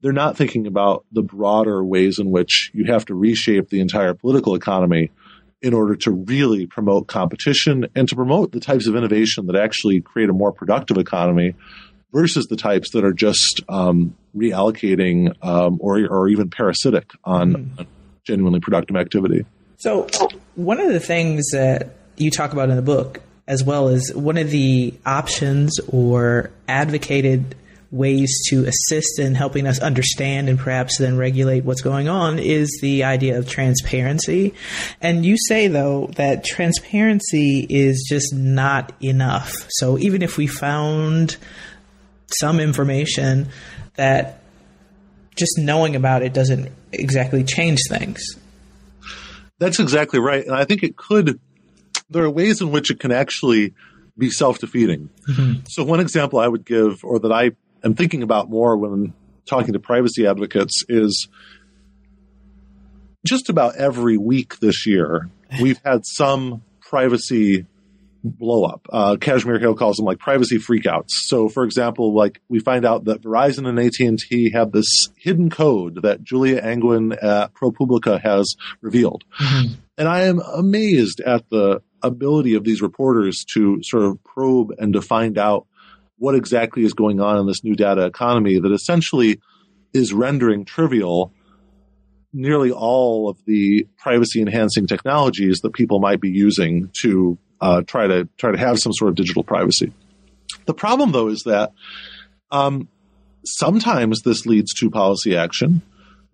They're 0.00 0.12
not 0.12 0.36
thinking 0.36 0.66
about 0.66 1.06
the 1.12 1.22
broader 1.22 1.82
ways 1.84 2.18
in 2.18 2.30
which 2.30 2.72
you 2.74 2.86
have 2.86 3.04
to 3.06 3.14
reshape 3.14 3.68
the 3.68 3.80
entire 3.80 4.12
political 4.12 4.56
economy 4.56 5.12
in 5.62 5.72
order 5.72 5.94
to 5.96 6.10
really 6.10 6.66
promote 6.66 7.06
competition 7.06 7.86
and 7.94 8.08
to 8.08 8.16
promote 8.16 8.50
the 8.50 8.60
types 8.60 8.88
of 8.88 8.96
innovation 8.96 9.46
that 9.46 9.56
actually 9.56 10.00
create 10.00 10.28
a 10.28 10.34
more 10.34 10.52
productive 10.52 10.98
economy 10.98 11.54
versus 12.12 12.46
the 12.48 12.56
types 12.56 12.90
that 12.90 13.04
are 13.04 13.14
just 13.14 13.62
um, 13.68 14.16
reallocating 14.36 15.32
um, 15.42 15.78
or, 15.80 16.06
or 16.06 16.28
even 16.28 16.50
parasitic 16.50 17.10
on 17.24 17.54
mm. 17.54 17.86
Genuinely 18.24 18.60
productive 18.60 18.96
activity. 18.96 19.44
So, 19.76 20.06
one 20.54 20.80
of 20.80 20.92
the 20.92 21.00
things 21.00 21.50
that 21.52 21.90
you 22.16 22.30
talk 22.30 22.52
about 22.52 22.70
in 22.70 22.76
the 22.76 22.82
book 22.82 23.20
as 23.46 23.62
well 23.62 23.88
as 23.88 24.12
one 24.14 24.38
of 24.38 24.50
the 24.50 24.94
options 25.04 25.78
or 25.88 26.50
advocated 26.66 27.54
ways 27.90 28.42
to 28.48 28.64
assist 28.64 29.20
in 29.20 29.34
helping 29.34 29.66
us 29.66 29.78
understand 29.78 30.48
and 30.48 30.58
perhaps 30.58 30.98
then 30.98 31.16
regulate 31.16 31.64
what's 31.64 31.82
going 31.82 32.08
on 32.08 32.38
is 32.38 32.78
the 32.82 33.04
idea 33.04 33.38
of 33.38 33.48
transparency. 33.48 34.52
And 35.00 35.24
you 35.24 35.36
say, 35.38 35.68
though, 35.68 36.10
that 36.16 36.44
transparency 36.44 37.64
is 37.68 38.04
just 38.08 38.34
not 38.34 38.92
enough. 39.00 39.52
So 39.68 39.96
even 39.98 40.22
if 40.22 40.36
we 40.36 40.46
found 40.46 41.36
some 42.40 42.58
information 42.58 43.48
that 43.94 44.40
just 45.36 45.58
knowing 45.58 45.96
about 45.96 46.22
it 46.22 46.32
doesn't 46.32 46.70
exactly 46.92 47.44
change 47.44 47.80
things. 47.88 48.22
That's 49.58 49.80
exactly 49.80 50.20
right. 50.20 50.44
And 50.44 50.54
I 50.54 50.64
think 50.64 50.82
it 50.82 50.96
could 50.96 51.40
there 52.10 52.24
are 52.24 52.30
ways 52.30 52.60
in 52.60 52.70
which 52.70 52.90
it 52.90 53.00
can 53.00 53.12
actually 53.12 53.74
be 54.16 54.30
self 54.30 54.58
defeating. 54.58 55.10
Mm-hmm. 55.28 55.60
So, 55.68 55.84
one 55.84 56.00
example 56.00 56.38
I 56.38 56.48
would 56.48 56.64
give, 56.64 57.04
or 57.04 57.18
that 57.20 57.32
I 57.32 57.52
am 57.82 57.94
thinking 57.94 58.22
about 58.22 58.48
more 58.48 58.76
when 58.76 59.12
talking 59.46 59.72
to 59.72 59.80
privacy 59.80 60.26
advocates, 60.26 60.84
is 60.88 61.28
just 63.26 63.48
about 63.48 63.76
every 63.76 64.16
week 64.16 64.58
this 64.58 64.86
year, 64.86 65.28
we've 65.60 65.80
had 65.84 66.04
some 66.04 66.62
privacy 66.80 67.66
blow 68.24 68.64
up. 68.64 68.86
Uh, 68.90 69.16
Kashmir 69.20 69.58
Hill 69.58 69.74
calls 69.74 69.96
them 69.96 70.06
like 70.06 70.18
privacy 70.18 70.56
freakouts. 70.56 71.10
So, 71.26 71.48
for 71.48 71.64
example, 71.64 72.14
like 72.14 72.40
we 72.48 72.58
find 72.58 72.84
out 72.84 73.04
that 73.04 73.22
Verizon 73.22 73.68
and 73.68 73.78
AT 73.78 74.00
and 74.00 74.18
T 74.18 74.50
have 74.52 74.72
this 74.72 75.08
hidden 75.16 75.50
code 75.50 76.02
that 76.02 76.24
Julia 76.24 76.60
Angwin 76.60 77.12
at 77.22 77.52
ProPublica 77.54 78.20
has 78.22 78.56
revealed, 78.80 79.24
mm-hmm. 79.38 79.74
and 79.98 80.08
I 80.08 80.22
am 80.22 80.40
amazed 80.40 81.20
at 81.20 81.48
the 81.50 81.82
ability 82.02 82.54
of 82.54 82.64
these 82.64 82.82
reporters 82.82 83.44
to 83.54 83.78
sort 83.82 84.04
of 84.04 84.22
probe 84.24 84.72
and 84.78 84.92
to 84.94 85.02
find 85.02 85.38
out 85.38 85.66
what 86.16 86.34
exactly 86.34 86.84
is 86.84 86.92
going 86.92 87.20
on 87.20 87.38
in 87.38 87.46
this 87.46 87.64
new 87.64 87.74
data 87.74 88.04
economy 88.06 88.58
that 88.58 88.72
essentially 88.72 89.40
is 89.92 90.12
rendering 90.12 90.64
trivial 90.64 91.32
nearly 92.34 92.72
all 92.72 93.28
of 93.28 93.38
the 93.46 93.86
privacy 93.96 94.40
enhancing 94.40 94.86
technologies 94.86 95.60
that 95.60 95.72
people 95.72 96.00
might 96.00 96.20
be 96.20 96.30
using 96.30 96.90
to 97.00 97.38
uh, 97.60 97.82
try 97.82 98.06
to 98.06 98.28
try 98.36 98.52
to 98.52 98.58
have 98.58 98.78
some 98.78 98.92
sort 98.92 99.10
of 99.10 99.14
digital 99.14 99.44
privacy. 99.44 99.92
The 100.66 100.74
problem, 100.74 101.12
though, 101.12 101.28
is 101.28 101.42
that 101.44 101.72
um, 102.50 102.88
sometimes 103.44 104.22
this 104.22 104.46
leads 104.46 104.72
to 104.74 104.90
policy 104.90 105.36
action, 105.36 105.82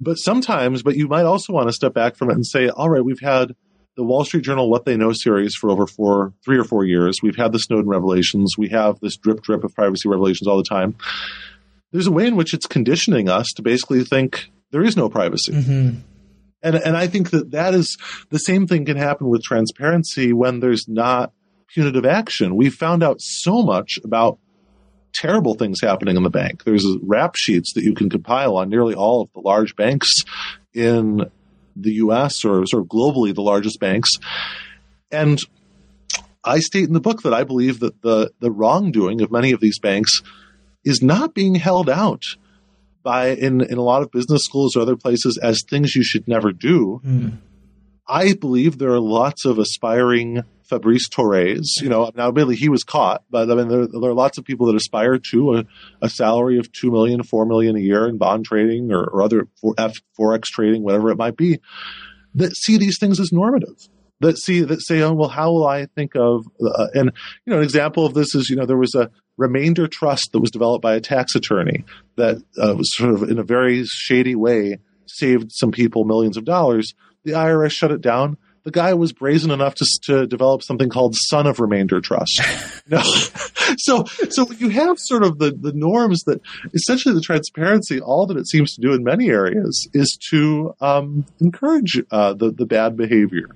but 0.00 0.14
sometimes, 0.14 0.82
but 0.82 0.96
you 0.96 1.08
might 1.08 1.24
also 1.24 1.52
want 1.52 1.68
to 1.68 1.72
step 1.72 1.94
back 1.94 2.16
from 2.16 2.30
it 2.30 2.34
and 2.34 2.46
say, 2.46 2.68
all 2.68 2.88
right, 2.88 3.04
we've 3.04 3.20
had 3.20 3.54
the 3.96 4.04
Wall 4.04 4.24
Street 4.24 4.44
Journal 4.44 4.70
What 4.70 4.84
They 4.84 4.96
Know 4.96 5.12
series 5.12 5.54
for 5.54 5.70
over 5.70 5.86
four, 5.86 6.32
three 6.44 6.58
or 6.58 6.64
four 6.64 6.84
years. 6.84 7.18
We've 7.22 7.36
had 7.36 7.52
the 7.52 7.58
Snowden 7.58 7.88
revelations. 7.88 8.54
We 8.56 8.68
have 8.68 8.98
this 9.00 9.16
drip 9.16 9.42
drip 9.42 9.64
of 9.64 9.74
privacy 9.74 10.08
revelations 10.08 10.46
all 10.46 10.56
the 10.56 10.64
time. 10.64 10.96
There's 11.92 12.06
a 12.06 12.12
way 12.12 12.26
in 12.26 12.36
which 12.36 12.54
it's 12.54 12.66
conditioning 12.66 13.28
us 13.28 13.48
to 13.56 13.62
basically 13.62 14.04
think 14.04 14.50
there 14.70 14.84
is 14.84 14.96
no 14.96 15.08
privacy. 15.08 15.52
Mm-hmm. 15.52 15.98
And, 16.62 16.76
and 16.76 16.96
I 16.96 17.06
think 17.06 17.30
that 17.30 17.52
that 17.52 17.74
is 17.74 17.96
the 18.28 18.38
same 18.38 18.66
thing 18.66 18.84
can 18.84 18.96
happen 18.96 19.28
with 19.28 19.42
transparency 19.42 20.32
when 20.32 20.60
there's 20.60 20.86
not 20.88 21.32
punitive 21.68 22.04
action. 22.04 22.56
We've 22.56 22.74
found 22.74 23.02
out 23.02 23.20
so 23.20 23.62
much 23.62 23.98
about 24.04 24.38
terrible 25.12 25.54
things 25.54 25.80
happening 25.80 26.16
in 26.16 26.22
the 26.22 26.30
bank. 26.30 26.64
There's 26.64 26.86
rap 27.02 27.34
sheets 27.36 27.72
that 27.74 27.84
you 27.84 27.94
can 27.94 28.10
compile 28.10 28.56
on 28.56 28.68
nearly 28.68 28.94
all 28.94 29.22
of 29.22 29.32
the 29.32 29.40
large 29.40 29.74
banks 29.76 30.10
in 30.74 31.30
the 31.76 31.92
US 31.94 32.44
or 32.44 32.66
sort 32.66 32.82
of 32.82 32.88
globally 32.88 33.34
the 33.34 33.42
largest 33.42 33.80
banks. 33.80 34.10
And 35.10 35.40
I 36.44 36.60
state 36.60 36.84
in 36.84 36.92
the 36.92 37.00
book 37.00 37.22
that 37.22 37.34
I 37.34 37.44
believe 37.44 37.80
that 37.80 38.02
the, 38.02 38.30
the 38.40 38.50
wrongdoing 38.50 39.20
of 39.20 39.30
many 39.30 39.52
of 39.52 39.60
these 39.60 39.78
banks 39.78 40.22
is 40.84 41.02
not 41.02 41.34
being 41.34 41.54
held 41.54 41.90
out 41.90 42.22
by 43.02 43.28
in, 43.28 43.60
in 43.60 43.78
a 43.78 43.82
lot 43.82 44.02
of 44.02 44.10
business 44.10 44.44
schools 44.44 44.76
or 44.76 44.80
other 44.80 44.96
places 44.96 45.38
as 45.42 45.62
things 45.68 45.94
you 45.94 46.04
should 46.04 46.28
never 46.28 46.52
do. 46.52 47.00
Mm. 47.04 47.38
I 48.06 48.34
believe 48.34 48.78
there 48.78 48.90
are 48.90 49.00
lots 49.00 49.44
of 49.44 49.58
aspiring 49.58 50.42
Fabrice 50.68 51.08
Tourre. 51.08 51.60
You 51.80 51.88
know, 51.88 52.10
now 52.14 52.28
admittedly 52.28 52.56
he 52.56 52.68
was 52.68 52.82
caught, 52.82 53.22
but 53.30 53.50
I 53.50 53.54
mean 53.54 53.68
there, 53.68 53.86
there 53.86 54.10
are 54.10 54.14
lots 54.14 54.36
of 54.38 54.44
people 54.44 54.66
that 54.66 54.76
aspire 54.76 55.18
to 55.30 55.58
a, 55.58 55.64
a, 56.02 56.08
salary 56.08 56.58
of 56.58 56.72
two 56.72 56.90
million, 56.90 57.22
four 57.22 57.46
million 57.46 57.76
a 57.76 57.80
year 57.80 58.08
in 58.08 58.18
bond 58.18 58.46
trading 58.46 58.90
or, 58.92 59.04
or 59.04 59.22
other 59.22 59.48
forex 60.18 60.44
trading, 60.44 60.82
whatever 60.82 61.10
it 61.10 61.18
might 61.18 61.36
be, 61.36 61.60
that 62.34 62.56
see 62.56 62.76
these 62.78 62.98
things 62.98 63.20
as 63.20 63.30
normative 63.32 63.88
that 64.20 64.38
see 64.38 64.60
that 64.62 64.82
say, 64.82 65.00
oh 65.02 65.12
well, 65.12 65.28
how 65.28 65.50
will 65.52 65.66
I 65.66 65.86
think 65.86 66.14
of? 66.14 66.46
Uh, 66.62 66.86
and 66.94 67.12
you 67.44 67.50
know, 67.50 67.58
an 67.58 67.64
example 67.64 68.06
of 68.06 68.14
this 68.14 68.34
is 68.34 68.48
you 68.48 68.56
know 68.56 68.66
there 68.66 68.76
was 68.76 68.94
a 68.94 69.10
remainder 69.36 69.86
trust 69.86 70.32
that 70.32 70.40
was 70.40 70.50
developed 70.50 70.82
by 70.82 70.94
a 70.94 71.00
tax 71.00 71.34
attorney 71.34 71.84
that 72.16 72.36
uh, 72.62 72.74
was 72.76 72.94
sort 72.94 73.14
of 73.14 73.22
in 73.24 73.38
a 73.38 73.42
very 73.42 73.84
shady 73.84 74.34
way 74.34 74.78
saved 75.06 75.50
some 75.52 75.72
people 75.72 76.04
millions 76.04 76.36
of 76.36 76.44
dollars. 76.44 76.94
The 77.24 77.32
IRS 77.32 77.72
shut 77.72 77.90
it 77.90 78.00
down 78.00 78.36
the 78.64 78.70
guy 78.70 78.94
was 78.94 79.12
brazen 79.12 79.50
enough 79.50 79.74
to, 79.76 79.86
to 80.04 80.26
develop 80.26 80.62
something 80.62 80.88
called 80.88 81.14
son 81.16 81.46
of 81.46 81.60
remainder 81.60 82.00
trust. 82.00 82.40
no. 82.88 83.00
so, 83.78 84.04
so 84.30 84.50
you 84.52 84.68
have 84.68 84.98
sort 84.98 85.24
of 85.24 85.38
the, 85.38 85.50
the 85.50 85.72
norms 85.72 86.22
that 86.24 86.40
essentially 86.74 87.14
the 87.14 87.20
transparency, 87.20 88.00
all 88.00 88.26
that 88.26 88.36
it 88.36 88.48
seems 88.48 88.74
to 88.74 88.80
do 88.80 88.92
in 88.92 89.02
many 89.02 89.30
areas 89.30 89.88
is 89.94 90.18
to 90.30 90.74
um, 90.80 91.24
encourage 91.40 92.02
uh, 92.10 92.34
the, 92.34 92.50
the 92.50 92.66
bad 92.66 92.96
behavior. 92.96 93.48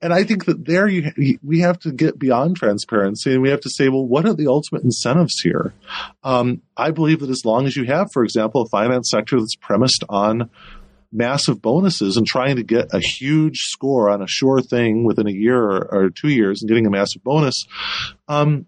And 0.00 0.12
I 0.12 0.24
think 0.24 0.44
that 0.44 0.64
there 0.64 0.86
you, 0.86 1.38
we 1.42 1.60
have 1.60 1.78
to 1.80 1.92
get 1.92 2.18
beyond 2.18 2.56
transparency 2.56 3.32
and 3.32 3.42
we 3.42 3.50
have 3.50 3.60
to 3.62 3.70
say, 3.70 3.88
well, 3.88 4.04
what 4.04 4.26
are 4.26 4.34
the 4.34 4.46
ultimate 4.46 4.84
incentives 4.84 5.40
here? 5.40 5.72
Um, 6.22 6.62
I 6.76 6.90
believe 6.90 7.20
that 7.20 7.30
as 7.30 7.44
long 7.44 7.66
as 7.66 7.76
you 7.76 7.84
have, 7.86 8.08
for 8.12 8.22
example, 8.22 8.62
a 8.62 8.68
finance 8.68 9.10
sector 9.10 9.38
that's 9.40 9.56
premised 9.56 10.04
on 10.08 10.50
massive 11.16 11.62
bonuses 11.62 12.16
and 12.16 12.26
trying 12.26 12.56
to 12.56 12.62
get 12.62 12.92
a 12.92 13.00
huge 13.00 13.58
score 13.58 14.10
on 14.10 14.22
a 14.22 14.26
sure 14.28 14.60
thing 14.60 15.04
within 15.04 15.26
a 15.26 15.32
year 15.32 15.58
or, 15.58 15.88
or 15.90 16.10
two 16.10 16.28
years 16.28 16.62
and 16.62 16.68
getting 16.68 16.86
a 16.86 16.90
massive 16.90 17.24
bonus, 17.24 17.64
um, 18.28 18.66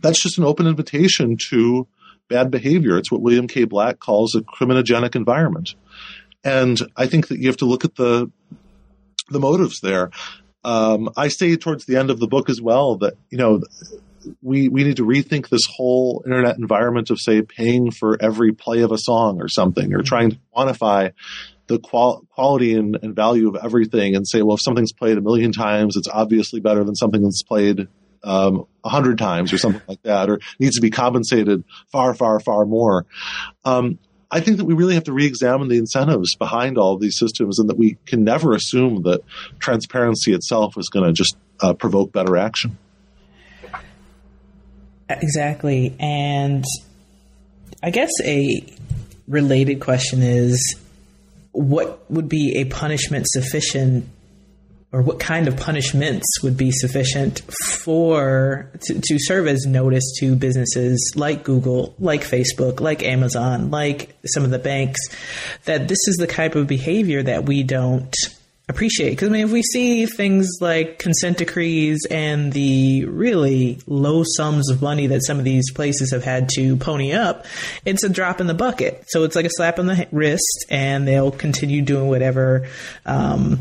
that's 0.00 0.22
just 0.22 0.38
an 0.38 0.44
open 0.44 0.66
invitation 0.66 1.36
to 1.50 1.86
bad 2.28 2.50
behavior. 2.50 2.96
It's 2.96 3.12
what 3.12 3.20
William 3.20 3.46
K. 3.46 3.64
Black 3.64 4.00
calls 4.00 4.34
a 4.34 4.40
criminogenic 4.40 5.14
environment. 5.14 5.74
And 6.44 6.80
I 6.96 7.06
think 7.06 7.28
that 7.28 7.38
you 7.38 7.46
have 7.48 7.58
to 7.58 7.66
look 7.66 7.84
at 7.84 7.94
the 7.94 8.30
the 9.28 9.40
motives 9.40 9.80
there. 9.80 10.10
Um, 10.64 11.10
I 11.16 11.28
say 11.28 11.56
towards 11.56 11.86
the 11.86 11.96
end 11.96 12.10
of 12.10 12.18
the 12.18 12.26
book 12.26 12.50
as 12.50 12.60
well 12.60 12.96
that 12.98 13.14
you 13.30 13.38
know 13.38 13.62
we 14.40 14.68
we 14.68 14.84
need 14.84 14.96
to 14.96 15.04
rethink 15.04 15.48
this 15.48 15.66
whole 15.68 16.22
internet 16.24 16.58
environment 16.58 17.10
of 17.10 17.20
say 17.20 17.42
paying 17.42 17.90
for 17.90 18.16
every 18.20 18.52
play 18.52 18.80
of 18.80 18.92
a 18.92 18.98
song 18.98 19.40
or 19.40 19.48
something, 19.48 19.92
or 19.92 19.98
mm-hmm. 19.98 20.06
trying 20.06 20.30
to 20.30 20.38
quantify 20.54 21.12
the 21.66 21.78
qual- 21.78 22.24
quality 22.30 22.74
and, 22.74 22.98
and, 23.02 23.14
value 23.14 23.48
of 23.48 23.56
everything 23.62 24.14
and 24.16 24.26
say, 24.26 24.42
well, 24.42 24.56
if 24.56 24.62
something's 24.62 24.92
played 24.92 25.16
a 25.16 25.20
million 25.20 25.52
times, 25.52 25.96
it's 25.96 26.08
obviously 26.08 26.60
better 26.60 26.84
than 26.84 26.94
something 26.94 27.22
that's 27.22 27.42
played 27.42 27.88
um, 28.24 28.66
a 28.84 28.88
hundred 28.88 29.18
times 29.18 29.52
or 29.52 29.58
something 29.58 29.82
like 29.88 30.02
that, 30.02 30.30
or 30.30 30.40
needs 30.58 30.76
to 30.76 30.80
be 30.80 30.90
compensated 30.90 31.64
far, 31.90 32.14
far, 32.14 32.40
far 32.40 32.64
more. 32.64 33.06
Um, 33.64 33.98
I 34.30 34.40
think 34.40 34.56
that 34.56 34.64
we 34.64 34.74
really 34.74 34.94
have 34.94 35.04
to 35.04 35.12
re-examine 35.12 35.68
the 35.68 35.76
incentives 35.76 36.34
behind 36.36 36.78
all 36.78 36.94
of 36.94 37.00
these 37.00 37.18
systems, 37.18 37.58
and 37.58 37.68
that 37.68 37.76
we 37.76 37.98
can 38.06 38.24
never 38.24 38.54
assume 38.54 39.02
that 39.02 39.20
transparency 39.58 40.32
itself 40.32 40.78
is 40.78 40.88
going 40.88 41.06
to 41.06 41.12
just 41.12 41.36
uh, 41.60 41.74
provoke 41.74 42.12
better 42.12 42.36
action. 42.36 42.78
Exactly, 45.10 45.94
and 46.00 46.64
I 47.82 47.90
guess 47.90 48.10
a 48.24 48.64
related 49.28 49.80
question 49.80 50.22
is 50.22 50.76
what 51.52 52.10
would 52.10 52.28
be 52.28 52.56
a 52.56 52.64
punishment 52.64 53.26
sufficient 53.28 54.08
or 54.92 55.00
what 55.00 55.18
kind 55.18 55.48
of 55.48 55.56
punishments 55.56 56.26
would 56.42 56.56
be 56.56 56.70
sufficient 56.70 57.40
for 57.64 58.70
to, 58.82 59.00
to, 59.00 59.18
serve 59.18 59.46
as 59.46 59.64
notice 59.64 60.04
to 60.20 60.36
businesses 60.36 61.14
like 61.16 61.44
Google, 61.44 61.94
like 61.98 62.22
Facebook, 62.22 62.80
like 62.80 63.02
Amazon, 63.02 63.70
like 63.70 64.14
some 64.26 64.44
of 64.44 64.50
the 64.50 64.58
banks 64.58 65.00
that 65.64 65.88
this 65.88 65.98
is 66.08 66.16
the 66.16 66.26
type 66.26 66.56
of 66.56 66.66
behavior 66.66 67.22
that 67.22 67.46
we 67.46 67.62
don't 67.62 68.14
appreciate. 68.72 69.10
Because 69.10 69.28
I 69.28 69.32
mean, 69.32 69.44
if 69.44 69.52
we 69.52 69.62
see 69.62 70.06
things 70.06 70.48
like 70.60 70.98
consent 70.98 71.38
decrees 71.38 72.00
and 72.10 72.52
the 72.52 73.04
really 73.04 73.78
low 73.86 74.24
sums 74.24 74.70
of 74.70 74.82
money 74.82 75.08
that 75.08 75.24
some 75.24 75.38
of 75.38 75.44
these 75.44 75.70
places 75.72 76.12
have 76.12 76.24
had 76.24 76.48
to 76.54 76.76
pony 76.76 77.12
up, 77.12 77.46
it's 77.84 78.02
a 78.02 78.08
drop 78.08 78.40
in 78.40 78.46
the 78.46 78.54
bucket. 78.54 79.04
So 79.08 79.24
it's 79.24 79.36
like 79.36 79.46
a 79.46 79.50
slap 79.50 79.78
on 79.78 79.86
the 79.86 80.08
wrist, 80.10 80.66
and 80.68 81.06
they'll 81.06 81.30
continue 81.30 81.82
doing 81.82 82.08
whatever. 82.08 82.66
Um, 83.06 83.60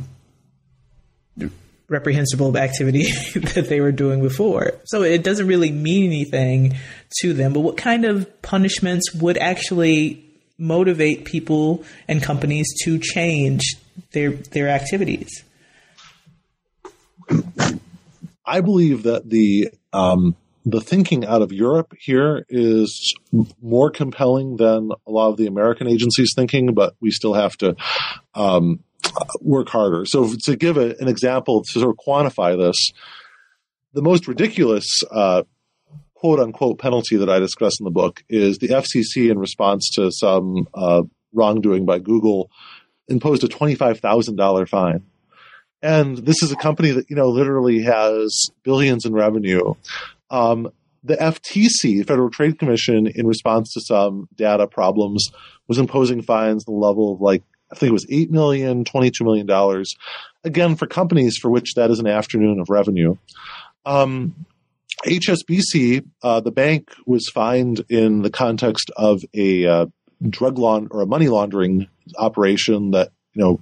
reprehensible 1.89 2.57
activity 2.57 3.03
that 3.53 3.65
they 3.67 3.81
were 3.81 3.91
doing 3.91 4.21
before. 4.21 4.75
So 4.85 5.03
it 5.03 5.23
doesn't 5.23 5.45
really 5.45 5.71
mean 5.71 6.05
anything 6.05 6.77
to 7.19 7.33
them. 7.33 7.51
But 7.51 7.59
what 7.59 7.75
kind 7.75 8.05
of 8.05 8.41
punishments 8.41 9.13
would 9.13 9.37
actually 9.37 10.23
motivate 10.57 11.25
people 11.25 11.83
and 12.07 12.23
companies 12.23 12.67
to 12.83 12.97
change 12.97 13.75
their 14.11 14.31
their 14.31 14.69
activities. 14.69 15.43
I 18.45 18.61
believe 18.61 19.03
that 19.03 19.29
the 19.29 19.69
um, 19.93 20.35
the 20.65 20.81
thinking 20.81 21.25
out 21.25 21.41
of 21.41 21.51
Europe 21.51 21.93
here 21.99 22.45
is 22.49 23.15
more 23.61 23.89
compelling 23.89 24.57
than 24.57 24.91
a 25.07 25.11
lot 25.11 25.29
of 25.29 25.37
the 25.37 25.47
American 25.47 25.87
agencies' 25.87 26.33
thinking, 26.35 26.73
but 26.73 26.93
we 26.99 27.11
still 27.11 27.33
have 27.33 27.55
to 27.57 27.75
um, 28.35 28.79
work 29.39 29.69
harder. 29.69 30.05
So, 30.05 30.33
to 30.45 30.55
give 30.55 30.77
a, 30.77 30.95
an 30.99 31.07
example 31.07 31.63
to 31.63 31.79
sort 31.79 31.89
of 31.89 32.05
quantify 32.05 32.57
this, 32.57 32.91
the 33.93 34.01
most 34.01 34.27
ridiculous 34.27 34.85
uh, 35.09 35.43
quote 36.13 36.39
unquote 36.39 36.77
penalty 36.77 37.17
that 37.17 37.29
I 37.29 37.39
discuss 37.39 37.79
in 37.79 37.83
the 37.83 37.91
book 37.91 38.23
is 38.29 38.59
the 38.59 38.69
FCC 38.69 39.31
in 39.31 39.39
response 39.39 39.89
to 39.95 40.11
some 40.11 40.67
uh, 40.73 41.01
wrongdoing 41.33 41.85
by 41.85 41.99
Google 41.99 42.51
imposed 43.11 43.43
a 43.43 43.47
$25,000 43.47 44.69
fine. 44.69 45.03
And 45.81 46.17
this 46.19 46.43
is 46.43 46.51
a 46.51 46.55
company 46.55 46.91
that, 46.91 47.09
you 47.09 47.15
know, 47.15 47.29
literally 47.29 47.81
has 47.81 48.49
billions 48.63 49.05
in 49.05 49.13
revenue. 49.13 49.73
Um, 50.29 50.71
the 51.03 51.15
FTC, 51.15 52.05
Federal 52.05 52.29
Trade 52.29 52.59
Commission, 52.59 53.07
in 53.07 53.25
response 53.25 53.73
to 53.73 53.81
some 53.81 54.29
data 54.35 54.67
problems, 54.67 55.31
was 55.67 55.79
imposing 55.79 56.21
fines 56.21 56.63
the 56.63 56.71
level 56.71 57.13
of 57.13 57.21
like, 57.21 57.43
I 57.71 57.75
think 57.75 57.89
it 57.89 57.93
was 57.93 58.05
$8 58.05 58.29
million, 58.29 58.83
$22 58.83 59.21
million. 59.21 59.85
Again, 60.43 60.75
for 60.75 60.85
companies 60.85 61.37
for 61.37 61.49
which 61.49 61.73
that 61.75 61.89
is 61.89 61.99
an 61.99 62.07
afternoon 62.07 62.59
of 62.59 62.69
revenue. 62.69 63.15
Um, 63.85 64.45
HSBC, 65.05 66.05
uh, 66.21 66.41
the 66.41 66.51
bank 66.51 66.91
was 67.07 67.29
fined 67.29 67.83
in 67.89 68.21
the 68.21 68.29
context 68.29 68.91
of 68.95 69.21
a 69.33 69.65
uh, 69.65 69.85
drug 70.29 70.57
laund 70.57 70.89
or 70.91 71.01
a 71.01 71.05
money 71.05 71.27
laundering 71.27 71.87
operation 72.17 72.91
that 72.91 73.11
you 73.33 73.41
know 73.41 73.61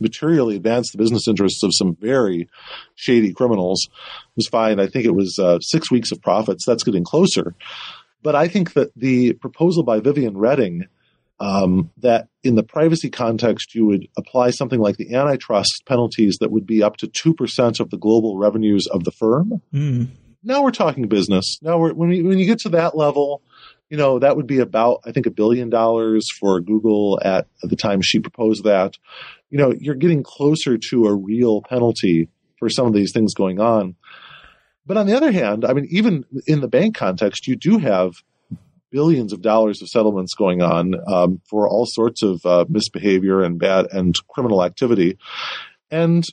materially 0.00 0.56
advanced 0.56 0.92
the 0.92 0.98
business 0.98 1.28
interests 1.28 1.62
of 1.62 1.74
some 1.74 1.96
very 2.00 2.48
shady 2.94 3.32
criminals 3.32 3.88
was 4.36 4.48
fined. 4.48 4.80
I 4.80 4.86
think 4.86 5.04
it 5.04 5.14
was 5.14 5.38
uh, 5.38 5.58
six 5.60 5.90
weeks 5.90 6.10
of 6.10 6.22
profits. 6.22 6.64
That's 6.66 6.84
getting 6.84 7.04
closer. 7.04 7.54
But 8.22 8.34
I 8.34 8.48
think 8.48 8.74
that 8.74 8.92
the 8.96 9.34
proposal 9.34 9.82
by 9.82 10.00
Viviane 10.00 10.36
Reding 10.36 10.86
um, 11.40 11.90
that 11.96 12.28
in 12.44 12.54
the 12.54 12.62
privacy 12.62 13.08
context 13.08 13.74
you 13.74 13.86
would 13.86 14.06
apply 14.18 14.50
something 14.50 14.78
like 14.78 14.98
the 14.98 15.14
antitrust 15.14 15.82
penalties 15.86 16.36
that 16.40 16.50
would 16.50 16.66
be 16.66 16.82
up 16.82 16.98
to 16.98 17.06
2% 17.06 17.80
of 17.80 17.90
the 17.90 17.96
global 17.96 18.36
revenues 18.36 18.86
of 18.86 19.04
the 19.04 19.10
firm. 19.10 19.62
Mm. 19.72 20.08
Now 20.42 20.62
we're 20.62 20.70
talking 20.70 21.08
business. 21.08 21.58
Now 21.62 21.78
we're, 21.78 21.94
when, 21.94 22.10
we, 22.10 22.22
when 22.22 22.38
you 22.38 22.46
get 22.46 22.58
to 22.60 22.68
that 22.70 22.96
level, 22.96 23.42
you 23.90 23.96
know, 23.96 24.20
that 24.20 24.36
would 24.36 24.46
be 24.46 24.60
about, 24.60 25.00
I 25.04 25.10
think, 25.10 25.26
a 25.26 25.32
billion 25.32 25.68
dollars 25.68 26.28
for 26.38 26.60
Google 26.60 27.20
at, 27.22 27.48
the 27.62 27.76
time 27.76 28.00
she 28.00 28.20
proposed 28.20 28.64
that. 28.64 28.96
You 29.50 29.58
know, 29.58 29.74
you're 29.78 29.96
getting 29.96 30.22
closer 30.22 30.78
to 30.78 31.06
a 31.06 31.14
real 31.14 31.60
penalty 31.62 32.28
for 32.58 32.68
some 32.68 32.86
of 32.86 32.94
these 32.94 33.12
things 33.12 33.34
going 33.34 33.60
on. 33.60 33.96
But 34.86 34.96
on 34.96 35.06
the 35.06 35.16
other 35.16 35.32
hand, 35.32 35.64
I 35.64 35.72
mean, 35.72 35.88
even 35.90 36.24
in 36.46 36.60
the 36.60 36.68
bank 36.68 36.96
context, 36.96 37.48
you 37.48 37.56
do 37.56 37.78
have 37.78 38.12
billions 38.90 39.32
of 39.32 39.42
dollars 39.42 39.82
of 39.82 39.88
settlements 39.88 40.34
going 40.34 40.62
on 40.62 40.94
um, 41.06 41.40
for 41.48 41.68
all 41.68 41.86
sorts 41.86 42.22
of 42.22 42.44
uh, 42.46 42.64
misbehavior 42.68 43.42
and 43.42 43.58
bad 43.58 43.86
and 43.92 44.14
criminal 44.28 44.64
activity. 44.64 45.18
And, 45.90 46.24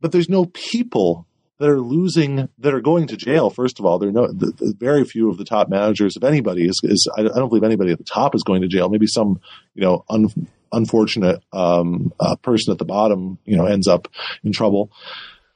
but 0.00 0.10
there's 0.10 0.28
no 0.28 0.46
people 0.46 1.26
that 1.60 1.68
are 1.68 1.80
losing, 1.80 2.48
that 2.58 2.72
are 2.72 2.80
going 2.80 3.06
to 3.06 3.18
jail. 3.18 3.50
First 3.50 3.78
of 3.78 3.84
all, 3.84 3.98
there 3.98 4.08
are 4.08 4.12
no, 4.12 4.26
the, 4.32 4.46
the 4.46 4.74
very 4.78 5.04
few 5.04 5.28
of 5.28 5.36
the 5.36 5.44
top 5.44 5.68
managers, 5.68 6.16
of 6.16 6.24
anybody 6.24 6.64
is, 6.64 6.80
is 6.82 7.06
I, 7.16 7.22
don't 7.22 7.50
believe 7.50 7.64
anybody 7.64 7.92
at 7.92 7.98
the 7.98 8.04
top 8.04 8.34
is 8.34 8.42
going 8.42 8.62
to 8.62 8.68
jail. 8.68 8.88
Maybe 8.88 9.06
some, 9.06 9.40
you 9.74 9.82
know, 9.82 10.02
un, 10.08 10.28
unfortunate 10.72 11.44
um, 11.52 12.14
uh, 12.18 12.36
person 12.36 12.72
at 12.72 12.78
the 12.78 12.86
bottom, 12.86 13.38
you 13.44 13.58
know, 13.58 13.66
ends 13.66 13.86
up 13.86 14.08
in 14.42 14.52
trouble. 14.52 14.90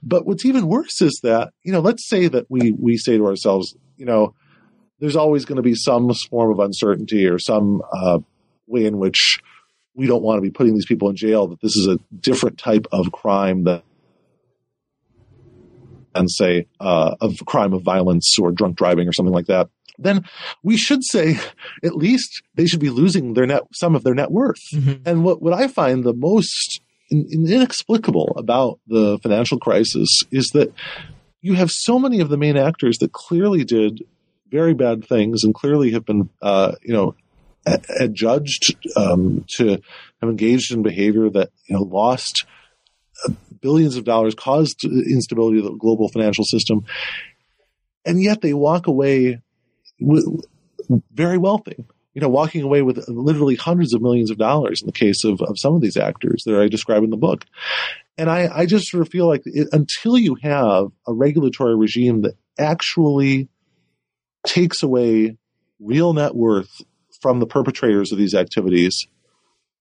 But 0.02 0.26
what's 0.26 0.44
even 0.44 0.68
worse 0.68 1.00
is 1.00 1.20
that, 1.22 1.55
you 1.62 1.72
know, 1.72 1.80
let's 1.80 2.07
say 2.07 2.28
that 2.28 2.50
we, 2.50 2.72
we 2.72 2.98
say 2.98 3.16
to 3.16 3.26
ourselves, 3.26 3.74
you 3.96 4.05
know, 4.05 4.34
there's 5.00 5.16
always 5.16 5.46
going 5.46 5.57
to 5.57 5.62
be 5.62 5.74
some 5.74 6.12
form 6.28 6.52
of 6.52 6.59
uncertainty 6.59 7.26
or 7.26 7.38
some 7.38 7.80
uh, 7.90 8.18
way 8.66 8.84
in 8.84 8.98
which 8.98 9.40
we 9.94 10.07
don't 10.07 10.22
want 10.22 10.36
to 10.36 10.42
be 10.42 10.50
putting 10.50 10.74
these 10.74 10.84
people 10.84 11.09
in 11.09 11.16
jail, 11.16 11.46
that 11.46 11.62
this 11.62 11.76
is 11.76 11.86
a 11.86 11.98
different 12.14 12.59
type 12.59 12.86
of 12.92 13.11
crime 13.11 13.64
that 13.64 13.84
and 16.14 16.30
say 16.30 16.66
uh, 16.80 17.14
of 17.20 17.36
crime 17.46 17.72
of 17.72 17.82
violence 17.82 18.38
or 18.38 18.52
drunk 18.52 18.76
driving 18.76 19.08
or 19.08 19.12
something 19.12 19.34
like 19.34 19.46
that, 19.46 19.68
then 19.98 20.24
we 20.62 20.76
should 20.76 21.04
say 21.04 21.38
at 21.84 21.96
least 21.96 22.42
they 22.54 22.66
should 22.66 22.80
be 22.80 22.90
losing 22.90 23.34
their 23.34 23.46
net 23.46 23.62
some 23.72 23.94
of 23.94 24.04
their 24.04 24.14
net 24.14 24.30
worth. 24.30 24.60
Mm-hmm. 24.72 25.02
And 25.06 25.24
what, 25.24 25.42
what 25.42 25.52
I 25.52 25.68
find 25.68 26.04
the 26.04 26.14
most 26.14 26.80
in, 27.10 27.26
in 27.30 27.46
inexplicable 27.50 28.34
about 28.36 28.80
the 28.86 29.18
financial 29.22 29.58
crisis 29.58 30.22
is 30.30 30.48
that 30.48 30.72
you 31.40 31.54
have 31.54 31.70
so 31.70 31.98
many 31.98 32.20
of 32.20 32.30
the 32.30 32.38
main 32.38 32.56
actors 32.56 32.98
that 32.98 33.12
clearly 33.12 33.64
did 33.64 34.02
very 34.50 34.72
bad 34.72 35.04
things 35.04 35.44
and 35.44 35.54
clearly 35.54 35.90
have 35.90 36.04
been, 36.04 36.30
uh, 36.40 36.72
you 36.82 36.92
know, 36.92 37.14
adjudged 37.98 38.76
um, 38.96 39.44
to 39.56 39.70
have 40.20 40.30
engaged 40.30 40.72
in 40.72 40.82
behavior 40.82 41.30
that 41.30 41.50
you 41.66 41.74
know 41.74 41.82
lost 41.82 42.44
billions 43.60 43.96
of 43.96 44.04
dollars, 44.04 44.34
caused 44.34 44.84
instability 44.84 45.58
of 45.58 45.64
the 45.64 45.72
global 45.72 46.08
financial 46.08 46.44
system, 46.44 46.84
and 48.04 48.22
yet 48.22 48.40
they 48.40 48.54
walk 48.54 48.86
away 48.86 49.40
very 51.12 51.38
wealthy. 51.38 51.84
You 52.14 52.20
know, 52.20 52.28
walking 52.28 52.62
away 52.62 52.82
with 52.82 53.08
literally 53.08 53.56
hundreds 53.56 53.92
of 53.92 54.00
millions 54.00 54.30
of 54.30 54.38
dollars 54.38 54.80
in 54.80 54.86
the 54.86 54.92
case 54.92 55.24
of, 55.24 55.40
of 55.40 55.58
some 55.58 55.74
of 55.74 55.80
these 55.80 55.96
actors 55.96 56.44
that 56.46 56.60
I 56.60 56.68
describe 56.68 57.02
in 57.02 57.10
the 57.10 57.16
book. 57.16 57.44
And 58.16 58.30
I, 58.30 58.48
I 58.54 58.66
just 58.66 58.86
sort 58.86 59.00
of 59.00 59.08
feel 59.08 59.26
like 59.26 59.42
it, 59.46 59.66
until 59.72 60.16
you 60.16 60.36
have 60.40 60.92
a 61.08 61.12
regulatory 61.12 61.74
regime 61.74 62.22
that 62.22 62.36
actually 62.56 63.48
takes 64.46 64.84
away 64.84 65.36
real 65.80 66.12
net 66.12 66.36
worth 66.36 66.70
from 67.20 67.40
the 67.40 67.46
perpetrators 67.46 68.12
of 68.12 68.18
these 68.18 68.34
activities, 68.34 69.08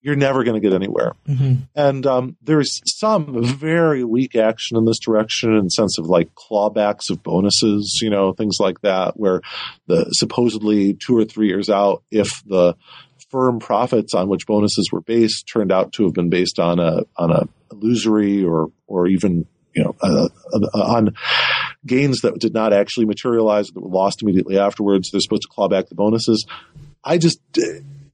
you're 0.03 0.17
never 0.17 0.43
going 0.43 0.61
to 0.61 0.69
get 0.69 0.75
anywhere. 0.75 1.13
Mm-hmm. 1.27 1.63
And 1.75 2.05
um, 2.05 2.35
there's 2.41 2.81
some 2.85 3.41
very 3.43 4.03
weak 4.03 4.35
action 4.35 4.77
in 4.77 4.83
this 4.85 4.99
direction 4.99 5.55
in 5.55 5.63
the 5.63 5.69
sense 5.69 5.97
of 5.97 6.07
like 6.07 6.35
clawbacks 6.35 7.09
of 7.09 7.23
bonuses, 7.23 7.99
you 8.01 8.09
know, 8.09 8.33
things 8.33 8.57
like 8.59 8.81
that, 8.81 9.17
where 9.17 9.41
the 9.87 10.05
supposedly 10.11 10.93
two 10.93 11.17
or 11.17 11.23
three 11.23 11.47
years 11.47 11.69
out, 11.69 12.03
if 12.11 12.43
the 12.45 12.75
firm 13.29 13.59
profits 13.59 14.13
on 14.13 14.27
which 14.27 14.45
bonuses 14.45 14.91
were 14.91 15.01
based 15.01 15.47
turned 15.51 15.71
out 15.71 15.93
to 15.93 16.03
have 16.03 16.13
been 16.13 16.29
based 16.29 16.59
on 16.59 16.79
a 16.79 17.03
on 17.17 17.31
a 17.31 17.47
illusory 17.71 18.43
or 18.43 18.71
or 18.85 19.07
even 19.07 19.47
you 19.73 19.83
know 19.83 19.95
uh, 20.03 20.27
uh, 20.53 20.79
on 20.79 21.15
gains 21.85 22.21
that 22.21 22.37
did 22.39 22.53
not 22.53 22.73
actually 22.73 23.05
materialize 23.05 23.67
that 23.67 23.81
were 23.81 23.89
lost 23.89 24.21
immediately 24.21 24.59
afterwards. 24.59 25.09
They're 25.09 25.21
supposed 25.21 25.43
to 25.43 25.47
claw 25.49 25.69
back 25.69 25.87
the 25.87 25.95
bonuses. 25.95 26.45
I 27.03 27.17
just 27.17 27.39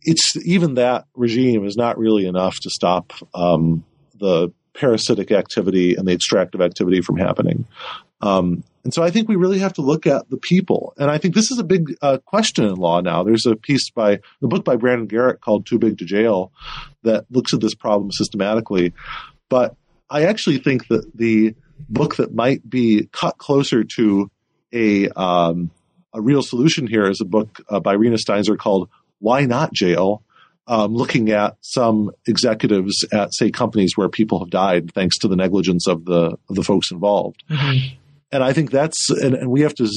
it's 0.04 0.36
even 0.45 0.76
that 0.76 1.06
regime 1.16 1.66
is 1.66 1.76
not 1.76 1.97
really 1.97 2.26
enough 2.26 2.56
to 2.62 2.70
stop 2.70 3.14
um, 3.34 3.84
the 4.20 4.52
parasitic 4.74 5.32
activity 5.32 5.95
and 5.95 6.08
the 6.08 6.14
extractive 6.14 6.62
activity 6.62 7.02
from 7.02 7.18
happening. 7.18 7.68
Um, 8.22 8.64
and 8.84 8.93
so 8.93 9.04
I 9.04 9.12
think 9.12 9.28
we 9.28 9.36
really 9.36 9.60
have 9.60 9.74
to 9.74 9.82
look 9.82 10.08
at 10.08 10.30
the 10.30 10.38
people. 10.38 10.93
And 10.97 11.12
I 11.12 11.18
think 11.18 11.36
this 11.36 11.52
is 11.52 11.60
a 11.60 11.64
big 11.64 11.95
uh, 12.02 12.18
question 12.26 12.66
in 12.66 12.76
law 12.76 13.02
now. 13.02 13.24
There's 13.24 13.45
a 13.45 13.56
piece 13.56 13.89
by 13.89 14.20
the 14.41 14.47
book 14.47 14.64
by 14.64 14.78
Brandon 14.78 15.08
Garrett 15.08 15.41
called 15.41 15.66
Too 15.66 15.80
Big 15.80 15.97
to 15.97 16.06
Jail 16.06 16.52
that 17.04 17.26
looks 17.30 17.54
at 17.54 17.62
this 17.62 17.76
problem 17.76 18.12
systematically. 18.12 18.93
But 19.50 19.76
I 20.10 20.24
actually 20.26 20.60
think 20.60 20.88
that 20.88 21.12
the 21.16 21.56
book 21.89 22.16
that 22.18 22.34
might 22.34 22.68
be 22.68 23.10
cut 23.12 23.38
closer 23.38 23.84
to 23.95 24.32
a 24.74 25.10
um, 25.10 25.72
a 26.14 26.22
real 26.22 26.41
solution 26.41 26.88
here 26.88 27.10
is 27.10 27.22
a 27.22 27.26
book 27.26 27.62
uh, 27.70 27.80
by 27.80 27.93
Rena 27.93 28.18
Steinzor 28.18 28.58
called 28.58 28.89
why 29.20 29.45
not 29.45 29.74
jail? 29.74 30.24
Um, 30.67 30.93
looking 30.93 31.32
at 31.32 31.57
some 31.61 32.11
executives 32.28 33.03
at 33.11 33.34
say 33.34 33.49
companies 33.49 33.93
where 33.95 34.07
people 34.07 34.38
have 34.38 34.51
died 34.51 34.91
thanks 34.93 35.17
to 35.20 35.28
the 35.28 35.36
negligence 35.36 35.88
of 35.88 36.05
the 36.05 36.38
of 36.47 36.55
the 36.55 36.63
folks 36.63 36.91
involved. 36.91 37.43
Mm-hmm. 37.49 37.95
And 38.32 38.43
I 38.43 38.53
think 38.53 38.70
that's 38.70 39.09
and, 39.09 39.34
and 39.34 39.49
we 39.49 39.61
have 39.61 39.74
to 39.76 39.89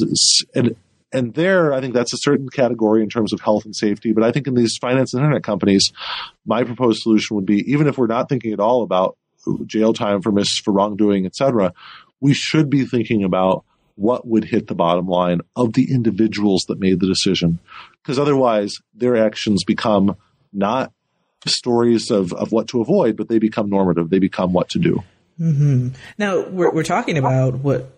and 0.55 0.75
and 1.13 1.35
there 1.35 1.75
I 1.75 1.83
think 1.83 1.93
that's 1.93 2.15
a 2.15 2.19
certain 2.19 2.49
category 2.49 3.03
in 3.03 3.11
terms 3.11 3.35
of 3.35 3.41
health 3.43 3.67
and 3.67 3.77
safety. 3.77 4.13
But 4.13 4.25
I 4.25 4.33
think 4.33 4.47
in 4.47 4.55
these 4.55 4.79
finance 4.81 5.13
and 5.13 5.23
internet 5.23 5.43
companies, 5.43 5.93
my 6.47 6.65
proposed 6.65 7.03
solution 7.03 7.37
would 7.37 7.45
be 7.45 7.71
even 7.71 7.87
if 7.87 7.99
we're 7.99 8.07
not 8.07 8.31
thinking 8.31 8.55
at 8.55 8.61
all 8.61 8.83
about 8.83 9.19
jail 9.67 9.93
time 9.93 10.23
for 10.23 10.33
mis 10.33 10.57
for 10.57 10.73
wrongdoing, 10.73 11.27
et 11.27 11.37
cetera, 11.37 11.75
we 12.21 12.33
should 12.33 12.71
be 12.71 12.87
thinking 12.87 13.25
about 13.25 13.67
what 13.97 14.27
would 14.27 14.45
hit 14.45 14.67
the 14.67 14.75
bottom 14.75 15.07
line 15.07 15.41
of 15.57 15.73
the 15.75 15.93
individuals 15.93 16.65
that 16.69 16.79
made 16.79 17.01
the 17.01 17.07
decision. 17.07 17.59
Because 18.03 18.19
otherwise, 18.19 18.75
their 18.95 19.17
actions 19.17 19.65
become 19.65 20.17
not 20.53 20.93
stories 21.47 22.11
of, 22.11 22.33
of 22.33 22.53
what 22.53 22.69
to 22.69 22.81
avoid, 22.81 23.17
but 23.17 23.29
they 23.29 23.39
become 23.39 23.69
normative. 23.69 24.11
They 24.11 24.19
become 24.19 24.53
what 24.53 24.69
to 24.71 24.79
do. 24.79 25.03
Mm-hmm. 25.41 25.89
Now, 26.19 26.47
we're, 26.49 26.73
we're 26.73 26.85
talking 26.85 27.19
about 27.19 27.57
what 27.57 27.91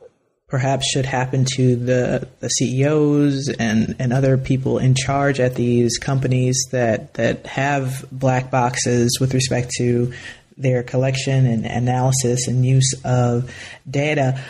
perhaps 0.48 0.86
should 0.88 1.06
happen 1.06 1.44
to 1.56 1.76
the, 1.76 2.28
the 2.40 2.48
CEOs 2.48 3.48
and, 3.58 3.96
and 3.98 4.12
other 4.12 4.38
people 4.38 4.78
in 4.78 4.94
charge 4.94 5.40
at 5.40 5.54
these 5.54 5.98
companies 5.98 6.56
that, 6.70 7.14
that 7.14 7.46
have 7.46 8.04
black 8.12 8.50
boxes 8.50 9.18
with 9.20 9.34
respect 9.34 9.72
to 9.78 10.12
their 10.56 10.82
collection 10.82 11.46
and 11.46 11.66
analysis 11.66 12.46
and 12.46 12.64
use 12.64 12.94
of 13.04 13.52
data. 13.90 14.40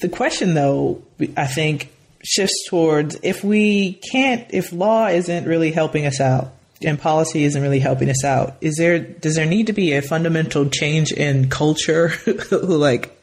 The 0.00 0.08
question, 0.08 0.54
though, 0.54 1.02
I 1.36 1.46
think 1.46 1.92
shifts 2.22 2.66
towards 2.68 3.16
if 3.22 3.44
we 3.44 4.00
can't, 4.10 4.46
if 4.50 4.72
law 4.72 5.06
isn't 5.06 5.46
really 5.46 5.70
helping 5.70 6.06
us 6.06 6.20
out 6.20 6.52
and 6.82 7.00
policy 7.00 7.44
isn't 7.44 7.60
really 7.62 7.78
helping 7.78 8.10
us 8.10 8.24
out, 8.24 8.56
is 8.60 8.76
there 8.76 8.98
does 8.98 9.36
there 9.36 9.46
need 9.46 9.68
to 9.68 9.72
be 9.72 9.92
a 9.92 10.02
fundamental 10.02 10.68
change 10.68 11.12
in 11.12 11.48
culture, 11.48 12.12
like 12.50 13.16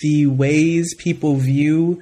the 0.00 0.26
ways 0.26 0.94
people 0.98 1.36
view 1.36 2.00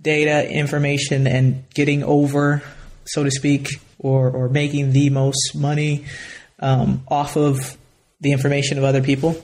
data, 0.00 0.48
information, 0.48 1.26
and 1.26 1.64
getting 1.70 2.02
over, 2.04 2.62
so 3.06 3.24
to 3.24 3.30
speak, 3.30 3.68
or 3.98 4.30
or 4.30 4.48
making 4.48 4.92
the 4.92 5.10
most 5.10 5.54
money 5.54 6.04
um, 6.60 7.02
off 7.08 7.36
of 7.36 7.76
the 8.20 8.32
information 8.32 8.78
of 8.78 8.84
other 8.84 9.02
people? 9.02 9.42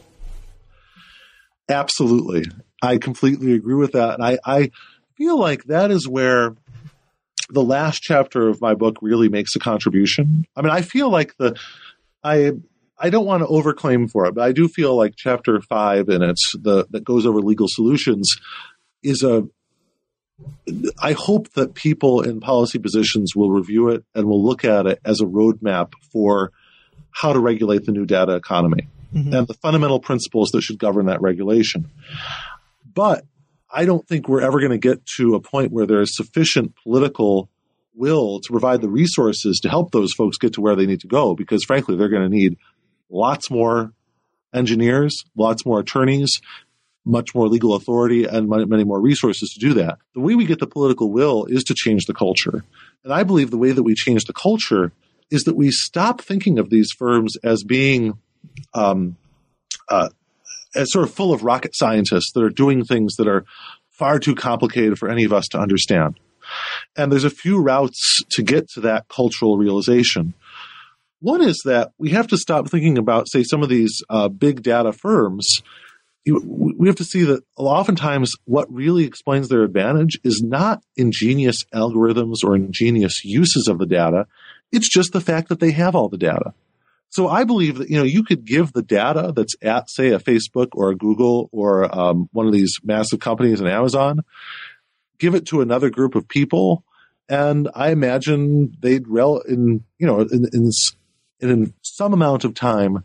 Absolutely. 1.69 2.45
I 2.83 2.99
completely 2.99 3.55
agree 3.55 3.75
with 3.75 3.93
that. 3.93 4.15
And 4.15 4.25
I, 4.25 4.39
I 4.45 4.71
feel 5.17 5.39
like 5.39 5.65
that 5.65 5.91
is 5.91 6.09
where 6.09 6.55
the 7.49 7.63
last 7.63 8.03
chapter 8.03 8.49
of 8.49 8.61
my 8.61 8.75
book 8.75 8.97
really 9.01 9.29
makes 9.29 9.55
a 9.57 9.59
contribution. 9.59 10.47
I 10.57 10.63
mean, 10.63 10.73
I 10.73 10.83
feel 10.83 11.11
like 11.11 11.37
the, 11.37 11.57
I, 12.23 12.53
I 12.99 13.11
don't 13.11 13.27
want 13.27 13.43
to 13.43 13.47
overclaim 13.47 14.11
for 14.11 14.27
it, 14.27 14.35
but 14.35 14.45
I 14.45 14.53
do 14.53 14.69
feel 14.69 14.97
like 14.97 15.15
chapter 15.17 15.61
five 15.61 16.09
and 16.09 16.25
it's 16.25 16.53
the, 16.61 16.87
that 16.91 17.05
goes 17.05 17.27
over 17.27 17.41
legal 17.41 17.69
solutions 17.69 18.37
is 19.03 19.23
a, 19.23 19.47
I 21.01 21.13
hope 21.13 21.53
that 21.53 21.75
people 21.75 22.21
in 22.21 22.41
policy 22.41 22.79
positions 22.79 23.35
will 23.35 23.51
review 23.51 23.89
it 23.89 24.05
and 24.15 24.27
will 24.27 24.45
look 24.45 24.65
at 24.65 24.87
it 24.87 25.01
as 25.05 25.21
a 25.21 25.25
roadmap 25.25 25.93
for 26.13 26.53
how 27.11 27.33
to 27.33 27.41
regulate 27.41 27.85
the 27.87 27.93
new 27.93 28.05
data 28.05 28.35
economy 28.35 28.89
mm-hmm. 29.15 29.33
and 29.33 29.47
the 29.47 29.55
fundamental 29.55 30.01
principles 30.01 30.51
that 30.51 30.63
should 30.63 30.79
govern 30.79 31.07
that 31.07 31.23
regulation. 31.23 31.91
But 32.97 33.27
I 33.71 33.85
don't 33.85 34.09
think 34.09 34.27
we're 34.27 34.41
ever 34.41 34.59
going 34.59 34.73
to 34.73 34.79
get 34.79 35.05
to 35.19 35.35
a 35.35 35.41
point 35.41 35.71
where 35.71 35.87
there 35.87 36.01
is 36.01 36.17
sufficient 36.17 36.75
political 36.83 37.51
will 37.95 38.41
to 38.41 38.51
provide 38.51 38.81
the 38.81 38.89
resources 38.89 39.61
to 39.61 39.69
help 39.69 39.93
those 39.93 40.13
folks 40.15 40.39
get 40.39 40.55
to 40.55 40.61
where 40.61 40.75
they 40.75 40.87
need 40.87 41.01
to 41.01 41.07
go 41.07 41.35
because 41.35 41.63
frankly 41.65 41.97
they're 41.97 42.09
going 42.09 42.29
to 42.29 42.35
need 42.35 42.57
lots 43.11 43.51
more 43.51 43.93
engineers, 44.55 45.25
lots 45.37 45.67
more 45.67 45.81
attorneys, 45.81 46.41
much 47.05 47.35
more 47.35 47.49
legal 47.49 47.75
authority 47.75 48.25
and 48.25 48.49
many 48.49 48.85
more 48.85 49.01
resources 49.01 49.51
to 49.51 49.61
do 49.61 49.75
that. 49.75 49.99
The 50.15 50.21
way 50.21 50.35
we 50.35 50.47
get 50.47 50.59
the 50.59 50.67
political 50.67 51.13
will 51.13 51.45
is 51.45 51.65
to 51.65 51.75
change 51.75 52.07
the 52.07 52.15
culture. 52.15 52.65
And 53.05 53.13
I 53.13 53.25
believe 53.25 53.51
the 53.51 53.59
way 53.59 53.73
that 53.73 53.83
we 53.83 53.95
change 53.95 54.25
the 54.25 54.33
culture 54.33 54.91
is 55.31 55.45
that 55.45 55.55
we 55.55 55.71
stop 55.71 56.23
thinking 56.23 56.59
of 56.59 56.71
these 56.71 56.93
firms 56.93 57.37
as 57.45 57.63
being 57.63 58.19
um, 58.75 59.17
uh, 59.89 60.09
as 60.77 60.93
sort 60.93 61.05
of 61.05 61.13
full 61.13 61.33
of 61.33 61.43
rocket 61.43 61.75
scientists 61.75 62.31
that 62.35 62.43
are 62.43 62.51
doing 62.51 62.85
things 62.85 63.17
that 63.17 63.27
are 63.27 63.45
far 63.91 64.19
too 64.19 64.35
complicated 64.35 64.99
for 64.99 65.09
any 65.09 65.25
of 65.25 65.33
us 65.33 65.47
to 65.49 65.59
understand. 65.59 66.19
And 66.97 67.11
there's 67.11 67.25
a 67.25 67.31
few 67.31 67.61
routes 67.61 68.23
to 68.31 68.43
get 68.43 68.69
to 68.71 68.81
that 68.83 69.09
cultural 69.09 69.57
realization. 69.57 70.35
One 71.21 71.43
is 71.43 71.61
that 71.65 71.93
we 71.99 72.11
have 72.11 72.29
to 72.29 72.37
stop 72.37 72.69
thinking 72.69 72.99
about, 72.99 73.29
say, 73.29 73.43
some 73.43 73.63
of 73.63 73.69
these 73.69 74.03
uh, 74.11 74.29
big 74.29 74.63
data 74.63 74.93
firms. 74.93 75.63
We 76.27 76.89
have 76.89 76.97
to 76.97 77.05
see 77.05 77.25
that 77.25 77.43
oftentimes 77.57 78.33
what 78.45 78.73
really 78.73 79.05
explains 79.05 79.49
their 79.49 79.63
advantage 79.63 80.19
is 80.25 80.43
not 80.45 80.83
ingenious 80.97 81.65
algorithms 81.73 82.45
or 82.45 82.55
ingenious 82.55 83.25
uses 83.25 83.69
of 83.69 83.79
the 83.79 83.87
data. 83.87 84.27
It's 84.73 84.93
just 84.93 85.13
the 85.13 85.21
fact 85.21 85.49
that 85.49 85.61
they 85.61 85.71
have 85.71 85.95
all 85.95 86.09
the 86.09 86.19
data. 86.19 86.53
So 87.09 87.29
I 87.29 87.45
believe 87.45 87.79
that 87.79 87.89
you 87.89 87.97
know 87.97 88.05
you 88.05 88.23
could 88.25 88.45
give 88.45 88.73
the 88.73 88.83
data 88.83 89.33
that's 89.35 89.55
at 89.63 89.89
say 89.91 90.09
a 90.09 90.19
Facebook 90.19 90.69
or 90.73 90.91
a 90.91 90.97
Google 90.97 91.49
or 91.53 91.95
um, 91.97 92.29
one 92.33 92.47
of 92.47 92.53
these 92.53 92.77
massive 92.83 93.21
companies 93.21 93.61
in 93.61 93.67
Amazon, 93.67 94.21
give 95.19 95.35
it 95.35 95.47
to 95.47 95.61
another 95.61 95.91
group 95.91 96.15
of 96.15 96.29
people, 96.29 96.85
and 97.29 97.69
I 97.75 97.91
imagine 97.91 98.77
they'd 98.81 99.09
rel 99.09 99.39
in 99.39 99.85
you 99.99 100.07
know 100.07 100.21
in, 100.21 100.47
in, 100.53 100.71
in 101.41 101.75
some 101.83 102.13
amount 102.13 102.45
of 102.45 102.55
time 102.55 103.05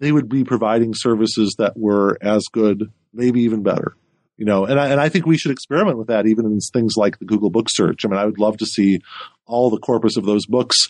they 0.00 0.12
would 0.12 0.28
be 0.28 0.44
providing 0.44 0.92
services 0.94 1.54
that 1.58 1.76
were 1.76 2.18
as 2.20 2.44
good, 2.52 2.92
maybe 3.12 3.42
even 3.42 3.62
better. 3.62 3.96
You 4.36 4.44
know, 4.44 4.64
and 4.64 4.80
I, 4.80 4.88
and 4.88 5.00
I 5.00 5.08
think 5.08 5.26
we 5.26 5.38
should 5.38 5.52
experiment 5.52 5.96
with 5.96 6.08
that 6.08 6.26
even 6.26 6.44
in 6.44 6.58
things 6.58 6.94
like 6.96 7.20
the 7.20 7.24
Google 7.24 7.50
book 7.50 7.68
search. 7.70 8.04
I 8.04 8.08
mean, 8.08 8.18
I 8.18 8.24
would 8.24 8.40
love 8.40 8.56
to 8.58 8.66
see 8.66 9.00
all 9.46 9.70
the 9.70 9.78
corpus 9.78 10.16
of 10.16 10.24
those 10.24 10.44
books 10.44 10.88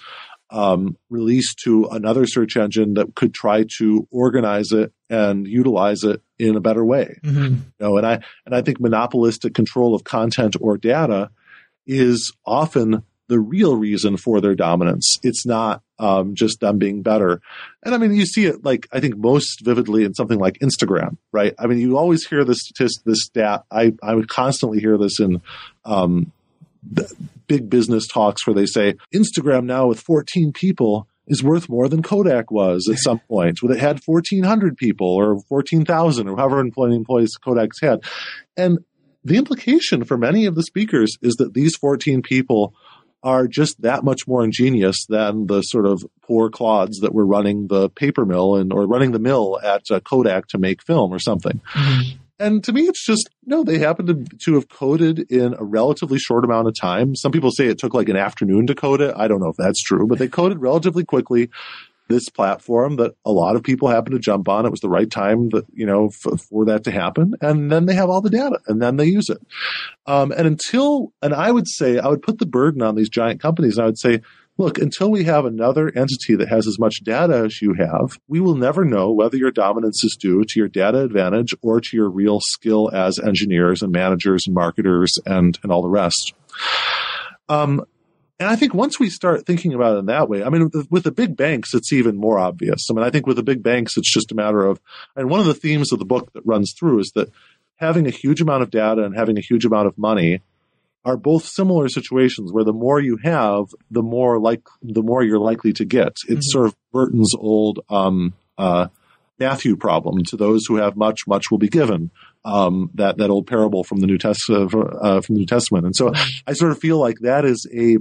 um, 0.55 0.97
released 1.11 1.59
to 1.65 1.87
another 1.87 2.27
search 2.27 2.57
engine 2.57 2.95
that 2.95 3.17
could 3.17 3.35
try 3.35 3.65
to 3.79 4.07
organize 4.13 4.71
it 4.71 4.93
and 5.11 5.49
utilize 5.49 6.05
it 6.05 6.23
in 6.39 6.55
a 6.55 6.61
better 6.61 6.85
way. 6.85 7.19
Mm-hmm. 7.25 7.43
You 7.43 7.63
know, 7.81 7.97
and 7.97 8.07
I 8.07 8.21
and 8.47 8.55
I 8.55 8.63
think 8.63 8.81
monopolistic 8.81 9.53
control 9.53 9.97
of 9.97 10.05
content 10.05 10.55
or 10.61 10.79
data 10.79 11.31
is 11.89 12.33
often 12.47 13.03
the 13.27 13.41
real 13.41 13.77
reason 13.77 14.17
for 14.17 14.41
their 14.41 14.55
dominance. 14.55 15.19
It's 15.25 15.45
not 15.45 15.83
um, 15.99 16.37
just 16.37 16.61
them 16.61 16.79
being 16.79 17.03
better. 17.03 17.41
And 17.83 17.93
I 17.93 17.99
mean, 17.99 18.15
you 18.15 18.25
see 18.25 18.47
it 18.47 18.65
like 18.65 18.87
I 18.93 19.01
think 19.01 19.17
most 19.17 19.61
vividly 19.65 20.05
in 20.05 20.15
something 20.15 20.39
like 20.39 20.61
Instagram, 20.61 21.17
right? 21.33 21.55
I 21.59 21.67
mean, 21.67 21.79
you 21.79 21.99
always 21.99 22.27
hear 22.27 22.45
this 22.45 22.61
statistic, 22.61 23.03
this 23.05 23.25
stat. 23.25 23.65
I 23.73 23.95
I 24.05 24.15
would 24.15 24.29
constantly 24.29 24.79
hear 24.79 24.99
this 24.99 25.19
in 25.19 25.43
um, 25.85 26.31
big 27.47 27.69
business 27.69 28.07
talks 28.07 28.47
where 28.47 28.55
they 28.55 28.67
say 28.67 28.95
Instagram 29.15 29.65
now 29.65 29.87
with 29.87 30.01
14 30.01 30.53
people 30.53 31.09
is 31.27 31.43
worth 31.43 31.69
more 31.69 31.89
than 31.89 32.03
Kodak 32.03 32.51
was 32.51 32.89
at 32.91 32.99
some 32.99 33.19
point 33.21 33.63
when 33.63 33.73
it 33.73 33.81
had 33.81 34.01
1,400 34.05 34.77
people 34.77 35.09
or 35.09 35.41
14,000 35.49 36.29
or 36.29 36.37
however 36.37 36.63
many 36.77 36.97
employees 36.97 37.37
Kodak's 37.43 37.81
had. 37.81 38.01
And 38.57 38.79
the 39.25 39.37
implication 39.37 40.05
for 40.05 40.19
many 40.19 40.45
of 40.45 40.55
the 40.55 40.63
speakers 40.63 41.17
is 41.23 41.35
that 41.37 41.55
these 41.55 41.77
14 41.77 42.23
people 42.23 42.75
are 43.23 43.49
just 43.49 43.81
that 43.81 44.05
much 44.05 44.29
more 44.29 44.45
ingenious 44.45 45.07
than 45.09 45.47
the 45.47 45.63
sort 45.63 45.87
of 45.87 46.05
poor 46.23 46.51
clods 46.51 46.99
that 46.99 47.15
were 47.15 47.25
running 47.25 47.69
the 47.69 47.89
paper 47.89 48.27
mill 48.27 48.57
and 48.57 48.71
or 48.71 48.87
running 48.87 49.13
the 49.13 49.19
mill 49.19 49.59
at 49.65 49.83
uh, 49.91 49.99
Kodak 50.01 50.47
to 50.49 50.59
make 50.59 50.83
film 50.83 51.11
or 51.11 51.19
something. 51.19 51.59
Mm-hmm. 51.73 52.19
And 52.39 52.65
to 52.65 52.73
me, 52.73 52.83
it's 52.83 53.05
just 53.05 53.29
no. 53.47 53.63
They 53.63 53.79
happen 53.79 54.07
to 54.07 54.25
to 54.45 54.55
have 54.55 54.69
coded 54.69 55.31
in 55.31 55.55
a 55.59 55.65
relatively 55.65 56.19
short 56.19 56.45
amount 56.45 56.69
of 56.69 56.75
time. 56.75 57.15
Some 57.15 57.33
people 57.33 57.51
say 57.51 57.67
it 57.67 57.79
took 57.79 57.95
like 57.95 58.09
an 58.09 58.17
afternoon 58.17 58.67
to 58.67 58.75
code 58.75 59.01
it. 59.01 59.15
I 59.17 59.29
don't 59.29 59.41
know 59.41 59.51
if 59.51 59.57
that's 59.57 59.83
true, 59.83 60.07
but 60.07 60.19
they 60.19 60.29
coded 60.29 60.61
relatively 60.61 61.05
quickly 61.05 61.51
this 62.09 62.29
platform 62.29 62.97
that 62.97 63.15
a 63.25 63.33
lot 63.33 63.57
of 63.57 63.63
people 63.63 63.89
happen 63.89 64.13
to 64.13 64.19
jump 64.19 64.49
on. 64.49 64.67
It 64.67 64.71
was 64.71 64.81
the 64.81 64.89
right 64.89 65.11
time 65.11 65.49
that, 65.51 65.65
you 65.73 65.87
know, 65.87 66.09
f- 66.09 66.41
for 66.41 66.67
that 66.67 66.85
to 66.85 66.91
happen. 66.91 67.35
And 67.41 67.73
then 67.73 67.87
they 67.87 67.95
have 67.95 68.11
all 68.11 68.21
the 68.21 68.31
data 68.31 68.61
and 68.67 68.83
then 68.83 68.97
they 68.97 69.07
use 69.07 69.31
it. 69.31 69.39
Um, 70.07 70.31
and 70.33 70.47
until, 70.47 71.13
and 71.23 71.33
I 71.33 71.51
would 71.51 71.67
say, 71.67 71.99
I 71.99 72.09
would 72.09 72.23
put 72.23 72.39
the 72.39 72.47
burden 72.47 72.83
on 72.83 72.95
these 72.95 73.09
giant 73.09 73.41
companies. 73.41 73.79
I 73.79 73.87
would 73.87 73.99
say, 73.99 74.21
look, 74.57 74.79
until 74.79 75.11
we 75.11 75.25
have 75.25 75.45
another 75.45 75.89
entity 75.89 76.37
that 76.37 76.49
has 76.49 76.67
as 76.67 76.79
much 76.79 77.01
data 77.03 77.45
as 77.45 77.61
you 77.61 77.75
have, 77.75 78.19
we 78.29 78.41
will 78.41 78.55
never 78.55 78.85
know 78.85 79.13
whether 79.13 79.37
your 79.37 79.51
dominance 79.51 80.03
is 80.05 80.17
due 80.19 80.45
to 80.45 80.59
your 80.59 80.69
data 80.69 81.01
advantage 81.01 81.55
or 81.63 81.81
to 81.81 81.97
your 81.97 82.09
real 82.09 82.41
skill 82.41 82.91
as 82.93 83.19
engineers 83.19 83.83
and 83.83 83.93
managers 83.93 84.45
and 84.47 84.55
marketers 84.55 85.13
and, 85.27 85.59
and 85.63 85.73
all 85.73 85.83
the 85.83 85.89
rest. 85.89 86.35
Um, 87.49 87.85
and 88.41 88.49
I 88.49 88.57
think 88.57 88.75
once 88.75 88.99
we 88.99 89.11
start 89.11 89.47
thinking 89.47 89.75
about 89.75 89.97
it 89.97 90.01
in 90.01 90.07
that 90.07 90.29
way, 90.29 90.43
I 90.43 90.49
mean, 90.49 90.65
with 90.65 90.73
the, 90.73 90.87
with 90.91 91.05
the, 91.05 91.13
big 91.13 91.37
banks, 91.37 91.73
it's 91.73 91.93
even 91.93 92.17
more 92.17 92.39
obvious. 92.39 92.89
I 92.91 92.95
mean, 92.95 93.05
I 93.05 93.11
think 93.11 93.27
with 93.27 93.37
the 93.37 93.45
big 93.45 93.63
banks, 93.63 93.97
it's 93.97 94.13
just 94.13 94.33
a 94.33 94.35
matter 94.35 94.65
of, 94.65 94.81
and 95.15 95.31
one 95.31 95.41
of 95.41 95.47
the 95.47 95.55
themes 95.55 95.93
of 95.93 95.99
the 95.99 96.05
book 96.05 96.33
that 96.33 96.45
runs 96.45 96.75
through 96.79 97.01
is 97.01 97.13
that 97.15 97.31
having 97.77 98.07
a 98.07 98.11
huge 98.11 98.41
amount 98.41 98.63
of 98.63 98.71
data 98.71 99.05
and 99.05 99.17
having 99.17 99.39
a 99.39 99.43
huge 99.43 99.65
amount 99.65 99.87
of 99.87 99.97
money 99.97 100.41
are 101.05 101.17
both 101.17 101.45
similar 101.45 101.89
situations 101.89 102.53
where 102.53 102.65
the 102.65 102.73
more 102.73 103.01
you 103.01 103.19
have, 103.23 103.65
the 103.91 104.03
more 104.03 104.41
like, 104.41 104.63
the 104.83 105.03
more 105.03 105.23
you're 105.23 105.39
likely 105.39 105.73
to 105.75 105.85
get. 105.85 106.17
It's 106.29 106.29
mm-hmm. 106.29 106.41
sort 106.41 106.67
of 106.67 106.77
Merton's 106.93 107.35
old, 107.39 107.81
um, 107.89 108.35
uh, 108.57 108.89
Matthew 109.39 109.77
problem. 109.77 110.23
To 110.29 110.37
those 110.37 110.65
who 110.67 110.77
have 110.77 110.97
much, 110.97 111.27
much 111.27 111.51
will 111.51 111.59
be 111.59 111.69
given. 111.69 112.11
Um, 112.45 112.91
that 112.95 113.17
that 113.19 113.31
old 113.31 113.47
parable 113.47 113.85
from 113.85 114.01
the 114.01 114.07
New 114.07 114.19
Testament, 114.19 114.75
uh, 114.75 115.21
from 115.23 115.35
the 115.35 115.41
New 115.41 115.47
Testament, 115.47 115.87
and 115.87 115.97
so 115.97 116.11
mm-hmm. 116.11 116.31
I 116.47 116.53
sort 116.53 116.73
of 116.73 116.79
feel 116.79 116.99
like 116.99 117.17
that 117.21 117.45
is 117.45 117.67
a 117.75 117.97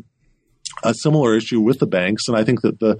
a 0.84 0.94
similar 0.94 1.36
issue 1.36 1.62
with 1.62 1.80
the 1.80 1.88
banks, 1.88 2.28
and 2.28 2.38
I 2.38 2.44
think 2.44 2.62
that 2.62 2.80
the 2.80 2.98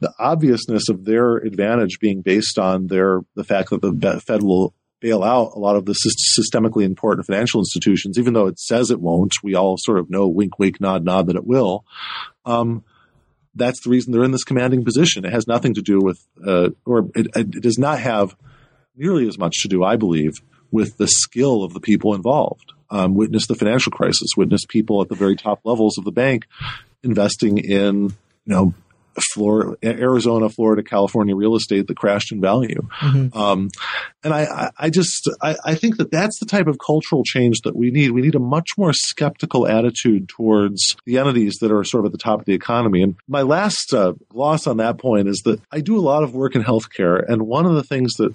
the 0.00 0.12
obviousness 0.18 0.88
of 0.88 1.04
their 1.04 1.36
advantage 1.36 1.98
being 2.00 2.22
based 2.22 2.58
on 2.58 2.86
their 2.86 3.20
the 3.34 3.44
fact 3.44 3.70
that 3.70 3.82
the 3.82 4.22
Fed 4.24 4.42
will 4.42 4.74
bail 5.00 5.22
out 5.22 5.52
a 5.54 5.58
lot 5.58 5.76
of 5.76 5.84
the 5.84 5.94
systemically 6.38 6.84
important 6.84 7.26
financial 7.26 7.60
institutions, 7.60 8.18
even 8.18 8.32
though 8.32 8.46
it 8.46 8.58
says 8.58 8.90
it 8.90 9.00
won't. 9.00 9.34
We 9.42 9.54
all 9.54 9.76
sort 9.78 9.98
of 9.98 10.10
know, 10.10 10.26
wink, 10.26 10.58
wink, 10.58 10.80
nod, 10.80 11.04
nod, 11.04 11.26
that 11.26 11.36
it 11.36 11.46
will. 11.46 11.84
Um, 12.44 12.84
that's 13.54 13.82
the 13.82 13.90
reason 13.90 14.12
they're 14.12 14.24
in 14.24 14.32
this 14.32 14.44
commanding 14.44 14.84
position. 14.84 15.24
It 15.24 15.32
has 15.32 15.46
nothing 15.46 15.74
to 15.74 15.82
do 15.82 16.00
with, 16.00 16.24
uh, 16.44 16.70
or 16.84 17.08
it, 17.14 17.28
it 17.34 17.50
does 17.62 17.78
not 17.78 17.98
have 17.98 18.36
nearly 18.96 19.26
as 19.28 19.38
much 19.38 19.62
to 19.62 19.68
do, 19.68 19.84
I 19.84 19.96
believe, 19.96 20.40
with 20.70 20.96
the 20.96 21.08
skill 21.08 21.62
of 21.62 21.74
the 21.74 21.80
people 21.80 22.14
involved. 22.14 22.72
Um, 22.90 23.14
witness 23.14 23.46
the 23.46 23.54
financial 23.54 23.92
crisis, 23.92 24.36
witness 24.36 24.64
people 24.66 25.02
at 25.02 25.08
the 25.08 25.14
very 25.14 25.36
top 25.36 25.60
levels 25.64 25.98
of 25.98 26.04
the 26.04 26.12
bank 26.12 26.46
investing 27.02 27.58
in, 27.58 28.04
you 28.04 28.14
know, 28.46 28.74
Florida, 29.32 29.76
Arizona, 29.82 30.48
Florida, 30.48 30.82
California 30.82 31.34
real 31.34 31.56
estate 31.56 31.86
that 31.86 31.96
crashed 31.96 32.32
in 32.32 32.40
value. 32.40 32.86
Mm-hmm. 33.00 33.36
Um, 33.38 33.70
and 34.24 34.34
I, 34.34 34.70
I 34.78 34.90
just, 34.90 35.28
I, 35.40 35.56
I, 35.64 35.74
think 35.74 35.96
that 35.98 36.10
that's 36.10 36.38
the 36.40 36.46
type 36.46 36.66
of 36.66 36.78
cultural 36.84 37.22
change 37.24 37.60
that 37.62 37.76
we 37.76 37.90
need. 37.90 38.10
We 38.10 38.22
need 38.22 38.34
a 38.34 38.40
much 38.40 38.70
more 38.76 38.92
skeptical 38.92 39.66
attitude 39.66 40.28
towards 40.28 40.96
the 41.06 41.18
entities 41.18 41.58
that 41.60 41.70
are 41.70 41.84
sort 41.84 42.04
of 42.04 42.06
at 42.06 42.12
the 42.12 42.18
top 42.18 42.40
of 42.40 42.46
the 42.46 42.54
economy. 42.54 43.02
And 43.02 43.16
my 43.28 43.42
last 43.42 43.94
uh, 43.94 44.14
gloss 44.28 44.66
on 44.66 44.78
that 44.78 44.98
point 44.98 45.28
is 45.28 45.42
that 45.44 45.60
I 45.70 45.80
do 45.80 45.96
a 45.96 46.00
lot 46.00 46.22
of 46.22 46.34
work 46.34 46.54
in 46.54 46.62
healthcare. 46.62 47.24
And 47.26 47.42
one 47.46 47.66
of 47.66 47.74
the 47.74 47.84
things 47.84 48.14
that 48.14 48.34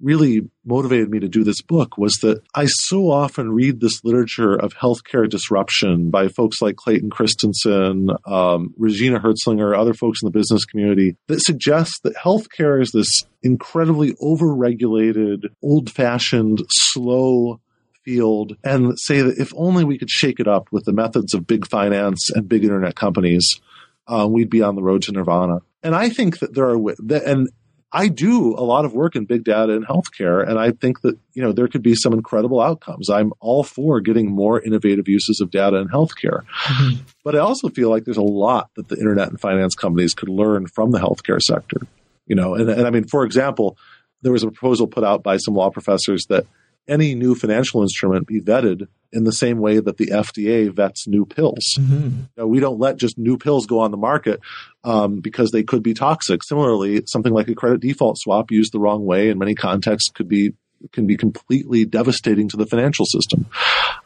really 0.00 0.48
motivated 0.64 1.10
me 1.10 1.20
to 1.20 1.28
do 1.28 1.44
this 1.44 1.62
book 1.62 1.98
was 1.98 2.14
that 2.22 2.42
I 2.54 2.66
so 2.66 3.10
often 3.10 3.52
read 3.52 3.80
this 3.80 4.04
literature 4.04 4.54
of 4.54 4.74
healthcare 4.74 5.28
disruption 5.28 6.10
by 6.10 6.28
folks 6.28 6.60
like 6.60 6.76
Clayton 6.76 7.10
Christensen, 7.10 8.10
um, 8.26 8.74
Regina 8.76 9.20
Herzlinger, 9.20 9.76
other 9.76 9.94
folks 9.94 10.20
in 10.22 10.26
the 10.26 10.38
business 10.38 10.64
community 10.64 11.16
that 11.26 11.40
suggests 11.40 11.98
that 12.02 12.16
healthcare 12.16 12.80
is 12.80 12.90
this 12.92 13.24
incredibly 13.42 14.14
overregulated, 14.14 15.46
old 15.62 15.90
fashioned, 15.90 16.62
slow 16.68 17.60
field 18.04 18.56
and 18.64 18.98
say 18.98 19.20
that 19.20 19.38
if 19.38 19.52
only 19.54 19.84
we 19.84 19.98
could 19.98 20.10
shake 20.10 20.40
it 20.40 20.48
up 20.48 20.68
with 20.72 20.84
the 20.84 20.92
methods 20.92 21.34
of 21.34 21.46
big 21.46 21.66
finance 21.66 22.30
and 22.30 22.48
big 22.48 22.64
internet 22.64 22.94
companies, 22.94 23.60
uh, 24.06 24.26
we'd 24.28 24.50
be 24.50 24.62
on 24.62 24.74
the 24.74 24.82
road 24.82 25.02
to 25.02 25.12
nirvana. 25.12 25.60
And 25.82 25.94
I 25.94 26.08
think 26.08 26.38
that 26.38 26.54
there 26.54 26.70
are, 26.70 26.78
and 27.24 27.48
I 27.90 28.08
do 28.08 28.54
a 28.54 28.60
lot 28.60 28.84
of 28.84 28.92
work 28.92 29.16
in 29.16 29.24
big 29.24 29.44
data 29.44 29.72
and 29.72 29.86
healthcare, 29.86 30.46
and 30.46 30.58
I 30.58 30.72
think 30.72 31.00
that 31.00 31.18
you 31.32 31.42
know 31.42 31.52
there 31.52 31.68
could 31.68 31.82
be 31.82 31.94
some 31.94 32.12
incredible 32.12 32.60
outcomes. 32.60 33.08
I'm 33.08 33.32
all 33.40 33.64
for 33.64 34.00
getting 34.00 34.30
more 34.30 34.60
innovative 34.60 35.08
uses 35.08 35.40
of 35.40 35.50
data 35.50 35.78
in 35.78 35.88
healthcare, 35.88 36.42
mm-hmm. 36.64 37.02
but 37.24 37.34
I 37.34 37.38
also 37.38 37.68
feel 37.70 37.88
like 37.88 38.04
there's 38.04 38.18
a 38.18 38.22
lot 38.22 38.70
that 38.76 38.88
the 38.88 38.96
internet 38.96 39.28
and 39.28 39.40
finance 39.40 39.74
companies 39.74 40.12
could 40.12 40.28
learn 40.28 40.66
from 40.66 40.90
the 40.90 40.98
healthcare 40.98 41.40
sector. 41.40 41.80
You 42.26 42.36
know, 42.36 42.54
and, 42.54 42.68
and 42.68 42.86
I 42.86 42.90
mean, 42.90 43.04
for 43.04 43.24
example, 43.24 43.78
there 44.20 44.32
was 44.32 44.42
a 44.42 44.50
proposal 44.50 44.86
put 44.86 45.04
out 45.04 45.22
by 45.22 45.38
some 45.38 45.54
law 45.54 45.70
professors 45.70 46.26
that 46.28 46.46
any 46.86 47.14
new 47.14 47.34
financial 47.34 47.80
instrument 47.80 48.26
be 48.26 48.40
vetted 48.40 48.88
in 49.12 49.24
the 49.24 49.32
same 49.32 49.58
way 49.58 49.80
that 49.80 49.96
the 49.96 50.08
FDA 50.08 50.70
vets 50.70 51.06
new 51.06 51.24
pills. 51.24 51.76
Mm-hmm. 51.78 52.02
You 52.02 52.28
know, 52.36 52.46
we 52.46 52.60
don't 52.60 52.78
let 52.78 52.96
just 52.96 53.18
new 53.18 53.38
pills 53.38 53.66
go 53.66 53.80
on 53.80 53.90
the 53.90 53.96
market 53.96 54.40
um, 54.84 55.20
because 55.20 55.50
they 55.50 55.62
could 55.62 55.82
be 55.82 55.94
toxic. 55.94 56.42
Similarly, 56.42 57.02
something 57.06 57.32
like 57.32 57.48
a 57.48 57.54
credit 57.54 57.80
default 57.80 58.18
swap 58.18 58.50
used 58.50 58.72
the 58.72 58.80
wrong 58.80 59.04
way 59.04 59.30
in 59.30 59.38
many 59.38 59.54
contexts 59.54 60.10
could 60.10 60.28
be 60.28 60.52
can 60.92 61.06
be 61.06 61.16
completely 61.16 61.84
devastating 61.84 62.48
to 62.48 62.56
the 62.56 62.66
financial 62.66 63.04
system. 63.04 63.46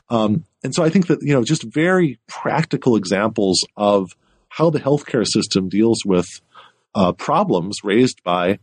Um, 0.09 0.45
and 0.65 0.75
so 0.75 0.83
I 0.83 0.89
think 0.89 1.09
that 1.09 1.23
you 1.23 1.35
know 1.35 1.45
just 1.45 1.65
very 1.65 2.19
practical 2.29 2.97
examples 2.97 3.67
of 3.77 4.13
how 4.49 4.71
the 4.71 4.81
healthcare 4.81 5.27
system 5.27 5.69
deals 5.69 6.05
with 6.05 6.29
uh, 6.95 7.13
problems 7.13 7.79
raised 7.83 8.23
by 8.23 8.59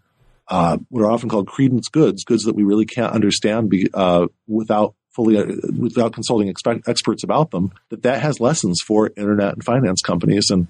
uh, 0.48 0.78
what 0.90 1.04
are 1.04 1.12
often 1.12 1.30
called 1.30 1.48
credence 1.48 1.90
goods, 1.90 2.24
goods 2.24 2.44
that 2.44 2.56
we 2.56 2.64
really 2.64 2.86
can't 2.86 3.14
understand 3.14 3.70
be, 3.70 3.88
uh, 3.94 4.28
without 4.48 4.96
fully 5.20 5.38
uh, 5.38 5.46
without 5.78 6.14
consulting 6.14 6.54
expe- 6.54 6.88
experts 6.88 7.24
about 7.24 7.52
them. 7.52 7.72
That 7.90 8.04
that 8.04 8.22
has 8.22 8.40
lessons 8.40 8.80
for 8.86 9.12
internet 9.18 9.54
and 9.54 9.64
finance 9.64 10.02
companies, 10.02 10.50
and 10.50 10.68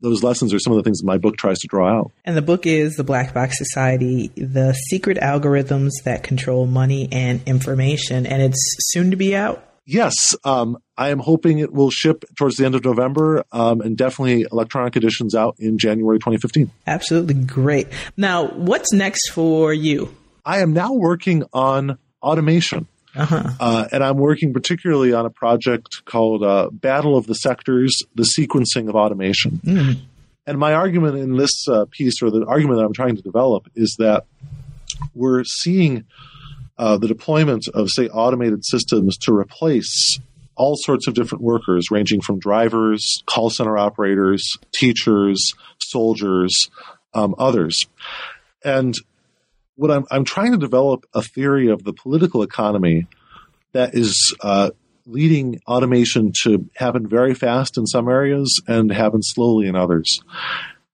those 0.00 0.22
lessons 0.22 0.54
are 0.54 0.58
some 0.58 0.72
of 0.72 0.78
the 0.78 0.82
things 0.82 1.00
that 1.00 1.06
my 1.06 1.18
book 1.18 1.36
tries 1.36 1.58
to 1.58 1.66
draw 1.68 1.98
out. 1.98 2.12
And 2.24 2.36
the 2.36 2.42
book 2.42 2.66
is 2.66 2.96
The 2.96 3.04
Black 3.04 3.34
Box 3.34 3.58
Society: 3.58 4.28
The 4.36 4.72
Secret 4.72 5.18
Algorithms 5.18 5.90
That 6.04 6.22
Control 6.22 6.66
Money 6.66 7.08
and 7.12 7.42
Information, 7.46 8.26
and 8.26 8.42
it's 8.42 8.76
soon 8.92 9.10
to 9.10 9.16
be 9.16 9.36
out. 9.36 9.66
Yes, 9.86 10.36
um, 10.44 10.78
I 10.96 11.08
am 11.08 11.18
hoping 11.18 11.58
it 11.58 11.72
will 11.72 11.90
ship 11.90 12.24
towards 12.36 12.56
the 12.56 12.64
end 12.64 12.76
of 12.76 12.84
November, 12.84 13.44
um, 13.50 13.80
and 13.80 13.96
definitely 13.96 14.46
electronic 14.50 14.96
editions 14.96 15.34
out 15.34 15.56
in 15.58 15.78
January 15.78 16.18
2015. 16.18 16.70
Absolutely 16.86 17.34
great. 17.34 17.88
Now, 18.16 18.46
what's 18.48 18.92
next 18.92 19.30
for 19.30 19.72
you? 19.74 20.14
I 20.44 20.60
am 20.60 20.72
now 20.72 20.92
working 20.92 21.44
on 21.52 21.98
automation. 22.22 22.86
Uh-huh. 23.16 23.50
Uh, 23.58 23.88
and 23.92 24.04
I'm 24.04 24.16
working 24.16 24.52
particularly 24.52 25.12
on 25.12 25.26
a 25.26 25.30
project 25.30 26.04
called 26.04 26.42
uh, 26.42 26.70
Battle 26.70 27.16
of 27.16 27.26
the 27.26 27.34
Sectors, 27.34 27.96
the 28.14 28.22
sequencing 28.22 28.88
of 28.88 28.94
automation. 28.94 29.60
Mm. 29.64 30.00
And 30.46 30.58
my 30.58 30.74
argument 30.74 31.18
in 31.18 31.36
this 31.36 31.66
uh, 31.68 31.86
piece, 31.90 32.22
or 32.22 32.30
the 32.30 32.44
argument 32.46 32.78
that 32.78 32.84
I'm 32.84 32.92
trying 32.92 33.16
to 33.16 33.22
develop, 33.22 33.66
is 33.74 33.96
that 33.98 34.24
we're 35.14 35.44
seeing 35.44 36.04
uh, 36.78 36.98
the 36.98 37.08
deployment 37.08 37.68
of, 37.74 37.88
say, 37.90 38.08
automated 38.08 38.64
systems 38.64 39.16
to 39.18 39.32
replace 39.32 40.18
all 40.56 40.76
sorts 40.76 41.06
of 41.06 41.14
different 41.14 41.42
workers, 41.42 41.90
ranging 41.90 42.20
from 42.20 42.38
drivers, 42.38 43.22
call 43.26 43.50
center 43.50 43.78
operators, 43.78 44.56
teachers, 44.74 45.52
soldiers, 45.78 46.68
um, 47.14 47.34
others. 47.38 47.86
And 48.64 48.94
what 49.80 49.90
I'm, 49.90 50.04
I'm 50.10 50.24
trying 50.24 50.52
to 50.52 50.58
develop 50.58 51.06
a 51.14 51.22
theory 51.22 51.70
of 51.70 51.84
the 51.84 51.94
political 51.94 52.42
economy 52.42 53.06
that 53.72 53.94
is 53.94 54.36
uh, 54.42 54.72
leading 55.06 55.58
automation 55.66 56.32
to 56.42 56.68
happen 56.76 57.08
very 57.08 57.32
fast 57.32 57.78
in 57.78 57.86
some 57.86 58.06
areas 58.06 58.60
and 58.68 58.92
happen 58.92 59.22
slowly 59.22 59.68
in 59.68 59.76
others. 59.76 60.20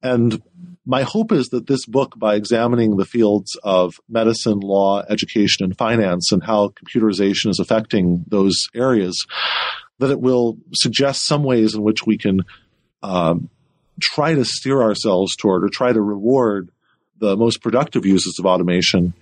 And 0.05 0.41
my 0.85 1.03
hope 1.03 1.33
is 1.33 1.49
that 1.49 1.67
this 1.67 1.85
book, 1.85 2.17
by 2.17 2.37
examining 2.37 2.97
the 2.97 3.05
fields 3.05 3.59
of 3.65 3.97
medicine, 4.09 4.61
law, 4.61 5.03
education, 5.09 5.65
and 5.65 5.77
finance 5.77 6.31
and 6.31 6.45
how 6.45 6.69
computerization 6.69 7.51
is 7.51 7.59
affecting 7.59 8.25
those 8.29 8.69
areas, 8.73 9.27
that 9.99 10.13
it 10.13 10.21
will 10.21 10.59
suggest 10.75 11.27
some 11.27 11.43
ways 11.43 11.75
in 11.75 11.83
which 11.83 12.07
we 12.07 12.19
can 12.19 12.43
um, 13.03 13.51
try 14.01 14.37
to 14.37 14.45
steer 14.45 14.81
ourselves 14.81 15.35
toward 15.35 15.65
or 15.65 15.71
try 15.71 15.93
to 15.93 16.01
reward 16.01 16.71
the 17.19 17.37
most 17.37 17.63
productive 17.63 18.05
uses 18.05 18.39
of 18.39 18.47
automation 18.47 19.15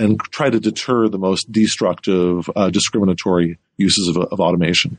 and 0.00 0.18
try 0.30 0.48
to 0.48 0.58
deter 0.58 1.08
the 1.08 1.18
most 1.18 1.50
destructive, 1.52 2.48
uh, 2.56 2.70
discriminatory 2.70 3.58
uses 3.76 4.08
of, 4.08 4.16
of 4.16 4.40
automation. 4.40 4.98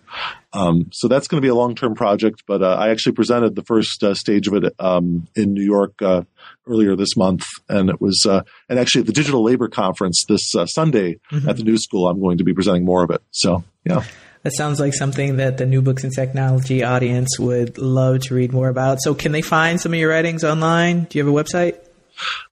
Um, 0.54 0.89
so 0.91 1.08
that's 1.08 1.28
going 1.28 1.41
to 1.41 1.45
be 1.45 1.49
a 1.49 1.56
long 1.56 1.76
term 1.76 1.95
project, 1.95 2.43
but 2.47 2.62
uh, 2.62 2.76
I 2.76 2.89
actually 2.89 3.14
presented 3.14 3.56
the 3.56 3.64
first 3.64 4.04
uh, 4.04 4.14
stage 4.14 4.47
of 4.47 4.54
it 4.54 4.74
um, 4.80 5.28
in 5.36 5.54
New 5.54 5.64
York 5.64 6.02
uh, 6.02 6.24
earlier 6.68 6.95
this 6.95 7.16
month, 7.18 7.45
and 7.70 7.89
it 7.89 8.02
was 8.02 8.26
uh, 8.28 8.43
and 8.70 8.80
actually 8.80 9.02
at 9.02 9.08
the 9.08 9.14
Digital 9.14 9.43
Labor 9.43 9.70
Conference 9.70 10.24
this 10.28 10.54
uh, 10.56 10.66
Sunday 10.66 11.20
mm-hmm. 11.32 11.49
at 11.49 11.58
the 11.58 11.64
New 11.64 11.78
School, 11.78 12.08
I'm 12.08 12.20
going 12.20 12.38
to 12.38 12.43
be 12.43 12.54
presenting 12.54 12.86
more 12.86 13.04
of 13.04 13.12
it. 13.12 13.22
So 13.32 13.64
yeah. 13.86 14.04
That 14.43 14.54
sounds 14.54 14.80
like 14.80 14.95
something 14.95 15.38
that 15.38 15.58
the 15.58 15.68
New 15.68 15.84
Books 15.84 16.04
in 16.04 16.10
Technology 16.10 16.84
audience 16.84 17.38
would 17.38 17.78
love 17.78 18.22
to 18.22 18.34
read 18.34 18.52
more 18.52 18.70
about. 18.70 18.99
So, 18.99 19.14
can 19.14 19.34
they 19.34 19.43
find 19.43 19.80
some 19.80 19.93
of 19.93 19.99
your 19.99 20.10
writings 20.10 20.43
online? 20.43 21.04
Do 21.04 21.20
you 21.20 21.26
have 21.26 21.32
a 21.32 21.43
website? 21.43 21.76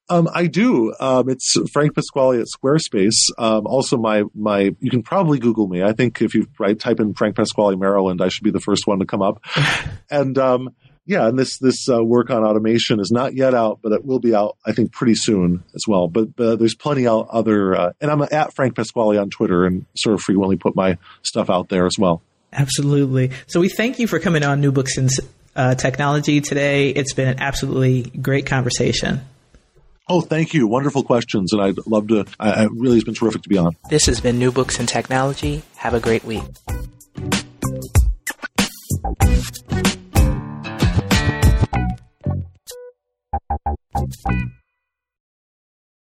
Um, 0.08 0.28
I 0.34 0.46
do. 0.46 0.94
Um, 0.98 1.28
it's 1.28 1.56
Frank 1.72 1.94
Pasquale 1.94 2.40
at 2.40 2.46
Squarespace. 2.46 3.30
Um, 3.38 3.66
also, 3.66 3.96
my 3.96 4.24
my 4.34 4.74
you 4.80 4.90
can 4.90 5.02
probably 5.02 5.38
Google 5.38 5.68
me. 5.68 5.82
I 5.82 5.92
think 5.92 6.20
if 6.20 6.34
you 6.34 6.46
type 6.76 7.00
in 7.00 7.14
Frank 7.14 7.36
Pasquale 7.36 7.76
Maryland, 7.76 8.20
I 8.20 8.28
should 8.28 8.44
be 8.44 8.50
the 8.50 8.60
first 8.60 8.86
one 8.86 8.98
to 8.98 9.06
come 9.06 9.22
up. 9.22 9.42
and 10.10 10.36
um, 10.38 10.70
yeah, 11.06 11.26
and 11.26 11.38
this 11.38 11.58
this 11.58 11.88
uh, 11.88 12.02
work 12.04 12.30
on 12.30 12.44
automation 12.44 13.00
is 13.00 13.10
not 13.10 13.34
yet 13.34 13.54
out, 13.54 13.80
but 13.82 13.92
it 13.92 14.04
will 14.04 14.20
be 14.20 14.34
out. 14.34 14.56
I 14.64 14.72
think 14.72 14.92
pretty 14.92 15.14
soon 15.14 15.64
as 15.74 15.84
well. 15.88 16.08
But, 16.08 16.36
but 16.36 16.58
there's 16.58 16.76
plenty 16.76 17.06
of 17.06 17.28
other. 17.30 17.74
Uh, 17.74 17.92
and 18.00 18.10
I'm 18.10 18.22
at 18.22 18.54
Frank 18.54 18.76
Pasquale 18.76 19.18
on 19.18 19.30
Twitter, 19.30 19.64
and 19.66 19.86
sort 19.96 20.14
of 20.14 20.20
frequently 20.20 20.56
put 20.56 20.76
my 20.76 20.98
stuff 21.22 21.50
out 21.50 21.68
there 21.68 21.86
as 21.86 21.96
well. 21.98 22.22
Absolutely. 22.52 23.30
So 23.46 23.60
we 23.60 23.68
thank 23.68 23.98
you 23.98 24.06
for 24.06 24.18
coming 24.18 24.44
on 24.44 24.60
New 24.60 24.72
Books 24.72 24.98
in 24.98 25.08
uh, 25.56 25.74
Technology 25.74 26.40
today. 26.40 26.90
It's 26.90 27.12
been 27.12 27.28
an 27.28 27.40
absolutely 27.40 28.02
great 28.02 28.46
conversation. 28.46 29.20
Oh, 30.08 30.20
thank 30.20 30.54
you. 30.54 30.66
Wonderful 30.66 31.04
questions. 31.04 31.52
And 31.52 31.62
I'd 31.62 31.86
love 31.86 32.08
to, 32.08 32.24
I, 32.38 32.64
it 32.64 32.70
really 32.72 32.96
has 32.96 33.04
been 33.04 33.14
terrific 33.14 33.42
to 33.42 33.48
be 33.48 33.58
on. 33.58 33.76
This 33.90 34.06
has 34.06 34.20
been 34.20 34.38
New 34.38 34.50
Books 34.50 34.80
in 34.80 34.86
Technology. 34.86 35.62
Have 35.76 35.94
a 35.94 36.00
great 36.00 36.24
week. 36.24 36.42